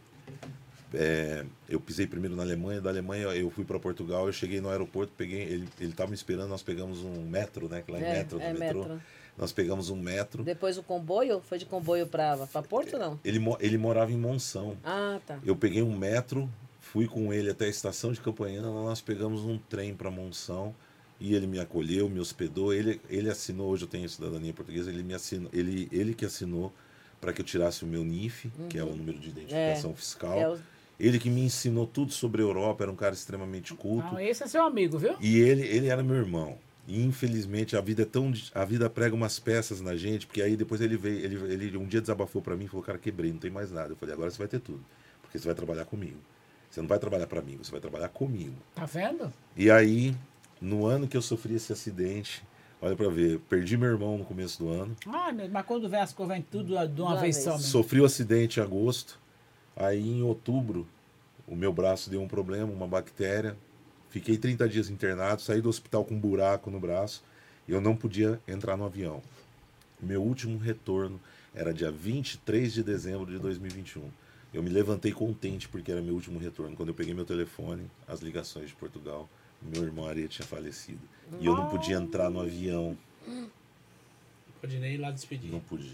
[0.95, 4.69] é, eu pisei primeiro na Alemanha, da Alemanha eu fui para Portugal, eu cheguei no
[4.69, 8.01] aeroporto, peguei, ele ele estava me esperando, nós pegamos um metro, né, que lá é,
[8.01, 8.79] É, metro, é metrô.
[8.83, 9.01] metro.
[9.37, 10.43] Nós pegamos um metro.
[10.43, 12.37] Depois o comboio, foi de comboio pra
[12.69, 13.19] Porto, não?
[13.23, 14.77] Ele, ele morava em Monção.
[14.81, 15.37] Ah, tá.
[15.45, 19.41] Eu peguei um metro, fui com ele até a estação de Campanhana, lá nós pegamos
[19.41, 20.73] um trem para Monção
[21.19, 22.73] e ele me acolheu, me hospedou.
[22.73, 26.71] Ele, ele assinou, hoje eu tenho cidadania portuguesa, ele me assinou, ele, ele que assinou
[27.19, 30.39] para que eu tirasse o meu NIF, que é o número de identificação fiscal.
[30.39, 30.59] É o-
[30.99, 34.13] Ele que me ensinou tudo sobre a Europa, era um cara extremamente culto.
[34.13, 35.15] Não, esse é seu amigo, viu?
[35.19, 36.57] E ele, ele era meu irmão.
[36.87, 38.31] E infelizmente a vida é tão.
[38.53, 41.85] A vida prega umas peças na gente, porque aí depois ele veio, ele, ele um
[41.85, 43.89] dia desabafou para mim e falou: Cara, quebrei, não tem mais nada.
[43.91, 44.83] Eu falei: Agora você vai ter tudo,
[45.21, 46.17] porque você vai trabalhar comigo.
[46.69, 48.55] Você não vai trabalhar para mim, você vai trabalhar comigo.
[48.75, 49.33] Tá vendo?
[49.57, 50.15] E aí,
[50.61, 52.43] no ano que eu sofri esse acidente,
[52.81, 56.13] olha para ver, perdi meu irmão no começo do ano, Ah, mas quando vem as
[56.13, 57.43] coisas, vem tudo de uma, De uma vez vez.
[57.45, 57.65] só mesmo.
[57.65, 59.17] sofri o acidente em agosto.
[59.75, 60.87] Aí em outubro,
[61.47, 63.57] o meu braço deu um problema, uma bactéria.
[64.09, 67.23] Fiquei 30 dias internado, saí do hospital com um buraco no braço
[67.67, 69.21] e eu não podia entrar no avião.
[69.99, 71.19] Meu último retorno
[71.53, 74.09] era dia 23 de dezembro de 2021.
[74.53, 76.75] Eu me levantei contente porque era meu último retorno.
[76.77, 79.29] Quando eu peguei meu telefone, as ligações de Portugal,
[79.61, 81.01] meu irmão Areia tinha falecido.
[81.41, 82.97] E eu não podia entrar no avião.
[84.61, 85.51] Pode nem ir lá despedir.
[85.51, 85.91] Não pude.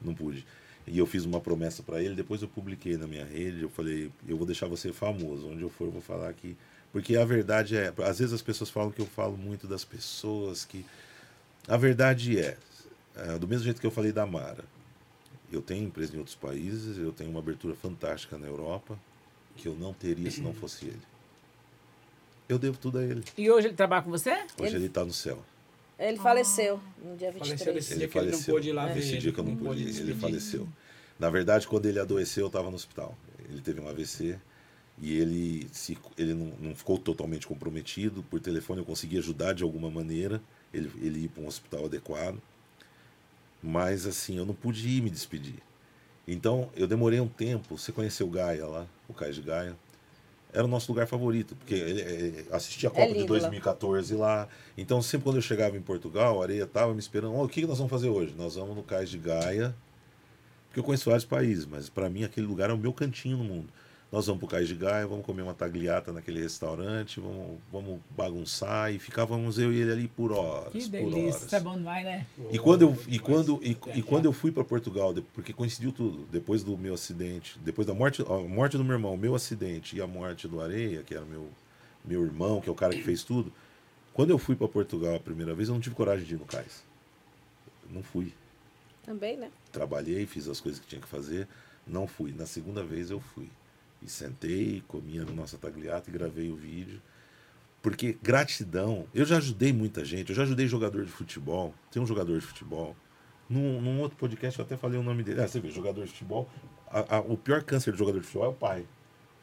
[0.00, 0.46] Não pude.
[0.86, 4.10] E eu fiz uma promessa para ele, depois eu publiquei na minha rede, eu falei,
[4.28, 6.56] eu vou deixar você famoso, onde eu for eu vou falar que
[6.92, 10.64] porque a verdade é, às vezes as pessoas falam que eu falo muito das pessoas
[10.64, 10.84] que
[11.66, 12.56] a verdade é,
[13.16, 14.64] é, do mesmo jeito que eu falei da Mara.
[15.50, 18.98] Eu tenho empresa em outros países, eu tenho uma abertura fantástica na Europa,
[19.56, 21.00] que eu não teria se não fosse ele.
[22.48, 23.24] Eu devo tudo a ele.
[23.38, 24.30] E hoje ele trabalha com você?
[24.58, 25.42] Hoje Ele- ele está no céu.
[25.98, 27.74] Ele faleceu no dia Faleceu 23.
[27.76, 28.54] desse Ele dia que ele não faleceu.
[28.54, 30.68] pôde ir lá ver Esse dia que eu não pude, ir, ele faleceu.
[31.18, 33.16] Na verdade, quando ele adoeceu, eu estava no hospital.
[33.48, 34.38] Ele teve um AVC
[35.00, 38.22] e ele, se, ele não, não ficou totalmente comprometido.
[38.24, 40.42] Por telefone eu consegui ajudar de alguma maneira
[40.72, 42.40] ele, ele ir para um hospital adequado.
[43.62, 45.62] Mas assim, eu não pude ir me despedir.
[46.26, 47.76] Então, eu demorei um tempo.
[47.78, 49.76] Você conheceu o Gaia lá, o Cais de Gaia?
[50.54, 53.40] Era o nosso lugar favorito, porque ele, ele assistia a Copa de lindo lá.
[53.40, 54.48] 2014 lá.
[54.78, 57.34] Então, sempre quando eu chegava em Portugal, a Areia estava me esperando.
[57.34, 58.34] "Ó, o que que nós vamos fazer hoje?
[58.38, 59.74] Nós vamos no Cais de Gaia,
[60.68, 63.44] porque eu conheço vários países, mas para mim aquele lugar é o meu cantinho no
[63.44, 63.68] mundo.
[64.12, 68.92] Nós vamos pro Cais de Gaia, vamos comer uma tagliata naquele restaurante, vamos, vamos bagunçar
[68.92, 70.72] e ficávamos eu e ele ali por horas.
[70.72, 71.22] Que por delícia.
[71.22, 71.42] horas.
[71.46, 72.26] Isso é bom demais, né?
[72.52, 76.28] E quando eu, e quando, e, e quando eu fui para Portugal, porque coincidiu tudo,
[76.30, 79.96] depois do meu acidente, depois da morte, a morte do meu irmão, o meu acidente
[79.96, 81.48] e a morte do Areia, que era meu,
[82.04, 83.52] meu irmão, que é o cara que fez tudo,
[84.12, 86.44] quando eu fui para Portugal a primeira vez, eu não tive coragem de ir no
[86.44, 86.84] cais.
[87.90, 88.32] Não fui.
[89.04, 89.50] Também, né?
[89.72, 91.48] Trabalhei, fiz as coisas que tinha que fazer,
[91.84, 92.32] não fui.
[92.32, 93.50] Na segunda vez eu fui.
[94.04, 97.00] E sentei, comi a nossa tagliata e gravei o vídeo.
[97.82, 101.74] Porque gratidão, eu já ajudei muita gente, eu já ajudei jogador de futebol.
[101.90, 102.96] Tem um jogador de futebol.
[103.48, 105.40] Num, num outro podcast eu até falei o nome dele.
[105.42, 106.48] Ah, você vê, jogador de futebol.
[106.90, 108.86] a- a- o pior câncer de jogador de futebol é o pai.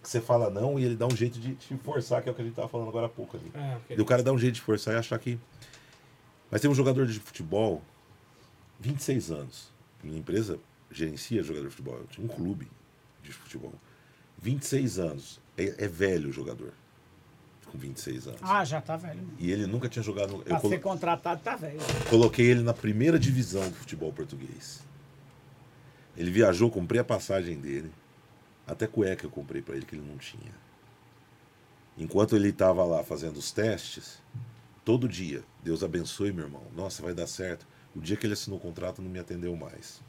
[0.01, 2.35] Que você fala não e ele dá um jeito de te forçar, que é o
[2.35, 3.51] que a gente tava falando agora há pouco ali.
[3.53, 3.97] Ah, ok.
[3.97, 5.37] E o cara dá um jeito de forçar e achar que.
[6.49, 7.83] Mas tem um jogador de futebol,
[8.79, 9.69] 26 anos.
[10.03, 10.57] Minha empresa
[10.89, 11.97] gerencia jogador de futebol.
[11.97, 12.67] Eu tinha um clube
[13.21, 13.73] de futebol.
[14.41, 15.39] 26 anos.
[15.57, 16.73] É, é velho o jogador.
[17.71, 18.39] Com 26 anos.
[18.43, 19.21] Ah, já tá velho.
[19.39, 20.39] E ele nunca tinha jogado.
[20.39, 21.79] Pra Eu colo- ser contratado, tá velho.
[22.09, 24.81] coloquei ele na primeira divisão do futebol português.
[26.17, 27.91] Ele viajou, comprei a passagem dele.
[28.67, 30.51] Até cueca eu comprei para ele que ele não tinha.
[31.97, 34.19] Enquanto ele estava lá fazendo os testes,
[34.83, 36.63] todo dia, Deus abençoe meu irmão.
[36.75, 37.65] Nossa, vai dar certo.
[37.95, 40.01] O dia que ele assinou o contrato não me atendeu mais.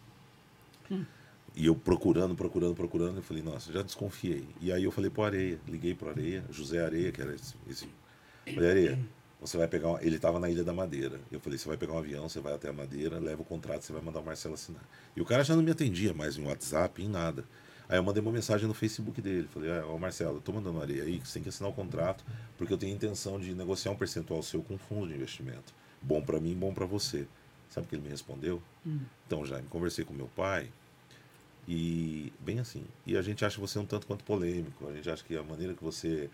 [1.55, 4.49] E eu procurando, procurando, procurando, eu falei, nossa, já desconfiei.
[4.61, 7.55] E aí eu falei pro Areia, liguei pro Areia, José Areia, que era esse.
[7.69, 7.89] esse
[8.55, 8.99] falei, Areia,
[9.39, 9.89] você vai pegar.
[9.91, 11.21] um-" Ele estava na Ilha da Madeira.
[11.31, 13.83] Eu falei, você vai pegar um avião, você vai até a Madeira, leva o contrato,
[13.83, 14.83] você vai mandar o Marcelo assinar.
[15.15, 17.45] E o cara já não me atendia mais em WhatsApp, em nada.
[17.87, 19.47] Aí eu mandei uma mensagem no Facebook dele.
[19.53, 21.75] Falei, ah, ô Marcelo, eu tô mandando areia aí, que você tem que assinar o
[21.75, 22.25] contrato,
[22.57, 25.75] porque eu tenho intenção de negociar um percentual seu com um fundo de investimento.
[26.01, 27.27] Bom para mim, bom para você.
[27.69, 28.63] Sabe o que ele me respondeu?
[29.27, 30.71] Então, Jaime, conversei com meu pai
[31.69, 32.85] e bem assim.
[33.07, 34.89] E a gente acha você um tanto quanto polêmico.
[34.89, 36.29] A gente acha que a maneira que você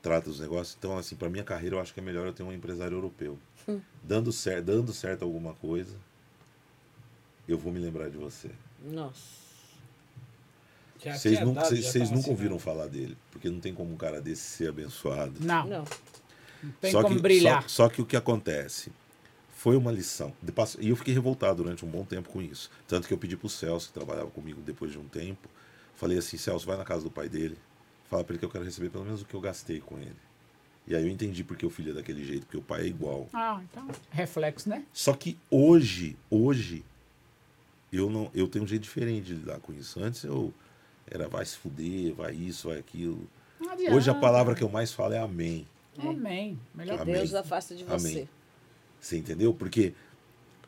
[0.00, 0.76] trata os negócios.
[0.78, 3.38] Então, assim, para minha carreira, eu acho que é melhor eu ter um empresário europeu.
[4.02, 5.94] Dando, cer dando certo alguma coisa,
[7.46, 8.50] eu vou me lembrar de você.
[8.82, 9.48] Nossa.
[11.04, 12.76] Já Vocês nunca, dado, vocês, nunca ouviram assinado.
[12.78, 15.34] falar dele, porque não tem como um cara desse ser abençoado.
[15.40, 15.84] Não, Não.
[16.80, 17.62] tem só como que, brilhar.
[17.62, 18.90] Só, só que o que acontece
[19.58, 20.32] foi uma lição.
[20.78, 22.70] E eu fiquei revoltado durante um bom tempo com isso.
[22.86, 25.48] Tanto que eu pedi pro Celso, que trabalhava comigo depois de um tempo,
[25.96, 27.58] falei assim, Celso, vai na casa do pai dele,
[28.08, 30.14] fala pra ele que eu quero receber pelo menos o que eu gastei com ele.
[30.86, 33.28] E aí eu entendi porque o filho é daquele jeito, porque o pai é igual.
[33.32, 34.84] Ah, então, reflexo, né?
[34.92, 36.84] Só que hoje, hoje,
[37.92, 40.00] eu não, eu tenho um jeito diferente de lidar com isso.
[40.00, 40.54] Antes eu
[41.04, 43.28] era vai se fuder, vai isso, vai aquilo.
[43.92, 45.66] Hoje a palavra que eu mais falo é amém.
[45.98, 46.56] Amém.
[46.72, 47.16] Melhor Amém.
[47.16, 48.08] Deus afasta de você.
[48.08, 48.28] Amém.
[49.00, 49.54] Você entendeu?
[49.54, 49.94] Porque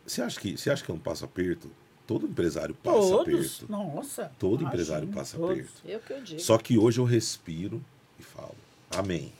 [0.06, 1.70] você acha que, você acha que eu não passo aperto?
[2.06, 3.20] Todo empresário passa Todos.
[3.22, 3.66] aperto.
[3.70, 4.32] Nossa.
[4.38, 5.52] Todo empresário passa todos.
[5.52, 5.82] aperto.
[5.84, 6.40] Eu que eu digo.
[6.40, 7.80] Só que hoje eu respiro
[8.18, 8.56] e falo,
[8.90, 9.32] amém.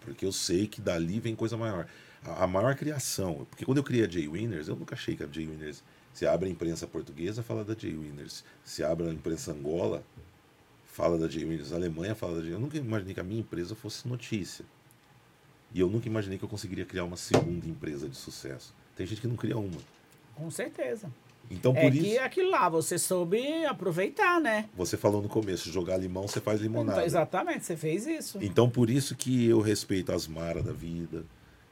[0.00, 1.86] Porque eu sei que dali vem coisa maior.
[2.24, 5.26] A, a maior criação, porque quando eu criei a J-Winners, eu nunca achei que a
[5.26, 5.82] J-Winners.
[6.14, 8.44] Se abre a imprensa portuguesa, fala da J-Winners.
[8.64, 10.04] Se abre a imprensa Angola,
[10.84, 11.72] fala da J-Winners.
[11.72, 12.60] A Alemanha fala da J-Winners.
[12.60, 14.64] Eu nunca imaginei que a minha empresa fosse notícia.
[15.74, 18.74] E eu nunca imaginei que eu conseguiria criar uma segunda empresa de sucesso.
[18.96, 19.80] Tem gente que não cria uma.
[20.34, 21.10] Com certeza.
[21.50, 24.68] Então, é por que isso, aquilo lá, você soube aproveitar, né?
[24.74, 27.04] você falou no começo, jogar limão, você faz limonada.
[27.04, 28.38] Exatamente, você fez isso.
[28.40, 31.24] Então, por isso que eu respeito as Mara da vida,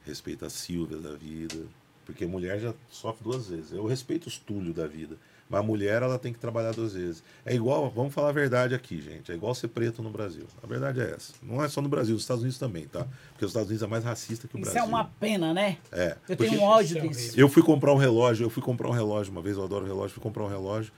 [0.05, 1.65] respeito a Silvia da vida,
[2.05, 3.73] porque mulher já sofre duas vezes.
[3.73, 5.17] Eu respeito os Túlio da vida,
[5.51, 7.25] mas a mulher ela tem que trabalhar duas vezes.
[7.45, 10.47] É igual, vamos falar a verdade aqui, gente, é igual ser preto no Brasil.
[10.63, 11.33] A verdade é essa.
[11.43, 13.05] Não é só no Brasil, nos Estados Unidos também, tá?
[13.33, 14.81] Porque os Estados Unidos é mais racista que o Isso Brasil.
[14.81, 15.79] é uma pena, né?
[15.91, 17.41] É, Eu porque tenho um ódio Isso é disso.
[17.41, 20.15] eu fui comprar um relógio, eu fui comprar um relógio uma vez, eu adoro relógio,
[20.15, 20.93] fui comprar um relógio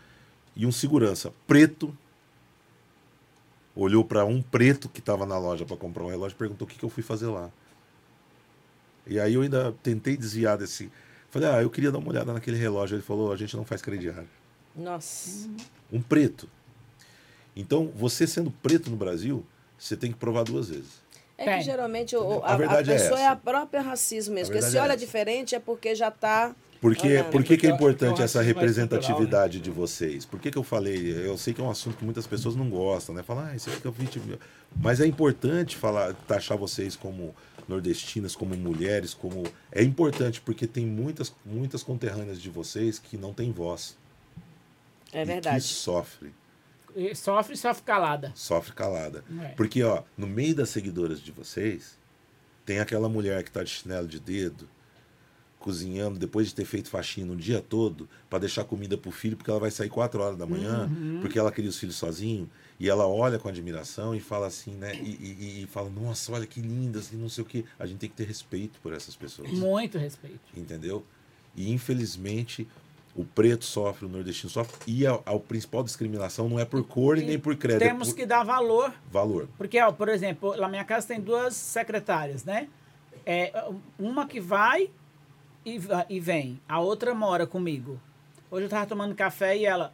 [0.55, 1.97] e um segurança preto
[3.75, 6.71] olhou para um preto que estava na loja para comprar um relógio e perguntou o
[6.71, 7.51] que, que eu fui fazer lá.
[9.07, 10.91] E aí eu ainda tentei desviar desse.
[11.31, 12.97] Falei, ah, eu queria dar uma olhada naquele relógio.
[12.97, 14.29] Ele falou, a gente não faz crediário.
[14.75, 15.49] Nossa.
[15.93, 16.49] Um preto.
[17.55, 19.45] Então, você sendo preto no Brasil,
[19.79, 21.03] você tem que provar duas vezes.
[21.37, 21.59] É Tem.
[21.59, 23.33] que geralmente o, A a, a verdade é pessoa é, essa.
[23.33, 24.53] a própria racismo mesmo.
[24.55, 25.05] Porque se é olha essa.
[25.05, 28.39] diferente é porque já está Por que, Olha, por que, que é porque importante essa
[28.39, 30.25] mais representatividade de vocês?
[30.25, 31.27] Por que, que eu falei?
[31.27, 33.23] Eu sei que é um assunto que muitas pessoas não gostam, né?
[33.23, 34.39] Falar, ah, isso é vítima.
[34.77, 37.35] Mas é importante falar, taxar vocês como
[37.69, 39.43] nordestinas, como mulheres, como.
[39.71, 43.97] É importante porque tem muitas, muitas conterrâneas de vocês que não têm voz.
[45.13, 45.57] É e verdade.
[45.63, 46.33] Que sofre,
[46.97, 48.33] E Sofre, sofre calada.
[48.35, 49.25] sofre calada.
[49.43, 49.49] É.
[49.49, 51.99] Porque, ó, no meio das seguidoras de vocês,
[52.67, 54.69] tem aquela mulher que tá de chinelo de dedo,
[55.59, 59.49] cozinhando depois de ter feito faxina o dia todo, para deixar comida pro filho, porque
[59.51, 61.21] ela vai sair 4 horas da manhã, Uhum.
[61.21, 64.93] porque ela queria os filhos sozinho, e ela olha com admiração e fala assim, né?
[64.97, 67.65] E, e- e fala, nossa, olha que lindas, e não sei o que.
[67.79, 69.51] A gente tem que ter respeito por essas pessoas.
[69.53, 70.41] Muito respeito.
[70.57, 71.05] Entendeu?
[71.55, 72.67] E infelizmente.
[73.15, 74.75] O preto sofre, o nordestino sofre.
[74.87, 77.87] E a, a principal discriminação não é por cor e nem por crédito.
[77.87, 79.49] Temos é por que dar valor valor.
[79.59, 82.69] Porque, ó, por exemplo, na minha casa tem duas secretárias, né?
[83.27, 83.53] É,
[83.99, 84.89] uma que vai
[85.65, 85.79] e,
[86.09, 88.01] e vem, a outra mora comigo.
[88.51, 89.93] Hoje eu tava tomando café e ela.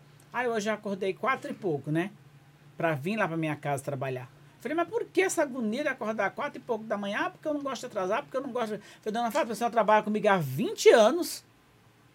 [0.54, 2.10] Hoje eu acordei quatro e pouco, né?
[2.76, 4.30] Pra vir lá pra minha casa trabalhar.
[4.60, 7.22] Falei, mas por que essa agonia de acordar quatro e pouco da manhã?
[7.26, 8.76] Ah, porque eu não gosto de atrasar, porque eu não gosto.
[8.76, 11.44] de- Falei, dona Fábio, a senhora trabalha comigo há 20 anos.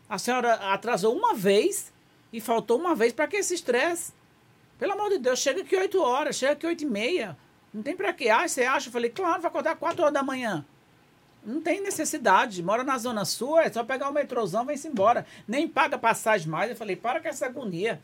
[0.10, 1.92] A senhora atrasou uma vez
[2.32, 3.14] e faltou uma vez.
[3.14, 4.14] Pra que esse estresse?
[4.78, 7.38] Pelo amor de Deus, chega aqui 8 horas, chega aqui 8 e meia.
[7.74, 8.30] Não tem pra quê?
[8.30, 8.90] Ah, você acha?
[8.90, 10.66] Eu falei, claro, vai acordar 4 horas da manhã.
[11.46, 12.62] Não tem necessidade.
[12.62, 15.26] Mora na Zona Sul, é só pegar o metrôzão, vem-se embora.
[15.48, 16.70] Nem paga passagem mais.
[16.70, 18.02] Eu falei, para com essa agonia.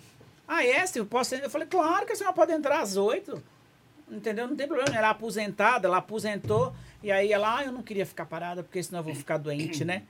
[0.48, 0.84] Ah, é?
[0.96, 1.36] Eu posso...
[1.36, 3.42] Eu falei, claro que a senhora pode entrar às 8.
[4.10, 4.48] Entendeu?
[4.48, 4.96] Não tem problema.
[4.96, 6.74] Ela é aposentada, ela aposentou.
[7.04, 9.86] E aí ela, ah, eu não queria ficar parada, porque senão eu vou ficar doente,
[9.86, 10.04] né?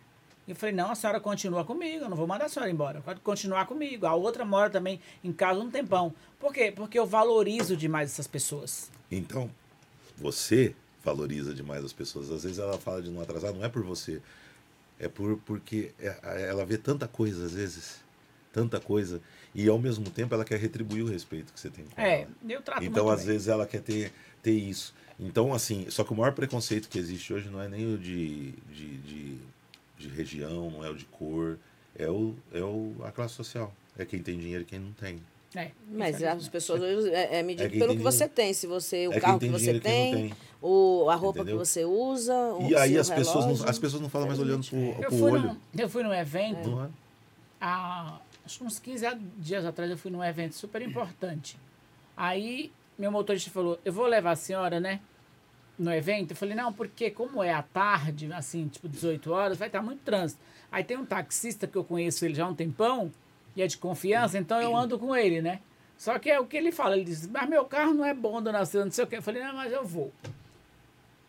[0.49, 3.01] E eu falei, não, a senhora continua comigo, eu não vou mandar a senhora embora.
[3.01, 4.07] Pode continuar comigo.
[4.07, 6.11] A outra mora também em casa um tempão.
[6.39, 6.73] Por quê?
[6.75, 8.89] Porque eu valorizo demais essas pessoas.
[9.11, 9.47] Então,
[10.17, 10.73] você
[11.03, 12.31] valoriza demais as pessoas.
[12.31, 14.23] Às vezes ela fala de não atrasar, não é por você.
[14.99, 18.01] É por, porque é- ela vê tanta coisa, às vezes.
[18.51, 19.21] Tanta coisa.
[19.53, 22.31] E ao mesmo tempo ela quer retribuir o respeito que você tem com É, ela.
[22.49, 23.27] eu trato Então, às bem.
[23.33, 24.11] vezes, ela quer ter,
[24.41, 24.95] ter isso.
[25.19, 28.53] Então, assim, só que o maior preconceito que existe hoje não é nem o de,
[28.73, 29.37] de, de,
[29.99, 31.59] de região, não é o de cor,
[31.95, 33.73] é, o, é o, a classe social.
[33.97, 35.19] É quem tem dinheiro e quem não tem.
[35.55, 36.37] É, Mas infelizmente.
[36.43, 38.33] as pessoas hoje é, é medido É pelo tem que você dinheiro.
[38.35, 38.53] tem.
[38.53, 40.33] Se você, o É carro tem que você tem, tem.
[40.61, 41.57] o, a roupa Entendeu?
[41.59, 42.33] que você usa.
[42.53, 45.23] o E aí seu as pessoas, não, as pessoas não falam mais olhando pro, pro
[45.23, 45.41] olho.
[45.41, 46.89] num, eu fui num evento, é?
[47.59, 49.05] há acho que uns 15
[49.37, 51.57] dias atrás, eu fui num evento super importante.
[52.15, 54.99] Aí, meu motorista falou, eu vou levar a senhora, né?
[55.79, 59.69] No evento, eu falei, não, porque como é à tarde, assim, tipo 18 horas, vai
[59.69, 60.41] estar muito trânsito.
[60.69, 63.09] Aí tem um taxista que eu conheço ele já há um tempão,
[63.55, 65.61] e é de confiança, então eu ando com ele, né?
[65.97, 68.41] Só que é o que ele fala, ele diz, mas meu carro não é bom,
[68.41, 69.17] dona Silvia, não sei o quê.
[69.17, 70.13] Eu falei, não, mas eu vou.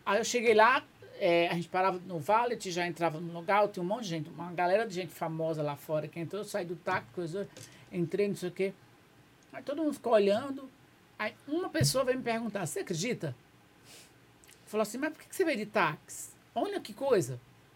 [0.05, 0.83] Aí eu cheguei lá,
[1.19, 4.29] é, a gente parava no valet, já entrava no lugar, tinha um monte de gente,
[4.29, 7.47] uma galera de gente famosa lá fora que entrou, eu saí do táxi, coisa,
[7.91, 8.73] entrei, não sei o quê.
[9.51, 10.69] Aí todo mundo ficou olhando.
[11.19, 13.35] Aí uma pessoa veio me perguntar, você acredita?
[14.71, 16.29] Falou assim, mas por que você veio de táxi?
[16.55, 17.33] Olha que coisa.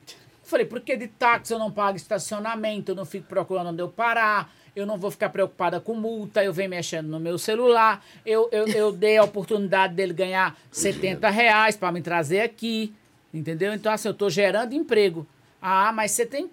[0.07, 0.13] Eu
[0.43, 4.49] falei, porque de táxi eu não pago estacionamento, eu não fico procurando onde eu parar,
[4.73, 8.65] eu não vou ficar preocupada com multa, eu venho mexendo no meu celular, eu, eu,
[8.69, 12.95] eu dei a oportunidade dele ganhar 70 reais para me trazer aqui,
[13.33, 13.73] entendeu?
[13.73, 15.27] Então, assim, eu estou gerando emprego.
[15.61, 16.49] Ah, mas você tem...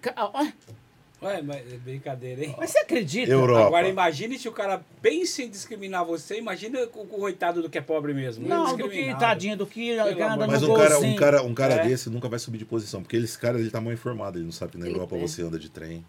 [1.23, 2.55] ó, Ué, mas é brincadeira, hein?
[2.57, 3.31] Mas você acredita?
[3.31, 3.67] Europa.
[3.67, 7.77] Agora imagine se o cara pensa em discriminar você, imagina o, o coitado do que
[7.77, 8.47] é pobre mesmo.
[8.47, 11.15] Não, é do que, tadinho, do que anda Mas um cara, um golzinho.
[11.15, 11.87] cara, um cara É.
[11.87, 14.51] desse nunca vai subir de posição, porque esse cara ele tá mal informado, ele não
[14.51, 15.19] sabe que na Ele- Europa é.
[15.19, 16.03] você anda de trem.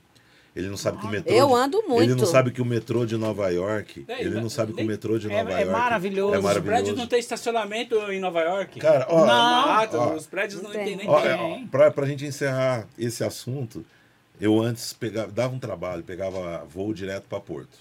[0.57, 1.35] Ele não sabe que o metrô.
[1.35, 2.15] Eu ando Ele muito.
[2.15, 4.05] não sabe que o metrô de Nova York.
[4.07, 5.73] É, ele não sabe que o metrô de é- Nova é York.
[5.73, 6.35] maravilhoso.
[6.35, 6.97] É Os Os prédios maravilhoso.
[7.01, 8.79] não têm estacionamento em Nova York.
[8.79, 9.27] Cara, ó, Não.
[9.27, 10.15] Mata, ó.
[10.15, 10.97] os prédios não, Não tem tem.
[10.97, 11.37] nem Ó, tem.
[11.37, 11.63] Tem.
[11.65, 13.85] é, pra, pra gente encerrar esse assunto,
[14.41, 17.79] eu antes pegava, dava um trabalho, pegava voo direto para Porto.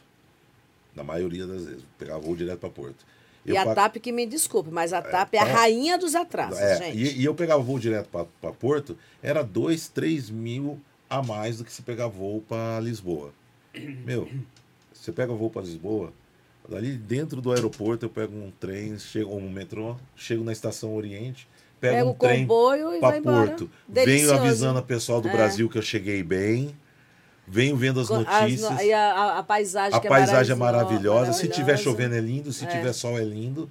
[0.96, 3.06] Na maioria das vezes, pegava voo direto para Porto.
[3.46, 6.60] E a TAP que me desculpe, mas a TAP é, a pra- rainha dos atrasos,
[6.62, 6.98] É, gente.
[6.98, 11.66] e, e eu pegava voo direto para Porto, era 2, 3 mil a mais do
[11.66, 13.34] que se pegar voo para Lisboa.
[14.06, 14.30] Meu,
[14.94, 16.14] você pega voo para Lisboa,
[16.70, 21.46] dali dentro do aeroporto eu pego um trem, chego um metrô, chego na estação Oriente,
[21.84, 23.48] pego Pega um o trem comboio e para vai embora.
[23.48, 23.70] Porto.
[23.88, 24.28] Delicioso.
[24.34, 25.32] Venho avisando a pessoal do É.
[25.32, 26.76] Brasil que eu cheguei bem.
[27.46, 28.72] Venho vendo as Com- as notícias.
[28.72, 31.34] no- e a, a- a paisagem a que paisagem é maravilhosa, maravilhosa.
[31.34, 32.68] Se tiver chovendo é lindo, se É.
[32.68, 33.70] tiver sol é lindo.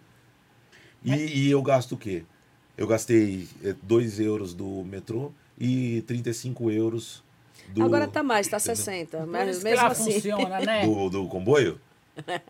[1.03, 2.25] E, e eu gasto o quê?
[2.77, 3.49] Eu gastei
[3.83, 7.23] 2 euros do metrô e 35 euros
[7.69, 8.77] do, Agora tá mais, tá entendeu?
[8.77, 9.19] 60.
[9.19, 10.13] Por Mas mesmo assim.
[10.13, 10.85] funciona, né?
[10.87, 11.81] do, do comboio.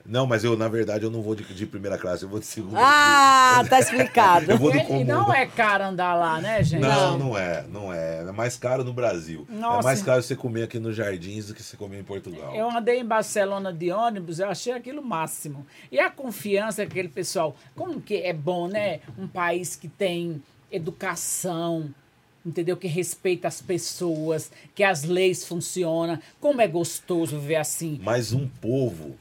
[0.05, 2.47] Não, mas eu, na verdade, eu não vou de, de primeira classe, eu vou de
[2.47, 2.79] segunda.
[2.81, 4.51] Ah, tá explicado.
[4.51, 5.01] Eu vou do E- comum.
[5.01, 6.81] E não é caro andar lá, né, gente?
[6.81, 8.19] Não, não é, não é.
[8.23, 9.47] É mais caro no Brasil.
[9.51, 9.83] É Nossa.
[9.83, 12.55] mais caro você comer aqui nos jardins do que você comer em Portugal.
[12.55, 15.65] Eu andei em Barcelona de ônibus, eu achei aquilo máximo.
[15.93, 19.01] E a confiança que aquele pessoal, como que é bom, né?
[19.17, 21.89] Um país que tem educação,
[22.45, 22.77] entendeu?
[22.77, 26.19] Que respeita as pessoas, que as leis funcionam.
[26.41, 28.01] Como é gostoso viver assim.
[28.03, 29.17] Mas um povo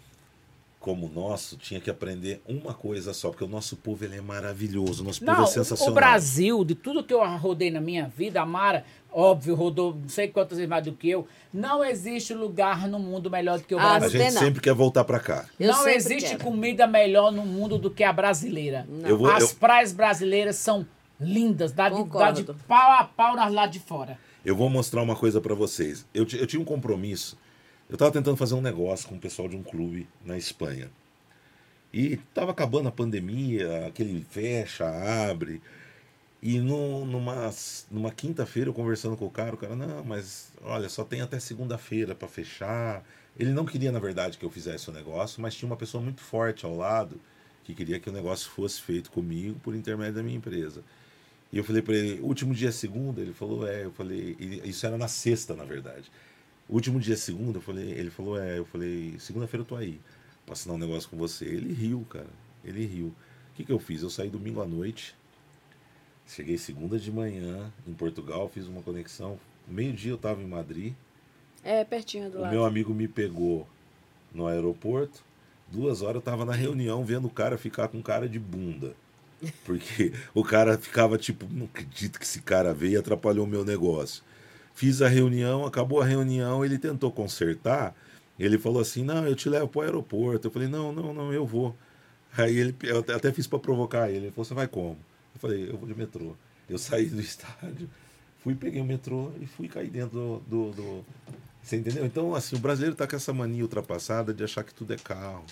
[0.81, 4.21] como o nosso tinha que aprender uma coisa só, porque o nosso povo ele é
[4.21, 5.91] maravilhoso, o nosso povo Não, é sensacional.
[5.91, 10.09] o Brasil, de tudo que eu rodei na minha vida, a Mara, óbvio, rodou não
[10.09, 13.75] sei quantas vezes mais do que eu, não existe lugar no mundo melhor do que
[13.75, 14.19] o Ah, A Brasil.
[14.19, 14.41] tem, gente não.
[14.41, 15.45] sempre quer voltar pra cá.
[15.59, 16.43] Eu não existe quero.
[16.43, 18.87] comida melhor no mundo do que a brasileira.
[19.03, 20.83] Eu vou- As eu- praias brasileiras são
[21.19, 24.17] lindas, dá de, dá de pau a pau nas lá de fora.
[24.43, 26.07] Eu vou mostrar uma coisa pra vocês.
[26.11, 27.37] Eu, eu tinha um compromisso.
[27.91, 30.89] Eu tava tentando fazer um negócio com o pessoal de um clube na Espanha.
[31.93, 34.85] E tava acabando a pandemia, aquele fecha,
[35.29, 35.61] abre.
[36.41, 37.51] E no- numa,
[37.91, 41.39] numa quinta-feira, eu conversando com o cara, o cara, não, mas olha, só tem até
[41.39, 43.03] segunda-feira pra fechar.
[43.39, 46.21] Ele não queria, na verdade, que eu fizesse o negócio, mas tinha uma pessoa muito
[46.21, 47.19] forte ao lado
[47.63, 50.83] que queria que o negócio fosse feito comigo por intermédio da minha empresa.
[51.51, 53.21] E eu falei pra ele, último dia é segunda?
[53.21, 53.85] Ele falou, é.
[53.85, 54.35] Eu falei,
[54.65, 56.11] isso era na sexta, na verdade.
[56.71, 57.57] Último dia segunda?
[57.57, 58.57] Eu falei, ele falou, é.
[58.57, 59.99] Eu falei, segunda-feira eu tô aí
[60.45, 61.45] pra assinar um negócio com você.
[61.45, 62.29] Ele riu, cara.
[62.63, 63.07] Ele riu.
[63.07, 63.13] O
[63.55, 64.01] que, que eu fiz?
[64.01, 65.13] Eu saí domingo à noite,
[66.25, 69.37] cheguei segunda de manhã em Portugal, fiz uma conexão.
[69.67, 70.93] Meio-dia eu tava em Madrid.
[71.63, 72.51] É, pertinho do O lado.
[72.51, 73.67] meu amigo me pegou
[74.33, 75.21] no aeroporto.
[75.69, 78.95] Duas horas eu tava na reunião vendo o cara ficar com cara de bunda.
[79.65, 83.63] Porque o cara ficava tipo, não acredito que esse cara veio e atrapalhou o meu
[83.65, 84.23] negócio.
[84.81, 87.95] Fiz a reunião, acabou a reunião, ele tentou consertar.
[88.39, 90.47] Ele falou assim: Não, eu te levo pro aeroporto.
[90.47, 91.75] Eu falei: Não, não, não, eu vou.
[92.35, 94.25] Aí ele, eu até- fiz para provocar ele.
[94.25, 94.97] Ele falou: Você vai como?
[95.35, 96.35] Eu falei: Eu vou de metrô.
[96.67, 97.87] Eu saí do estádio,
[98.39, 101.05] fui, peguei o metrô e fui cair dentro do, do, do-
[101.61, 102.03] Você entendeu?
[102.03, 105.45] Então, assim, o brasileiro tá com essa mania ultrapassada de achar que tudo é carro.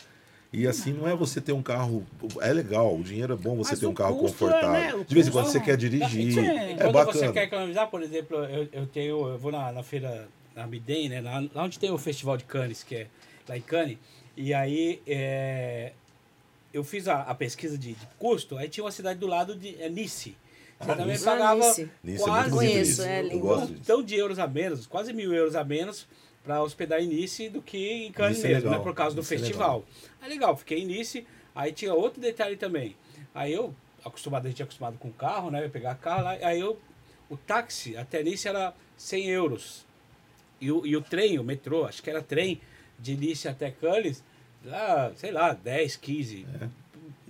[0.52, 2.06] E assim, não é você ter um carro.
[2.42, 4.98] É legal, o dinheiro é bom você Mas ter um carro custo é, confortável.
[5.00, 6.34] né, De vez em quando custo- você quer dirigir.
[6.34, 6.40] Sim.
[6.48, 7.14] É Quando bacana.
[7.28, 11.08] você quer economizar, por exemplo, eu, eu tenho, eu vou na, na feira na Midem,
[11.08, 11.22] né?
[11.22, 13.08] Lá, lá onde tem o Festival de Cannes, que é
[13.48, 13.98] lá em Cannes,
[14.36, 15.92] e aí é,
[16.74, 19.80] eu fiz a, a pesquisa de, de custo, aí tinha uma cidade do lado de
[19.80, 20.36] é, Nice.
[20.80, 21.26] Você Ah, também Nice.
[21.26, 22.22] pagava Ah, Nice.
[22.24, 23.12] É quase muito Conheço, bonito.
[23.12, 23.40] é Eu lindo.
[23.40, 23.82] gosto um disso.
[23.86, 26.08] tão de euros a menos, quase mil euros a menos
[26.50, 28.84] para hospedar em Nice do que em Cannes Nice é mesmo, legal, né?
[28.84, 29.86] Por causa do Nice é festival.
[30.20, 31.24] É legal, fiquei em Nice,
[31.54, 32.96] aí tinha outro detalhe também.
[33.36, 33.72] Aí eu,
[34.04, 35.60] acostumado, a gente é acostumado com carro, né?
[35.60, 36.80] Eu ia pegar carro lá, aí eu,
[37.30, 39.86] o táxi até Nice era 100 euros.
[40.60, 42.60] E o, e o trem, o metrô, acho que era trem
[42.98, 44.24] de Nice até Cannes,
[44.66, 46.48] lá, sei lá, 10, 15.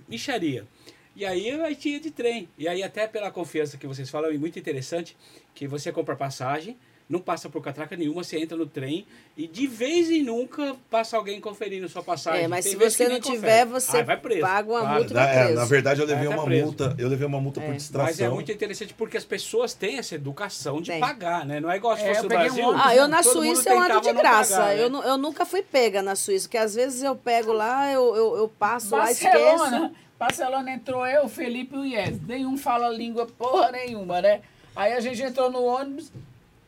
[0.08, 0.66] Micharia.
[1.14, 2.48] E aí a gente ia de trem.
[2.56, 5.14] E aí, até pela confiança que vocês falam, é muito interessante
[5.54, 6.78] que você compra passagem,
[7.10, 9.04] não passa por catraca nenhuma, você entra no trem
[9.36, 12.44] e de vez em nunca passa alguém conferindo sua passagem.
[12.44, 13.80] É, mas Tem se você não tiver, confere.
[13.80, 14.40] você Ah, vai preso.
[14.42, 14.94] paga uma Claro.
[14.98, 16.64] multa Na, é, na verdade, eu levei Vai tá uma preso.
[16.66, 16.94] multa.
[16.96, 17.76] Eu levei uma multa por É.
[17.76, 18.06] distração.
[18.06, 21.00] Mas é muito interessante porque as pessoas têm essa educação de Tem.
[21.00, 21.58] pagar, né?
[21.58, 22.64] Não é igual se É, fosse no um Brasil.
[22.64, 24.56] ônibus, Ah, eu na Suíça eu ando de graça.
[24.56, 24.82] pagar, né?
[24.84, 28.36] eu, eu nunca fui pega na Suíça, porque às vezes eu pego lá, eu, eu,
[28.36, 29.32] eu passo lá, esqueço.
[29.32, 32.20] Barcelona, Barcelona entrou eu, Felipe e o Yes.
[32.24, 34.42] Nenhum fala língua porra nenhuma, né?
[34.76, 36.12] Aí a gente entrou no ônibus,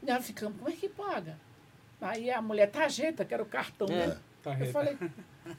[0.07, 1.39] já ficamos, como é que paga?
[2.01, 4.09] Aí a mulher, tarjeta, que era o cartão, É.
[4.09, 4.19] né?
[4.43, 4.67] Tarjeta.
[4.69, 4.99] Eu falei,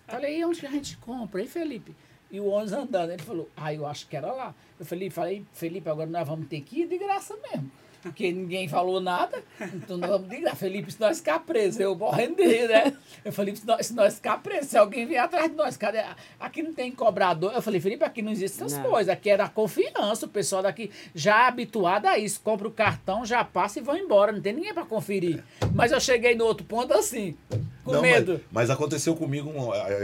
[0.07, 1.41] falei, e onde que a gente compra?
[1.41, 1.95] E Felipe?
[2.29, 3.11] E o ônibus andando.
[3.11, 4.53] Ele falou, ah, eu acho que era lá.
[4.79, 7.71] Eu falei, falei, Felipe, agora nós vamos ter que ir de graça mesmo.
[8.03, 9.41] Porque ninguém falou nada,
[9.73, 10.57] então nós vamos de graça.
[10.57, 12.93] Felipe, se nós ficar presos, eu morrendo de rir, né?
[13.23, 16.03] Eu falei, se nós, se nós ficar presos, se alguém vier atrás de nós, cadê?
[16.37, 17.53] Aqui não tem cobrador.
[17.53, 18.89] Eu falei, Felipe, aqui não existe essas Não.
[18.89, 19.07] coisas.
[19.07, 20.25] Aqui é da confiança.
[20.25, 22.41] O pessoal daqui já é habituado a isso.
[22.41, 24.33] Compra o cartão, já passa e vão embora.
[24.33, 25.41] Não tem ninguém para conferir.
[25.73, 27.37] Mas eu cheguei no outro ponto assim,
[27.85, 28.33] com Não, medo.
[28.51, 29.49] Mas, mas aconteceu comigo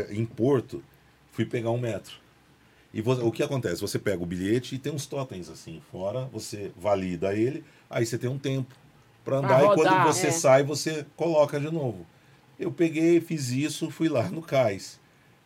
[0.09, 0.81] em Porto,
[1.33, 2.15] fui pegar um metro.
[2.91, 3.81] E vo- o que acontece?
[3.81, 8.17] Você pega o bilhete e tem uns totens assim fora, você valida ele, aí você
[8.17, 8.73] tem um tempo
[9.25, 10.31] para Pra andar e quando rodar, você é.
[10.31, 12.05] sai, você coloca de novo.
[12.59, 14.99] Eu peguei, fiz isso, fui lá no cais.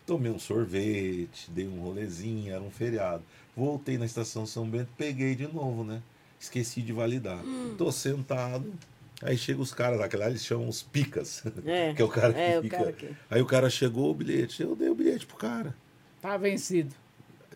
[0.06, 3.24] Tomei um sorvete, dei um rolezinho, era um feriado.
[3.56, 6.02] Voltei na estação São Bento, peguei de novo, né?
[6.40, 7.40] Esqueci de validar.
[7.78, 8.74] Tô sentado,
[9.22, 11.44] aí chega os caras lá, que lá eles chamam os picas.
[11.66, 12.78] É, que é o cara que é, fica.
[12.78, 15.76] cara que- Aí o cara chegou o bilhete, eu dei o bilhete pro cara.
[16.22, 16.94] Tá vencido.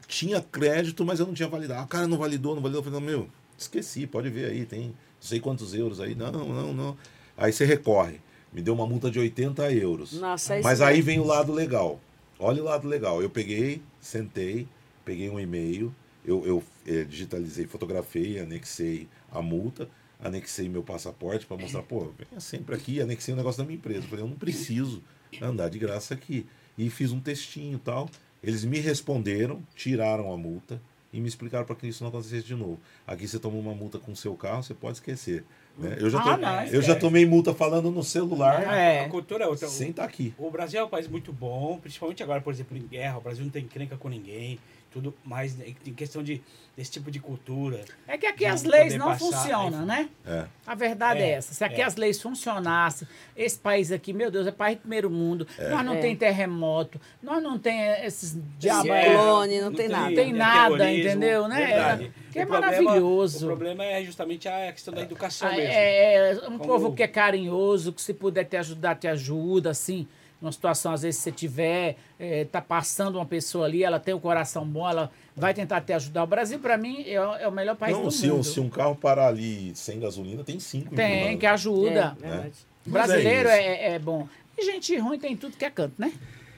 [0.08, 1.84] Tinha crédito, mas eu não tinha validado.
[1.84, 2.82] O cara não validou, não validou.
[2.84, 3.28] Eu falei, meu,
[3.58, 6.16] esqueci, pode ver aí, tem não sei quantos euros aí.
[6.16, 6.98] Não, não, não.
[7.36, 8.20] Aí você recorre.
[8.54, 10.14] Me deu uma multa de 80 euros.
[10.14, 11.06] Nossa, é mas aí mesmo.
[11.06, 12.00] vem o lado legal.
[12.40, 13.22] Olha o lado legal.
[13.22, 14.68] Eu peguei, sentei,
[15.04, 15.94] peguei um e-mail,
[16.26, 19.90] eu, eu eh, digitalizei, fotografei, anexei a multa,
[20.20, 24.02] anexei meu passaporte para mostrar, pô, venha sempre aqui, anexei o negócio da minha empresa.
[24.02, 25.04] Eu falei, eu não preciso
[25.42, 26.46] andar de graça aqui.
[26.78, 28.10] E fiz um textinho e tal.
[28.42, 30.80] Eles me responderam, tiraram a multa
[31.14, 32.80] e me explicaram para que isso não acontecesse de novo.
[33.06, 35.44] Aqui você toma uma multa com o seu carro, você pode esquecer.
[35.78, 35.96] Né?
[36.00, 39.06] Eu, já Ah, to- não, eu já tomei multa falando no celular É.
[39.06, 39.68] A cultura é outra.
[39.68, 40.34] sem estar aqui.
[40.38, 43.18] O Brasil é um país muito bom, principalmente agora, por exemplo, em guerra.
[43.20, 44.60] O Brasil não tem encrenca com ninguém,
[44.98, 46.42] tudo mais né, em questão de,
[46.76, 47.86] desse tipo de cultura.
[48.08, 50.10] É que aqui as leis não passar, funcionam, aí- né?
[50.26, 50.46] É.
[50.66, 51.54] A verdade é, É, essa.
[51.54, 51.86] Se aqui é.
[51.86, 55.48] as leis funcionassem, esse país aqui, meu Deus, é país de primeiro mundo.
[55.70, 56.00] Nós não É.
[56.00, 58.86] tem terremoto, nós não tem esses diabos.
[58.86, 60.08] Guerra, Clone, não tem nada.
[60.10, 62.12] Não tem é nada, entendeu, né?
[62.32, 63.46] Que é O problema- maravilhoso.
[63.46, 65.72] O problema é justamente a questão da educação Ah, mesmo.
[65.72, 69.70] É, é, um Como- povo que é carinhoso, que se puder te ajudar, te ajuda,
[69.70, 70.08] assim.
[70.40, 74.14] Numa situação, às vezes, se você tiver, é, tá passando uma pessoa ali, ela tem
[74.14, 76.24] o coração bom, ela vai tentar te ajudar.
[76.24, 78.40] O Brasil, para mim, é, o- é o melhor país Não, do se, mundo.
[78.40, 80.94] um- se um carro parar ali sem gasolina, tem cinco.
[80.96, 82.16] Tem, que ajuda.
[82.22, 82.54] É, verdade.
[82.86, 83.58] O Mas é brasileiro isso.
[83.58, 84.28] é, é bom.
[84.58, 86.14] E gente ruim tem tudo que é canto, né?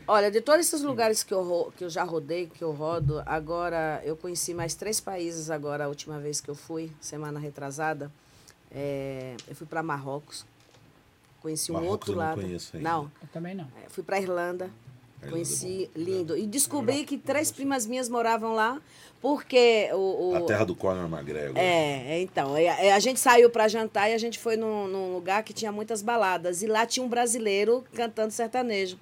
[0.05, 4.01] Olha, de todos esses lugares que eu, que eu já rodei, que eu rodo, agora
[4.03, 8.11] eu conheci mais três países agora, a última vez que eu fui, semana retrasada.
[8.71, 10.45] É, eu fui para Marrocos,
[11.41, 12.41] conheci um Marrocos outro eu não lado.
[12.41, 12.89] conheço ainda.
[12.89, 13.65] Não, Eu também não.
[13.65, 14.65] é, fui para Irlanda,
[15.17, 16.37] Irlanda conheci, é lindo.
[16.37, 18.81] E descobri que três primas minhas moravam lá,
[19.21, 20.29] porque o...
[20.31, 21.57] o- A terra do Conor McGregor.
[21.57, 24.87] É, é, então, é, é, a gente saiu para jantar e a gente foi num,
[24.87, 26.61] num lugar que tinha muitas baladas.
[26.61, 28.97] E lá tinha um brasileiro cantando sertanejo.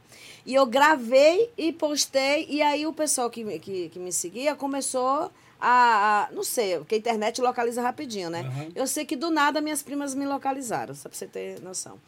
[0.45, 5.31] E eu gravei e postei, e aí o pessoal que, que, que me seguia começou
[5.59, 8.41] a, a- Não sei, porque a internet localiza rapidinho, né?
[8.41, 8.67] Aham.
[8.75, 11.99] Eu sei que do nada minhas primas me localizaram, só pra você ter noção.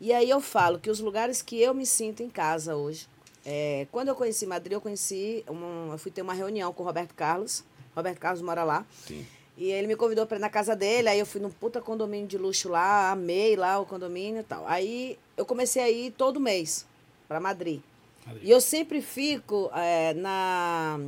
[0.00, 3.06] E aí eu falo que os lugares que eu me sinto em casa hoje.
[3.46, 5.44] é, quando eu conheci Madrid, eu conheci.
[5.48, 7.64] Um, eu fui ter uma reunião com o Roberto Carlos.
[7.94, 8.84] Roberto Carlos mora lá.
[9.06, 9.26] Sim.
[9.56, 12.26] E ele me convidou para ir na casa dele, aí eu fui num puta condomínio
[12.26, 14.64] de luxo lá, amei lá o condomínio e tal.
[14.66, 16.86] Aí eu comecei a ir todo mês
[17.28, 17.80] para Madrid.
[18.26, 18.44] Madrid.
[18.46, 20.98] E eu sempre fico é, na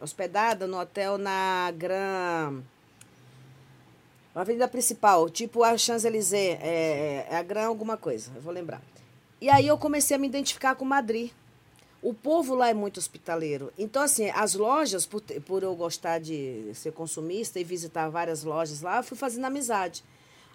[0.00, 2.62] hospedada no hotel na Gran
[4.34, 8.82] na avenida principal, tipo a Champs-Élysées, é, é a Gran alguma coisa, eu vou lembrar.
[9.40, 11.30] E aí eu comecei a me identificar com Madrid.
[12.02, 13.72] O povo lá é muito hospitaleiro.
[13.78, 18.82] Então, assim, as lojas, por, por eu gostar de ser consumista e visitar várias lojas
[18.82, 20.04] lá, eu fui fazendo amizade.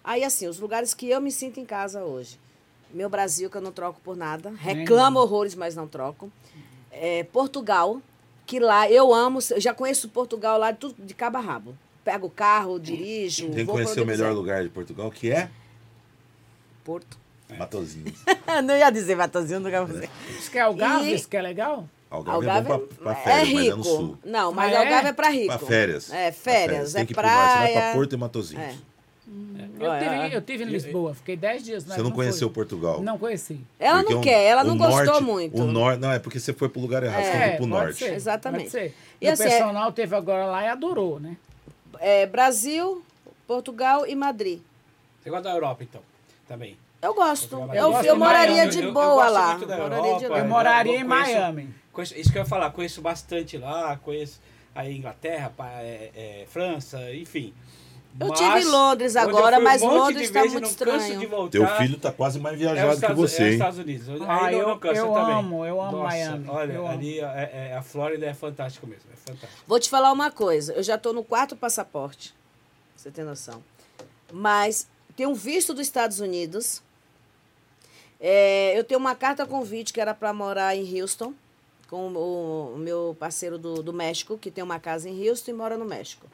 [0.04, 2.38] Aí, assim, os lugares que eu me sinto em casa hoje.
[2.92, 4.50] Meu Brasil, que eu não troco por nada.
[4.50, 6.30] Reclamo horrores, mas não troco.
[6.90, 8.00] É, Portugal,
[8.46, 9.38] que lá eu amo.
[9.50, 11.76] Eu já conheço Portugal lá de, tudo, de cabo a rabo.
[12.04, 13.44] Pego o carro, dirijo.
[13.46, 15.48] Tem que pra conhecer o melhor lugar de Portugal, que é
[16.84, 17.16] Porto.
[17.56, 18.14] Matozinhos.
[18.64, 20.10] não ia dizer Matozinho, nunca vou dizer.
[20.28, 21.86] Diz que é Algarve, E- isso que é legal?
[22.10, 23.76] Algarve, Algarve é bom pra, pra é férias, mas é rico.
[23.76, 24.18] no sul.
[24.24, 24.78] Não, mas Ah, é?
[24.84, 25.46] Algarve é pra rico.
[25.46, 26.10] Pra férias.
[26.12, 26.92] É, Pra férias.
[26.92, 27.32] Tem É que ir pro mar.
[27.52, 27.94] Você vai pra praia.
[27.94, 28.64] Porto e Matozinhos.
[28.64, 28.74] É.
[29.78, 31.84] Eu Olha, tive, eu tive em Lisboa, fiquei 10 dias.
[31.84, 32.14] Você não fui.
[32.16, 33.00] conheceu Portugal?
[33.02, 33.60] Não conheci.
[33.78, 35.62] Ela Porque não quer, ela não gostou norte- muito.
[35.62, 37.58] O norte, não, é porque você foi pro lugar errado, você tem que ir pro
[37.58, 37.98] pode norte.
[37.98, 38.62] ser, Exatamente.
[38.64, 38.94] Pode ser.
[39.20, 41.36] E E o assim, é- personal teve agora lá e adorou, né?
[42.00, 43.02] É, Brasil,
[43.46, 44.60] Portugal e Madrid.
[45.22, 46.00] Você gosta da Europa, então?
[46.48, 46.76] Também.
[47.00, 47.54] Eu gosto.
[47.56, 49.52] Eu Eu, gosto eu moraria de Eu- eu boa lá.
[49.54, 49.72] Europa.
[50.24, 51.68] Eu É, moraria eu em conheço- Miami.
[51.92, 54.40] Conheço- isso que eu ia falar, conheço bastante lá, conheço
[54.74, 57.52] a Inglaterra, é, é, França, enfim.
[58.20, 61.48] Eu Mas, tive em Londres agora, um mas Londres tá vezes, muito estranho.
[61.48, 63.52] Teu filho tá quase mais é viajado que Estados, você, é os hein?
[63.54, 64.08] Estados Unidos.
[64.28, 65.34] Ah, Aí eu- não cansa eu também.
[65.34, 66.92] amo, eu amo Nossa, Miami, Olha, eu amo.
[66.94, 69.62] ali é, é- a Flórida é fantástico mesmo, é fantástico.
[69.66, 70.74] Vou te falar uma coisa.
[70.74, 72.30] Eu já estou no quarto passaporte.
[72.32, 72.38] pra
[72.96, 73.62] Você tem noção.
[74.30, 74.86] Mas
[75.16, 76.82] tem um visto dos Estados Unidos.
[78.20, 81.32] É, eu tenho uma carta convite que era para morar em Houston.
[81.92, 85.54] Com o, o meu parceiro do, do México, que tem uma casa em Houston e
[85.54, 86.26] mora no México.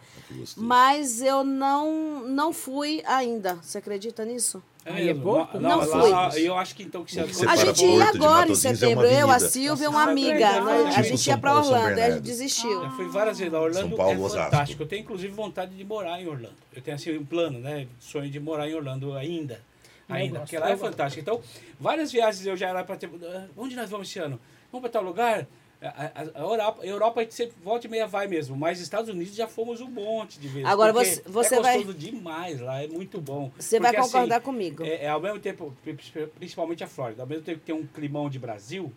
[0.56, 3.54] Mas eu não, não fui ainda.
[3.56, 4.62] Você acredita nisso?
[4.84, 5.58] É pouco?
[5.58, 6.42] Não lá- fui.
[6.48, 7.44] Eu acho que então que você...
[7.44, 9.06] A gente ia agora em Matosinhos é uma setembro.
[9.06, 9.40] eu, a.
[9.40, 10.60] Silvia, uma Nossa, amiga.
[10.64, 10.92] né?
[10.96, 12.84] A gente São ia para Orlando, aí a gente desistiu.
[12.84, 13.60] Eu fui várias vezes lá.
[13.60, 14.50] Orlando São Paulo, é Osasco.
[14.52, 14.82] fantástico.
[14.84, 16.54] Eu tenho, inclusive, vontade de morar em Orlando.
[16.72, 17.88] Eu tenho, assim, um plano, né?
[17.98, 19.60] Sonho de morar em Orlando ainda.
[20.08, 21.20] Ainda, gosto, porque lá é fantástico.
[21.20, 21.40] Então,
[21.80, 23.10] várias viagens eu já era para ter...
[23.24, 24.40] "Ah, Onde nós vamos esse ano?
[24.70, 25.46] Vamos para tal lugar?
[25.80, 29.08] A, a- Europa, a Europa a gente sempre volta e meia vai mesmo, mas Estados
[29.08, 30.68] Unidos já fomos um monte de vezes.
[30.68, 33.52] Agora você- você é vai- gostoso demais lá, é muito bom.
[33.56, 34.84] Você vai Porque, assim, concordar comigo.
[34.84, 35.96] é, é ao mesmo tempo, pri-
[36.36, 38.92] principalmente a Flórida, ao mesmo tempo que tem um climão de Brasil,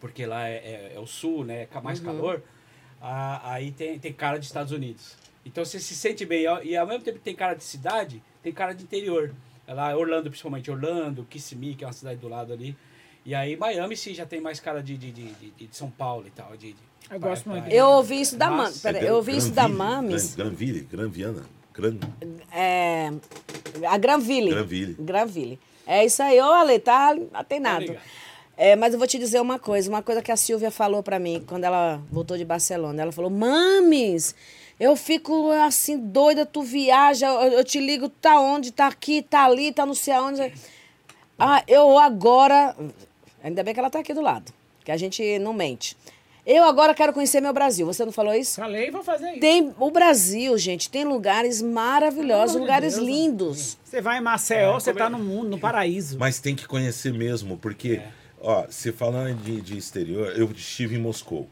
[0.00, 1.68] porque lá é, é- é o sul, né?
[1.72, 1.82] é Uhum.
[1.84, 2.42] mais calor,
[3.00, 5.16] a- aí tem, tem cara de Estados Unidos.
[5.46, 6.46] Então você se sente bem.
[6.64, 9.32] E ao mesmo tempo que tem cara de cidade, tem cara de interior.
[9.68, 12.76] É Lá, Orlando, principalmente Orlando, Kissimmee, que é uma cidade do lado ali.
[13.28, 16.24] E aí Miami sim já tem mais cara de, de, de, de- de São Paulo
[16.26, 16.56] e tal.
[16.56, 16.76] De, de
[17.10, 17.64] Eu gosto praia, muito.
[17.68, 17.78] praia.
[17.78, 18.82] Eu ouvi isso da Mames.
[18.86, 20.34] É eu ouvi isso da Granville, Mames.
[20.34, 21.42] Gran- Granville, Granviana.
[21.74, 21.96] Gran...
[22.50, 23.10] É,
[23.86, 24.48] a Granville.
[24.50, 24.96] Granville.
[24.98, 25.60] Granville.
[25.86, 26.40] É isso aí.
[26.40, 27.94] Ô, Ale, tá atenado.
[28.56, 29.90] É, mas eu vou te dizer uma coisa.
[29.90, 33.02] Uma coisa que a Silvia falou pra mim quando ela voltou de Barcelona.
[33.02, 34.34] Ela falou, Mames,
[34.80, 39.44] eu fico assim doida, tu viaja, eu, eu te ligo, tá onde, tá aqui, tá
[39.44, 40.50] ali, tá não sei aonde.
[41.38, 42.74] Ah, eu agora...
[43.42, 44.52] Ainda bem que ela tá aqui do lado,
[44.84, 45.96] que a gente não mente.
[46.46, 47.86] Eu agora quero conhecer meu Brasil.
[47.86, 48.56] Você não falou isso?
[48.58, 49.40] Falei, vou fazer isso.
[49.40, 53.78] Tem o Brasil, gente, tem lugares maravilhosos, lugares Deus, lindos.
[53.84, 56.18] Você vai em Maceió, É, você como é- tá no mundo, no paraíso.
[56.18, 58.10] Mas tem que conhecer mesmo, porque, É.
[58.40, 61.46] ó, se falando de, de exterior, eu estive em Moscou.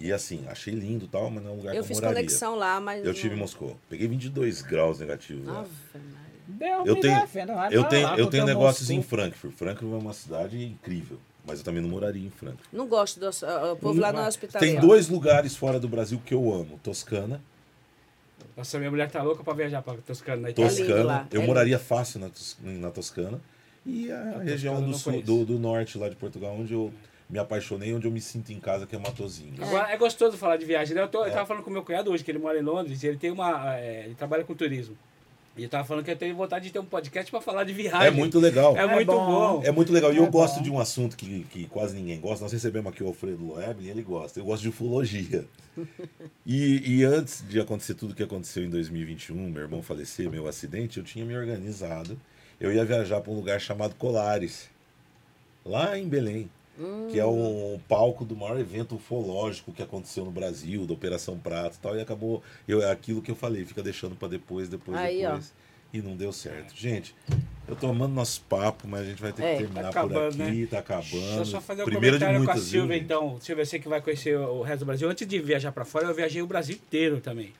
[0.00, 2.16] E assim, achei lindo e tal, mas não é um lugar Eu que fiz moraria.
[2.18, 3.04] conexão lá, mas.
[3.04, 3.76] Eu estive em Moscou.
[3.88, 5.60] Peguei 22 graus negativos lá.
[5.60, 6.25] Ave Maria.
[6.46, 9.02] Deus Eu tenho, defenda, eu tenho, lá, eu tenho negócios em.
[9.02, 9.54] Frankfurt.
[9.54, 12.68] Frankfurt é uma cidade incrível, mas eu também não moraria em Frankfurt.
[12.72, 13.26] Não gosto do.
[13.26, 14.80] uh, O povo lá não é hospitaleiro.
[14.80, 17.40] Tem dois lugares fora do Brasil que eu amo: Toscana.
[18.56, 20.70] Nossa, minha mulher tá louca pra viajar pra Toscana na Itália.
[20.70, 21.04] lindo Toscana.
[21.04, 22.30] lá, eu é moraria fácil na,
[22.62, 23.40] na Toscana.
[23.84, 26.92] E a região eu do, sul, do, do norte lá de Portugal, onde eu
[27.28, 29.60] me apaixonei, onde eu me sinto em casa, que é Matozinhos.
[29.60, 30.94] Agora, é gostoso falar de viagem.
[30.94, 31.02] né?
[31.02, 33.06] Eu, tô, eu tava falando com meu cunhado hoje, que ele mora em Londres, e
[33.06, 33.76] ele tem uma.
[33.76, 34.96] é, ele trabalha com turismo.
[35.56, 37.72] E eu tava falando que eu tenho vontade de ter um podcast pra falar de
[37.72, 38.06] viagem.
[38.06, 38.76] É muito legal.
[38.76, 39.26] É, É muito bom.
[39.58, 39.62] bom.
[39.64, 40.12] É muito legal.
[40.12, 40.62] E eu É gosto bom.
[40.62, 42.44] de um assunto que, que quase ninguém gosta.
[42.44, 44.38] Nós recebemos aqui o Alfredo Loeblin, ele gosta.
[44.38, 45.44] Eu gosto de ufologia.
[46.48, 50.96] E, e antes de acontecer tudo que aconteceu em 2021, meu irmão falecer, meu acidente,
[50.98, 52.18] eu tinha me organizado.
[52.60, 54.70] Eu ia viajar para um lugar chamado Colares,
[55.64, 56.48] lá em Belém,
[57.10, 61.76] que é um palco do maior evento ufológico que aconteceu no Brasil, da Operação Prato
[61.76, 61.96] e tal.
[61.96, 65.30] E acabou, eu, é aquilo que eu falei, fica deixando para depois, depois, Aí, ó.
[65.30, 65.52] depois.
[65.92, 66.74] E não deu certo.
[66.76, 67.14] Gente,
[67.66, 70.10] eu tô amando nosso papo, mas a gente vai ter É, que terminar tá por
[70.12, 70.66] acabando, aqui, né?
[70.66, 71.10] tá acabando.
[71.10, 73.04] Deixa eu só fazer um Primeiro de comentário com a muitas, viu, Silvia, gente?
[73.04, 73.40] então.
[73.40, 75.08] Silvia, você que vai conhecer o resto do Brasil.
[75.08, 77.52] Antes de viajar pra fora, eu viajei o Brasil inteiro também.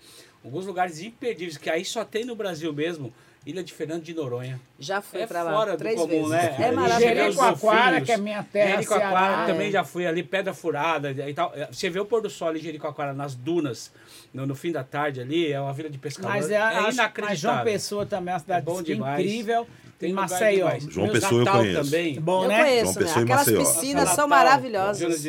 [0.44, 3.12] Alguns lugares imperdíveis, que aí só tem no Brasil mesmo.
[3.47, 4.60] Ilha de Fernando de Noronha.
[4.77, 6.28] Já fui É pra lá fora do três comum, vezes.
[6.31, 6.56] né?
[6.59, 7.14] É maravilhoso.
[7.14, 9.70] Jericoacoara, que é minha terra, Jericoacoara Ceará, também é.
[9.70, 11.52] já fui ali, Pedra Furada e tal.
[11.70, 13.93] Você vê o pôr do sol em Jericoacoara, nas dunas,
[14.35, 16.43] no, no fim da tarde ali, é uma vila de pescadores.
[16.43, 17.36] Mas é, é acho- mas inacreditável.
[17.55, 19.24] João Pessoa também é uma cidade É bom demais.
[19.24, 19.66] incrível.
[19.98, 20.68] Tem Maceió.
[20.90, 21.85] João Pessoa eu Natal conheço.
[21.85, 22.20] também.
[22.20, 22.59] Bom, Eu né?
[22.64, 23.01] conheço, João né?
[23.06, 23.59] Pessoa Aquelas Maceió.
[23.60, 25.24] piscinas Natal, são maravilhosas.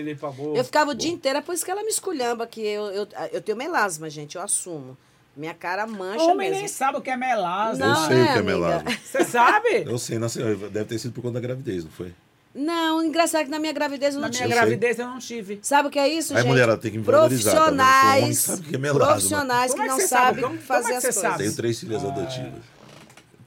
[0.55, 3.07] Eu ficava o dia inteiro, é por isso que ela me esculhamba, que eu, eu,
[3.31, 4.97] eu tenho melasma, gente, eu assumo.
[5.37, 6.55] Minha cara mancha Homem mesmo.
[6.55, 7.85] nem sabe o que é melasma.
[7.85, 8.43] Eu Não, sei né, o que é amiga?
[8.43, 8.91] melasma.
[9.05, 9.69] Você sabe?
[9.85, 12.11] Eu sei, não sei, deve ter sido por conta da gravidez, não foi?
[12.55, 14.53] Não, engraçado que na minha gravidez eu Na não minha Eu tive.
[14.59, 14.65] sei.
[14.67, 15.59] gravidez eu não tive.
[15.61, 16.47] Sabe o que é isso, Aí, gente?
[16.49, 19.05] mulherada, tem que me valorizar, tá homem que Profissionais, sabe o que é melasma.
[19.05, 20.25] profissionais que é que não você sabe?
[20.25, 21.21] sabem Como- como fazer é que as coisas.
[21.21, 21.37] sabe?
[21.37, 22.53] Tenho três filhas adotivas.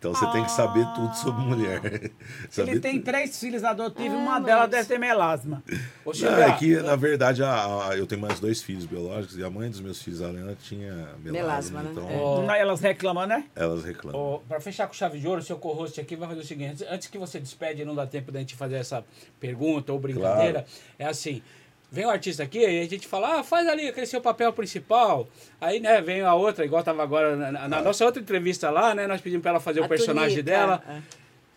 [0.01, 2.11] Então você tem que saber tudo sobre mulher.
[2.49, 3.05] Saber Ele tem tudo.
[3.05, 5.63] três filhos adotivos, Ah, uma mas- delas deve ter melasma.
[6.07, 9.45] Ô, Não, é que, na verdade, a, a- eu tenho mais dois filhos biológicos e
[9.45, 10.91] a mãe dos meus filhos, a Helena, tinha
[11.23, 11.31] melasma.
[11.33, 11.91] Melasma, né?
[11.93, 12.17] Então, É.
[12.17, 12.51] Ó.
[12.55, 13.45] Elas reclamam, né?
[13.55, 14.19] elas reclamam.
[14.19, 16.83] Ó, pra fechar com chave de ouro, o seu co-host aqui vai fazer o seguinte:
[16.91, 19.05] antes- que você despede, não dá tempo da gente fazer essa
[19.39, 20.65] pergunta ou brincadeira.
[20.99, 21.43] É assim:
[21.93, 25.29] vem o artista aqui e a gente fala, ah, faz ali aquele seu papel principal.
[25.61, 28.95] Aí, né, vem a outra, igual tava agora na, na- na nossa outra entrevista lá,
[28.95, 29.07] né?
[29.07, 30.83] Nós pedimos pra ela fazer o A personagem túnica, dela.
[30.89, 31.01] é.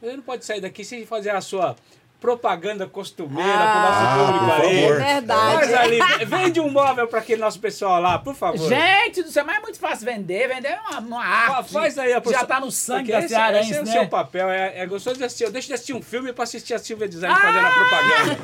[0.01, 1.75] Você não pode sair daqui sem fazer a sua
[2.23, 4.81] propaganda costumeira Ah, pro nosso público por aí.
[4.81, 5.01] favor.
[5.01, 5.53] É verdade.
[5.55, 8.69] Faz ali, vende um móvel pra aquele nosso pessoal lá, por favor.
[8.69, 10.47] Gente do céu, mas é muito fácil vender.
[10.47, 11.73] Vender é uma, uma arte.
[11.73, 13.91] Faz aí a Já pessoa- tá no sangue da esse, cearense, esse é o né?
[13.91, 14.49] seu papel.
[14.49, 15.43] É, é gostoso de assistir.
[15.43, 17.09] Eu deixo de assistir um filme pra assistir a Silvia Ah!
[17.09, 18.39] Design fazendo a propaganda.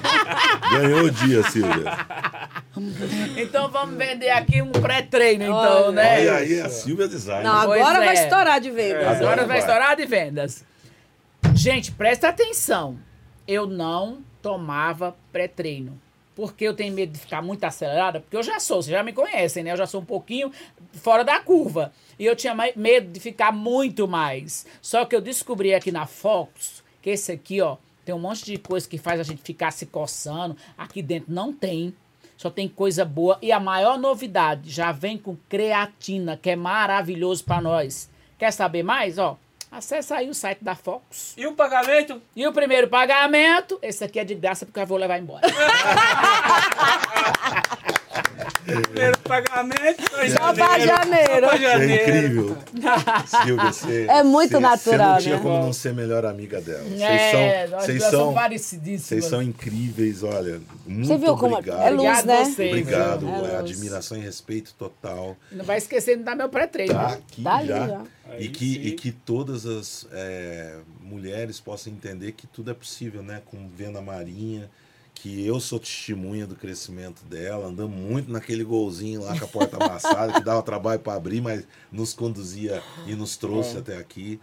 [0.82, 1.84] Ganhou o dia, Silvia.
[3.36, 5.56] Então vamos vender aqui um pré-treino, então,
[5.88, 5.92] Olha.
[5.92, 6.20] né?
[6.20, 7.44] Olha aí, a Silvia Design.
[7.44, 8.24] Não, Pois agora vai é.
[8.24, 9.00] estourar de venda.
[9.00, 9.60] Agora Agora vai vai.
[9.60, 10.64] estourar de vendas.
[11.56, 12.98] Gente, presta atenção.
[13.52, 16.00] Eu não tomava pré-treino.
[16.36, 19.12] Porque eu tenho medo de ficar muito acelerada, porque eu já sou, vocês já me
[19.12, 19.72] conhecem, né?
[19.72, 20.52] Eu já sou um pouquinho
[20.94, 21.92] fora da curva.
[22.20, 24.68] E eu tinha medo de ficar muito mais.
[24.84, 28.60] Só que eu descobri aqui na Fox que esse aqui, ó, tem um monte de
[28.60, 30.56] coisa que faz a gente ficar se coçando.
[30.78, 31.92] Aqui dentro não tem.
[32.38, 33.40] Só tem coisa boa.
[33.42, 38.12] E a maior novidade, já vem com creatina, que é maravilhoso pra nós.
[38.38, 39.18] Quer saber mais?
[39.18, 39.40] Ó,
[39.72, 41.34] acessa aí o site da Fox.
[41.38, 42.22] E o pagamento?
[42.36, 45.48] E o primeiro pagamento, esse aqui é de graça porque eu vou levar embora.
[48.82, 50.04] Primeiro pagamento.
[50.38, 51.46] Só pra janeiro.
[51.46, 52.04] Só pra É janeiro.
[52.04, 52.58] incrível.
[53.44, 54.06] Silvia, você.
[54.10, 55.42] É muito você- natural, Você não tinha né?
[55.42, 56.84] como não ser melhor amiga dela.
[56.84, 57.80] Vocês É, são.
[57.80, 58.12] Vocês são.
[58.12, 59.02] somos parecidíssimas.
[59.06, 60.62] Vocês são incríveis, olha.
[60.86, 61.82] Muito Você viu como obrigado.
[61.82, 62.46] é luz, Obrigado né?
[62.46, 62.68] você.
[62.68, 63.28] Obrigado.
[63.28, 63.54] É é luz.
[63.56, 65.36] admiração e respeito total.
[65.52, 66.94] Não vai esquecer de dar meu pré-treino.
[66.94, 67.14] Tá né?
[67.14, 68.02] aqui Tá ali, já.
[68.32, 68.82] Aí E que, sim.
[68.82, 73.42] e que todas as é, mulheres possam entender que tudo é possível, né?
[73.46, 74.70] Como vendo a Marinha,
[75.22, 79.76] que eu sou testemunha do crescimento dela, andamos muito naquele golzinho lá com a porta
[79.76, 83.80] amassada, que dava trabalho para abrir, mas nos conduzia e nos trouxe É.
[83.80, 84.40] até aqui.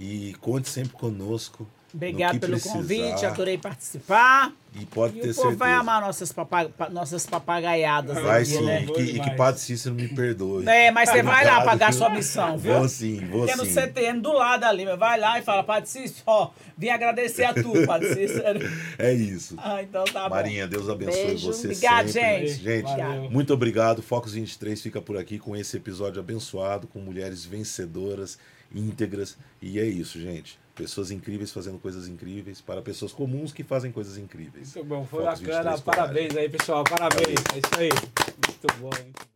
[0.00, 1.66] E conte sempre conosco.
[1.94, 2.74] No Obrigado que pelo precisar.
[2.74, 4.52] convite, adorei participar.
[4.74, 5.56] E pode E ter o povo certeza.
[5.56, 8.82] vai amar nossas, papa- pa- nossas papagaiadas Vai aqui, sim, né?
[8.82, 9.30] e que, e que.
[9.36, 10.66] Padre Cícero me perdoe.
[10.68, 11.98] É, mas você vai lá pagar viu?
[11.98, 12.74] sua missão, viu?
[12.80, 13.72] Vou sim, vou Tem no sim.
[13.72, 17.54] CTN do lado ali, mas vai lá e fala, Padre Cícero, ó, vim agradecer a
[17.54, 18.58] tu, Padre Cícero.
[18.98, 19.54] É isso.
[19.58, 20.34] Ah, então tá bom.
[20.34, 21.46] Marinha, Deus abençoe Beijo.
[21.52, 22.48] você Obrigado, sempre.
[22.48, 22.62] gente.
[22.64, 23.30] Gente, Valeu.
[23.30, 24.02] muito obrigado.
[24.02, 28.36] Focus 23 fica por aqui com esse episódio abençoado, com mulheres vencedoras,
[28.74, 29.36] íntegras.
[29.62, 30.58] E é isso, gente.
[30.74, 34.74] Pessoas incríveis fazendo coisas incríveis para pessoas comuns que fazem coisas incríveis.
[34.74, 35.70] Muito bom, foi Focus bacana.
[35.70, 36.84] 23 Parabéns aí, pessoal.
[36.84, 37.40] Parabéns.
[37.54, 37.90] É isso aí.
[37.90, 38.90] Muito bom.
[38.90, 39.33] Bom.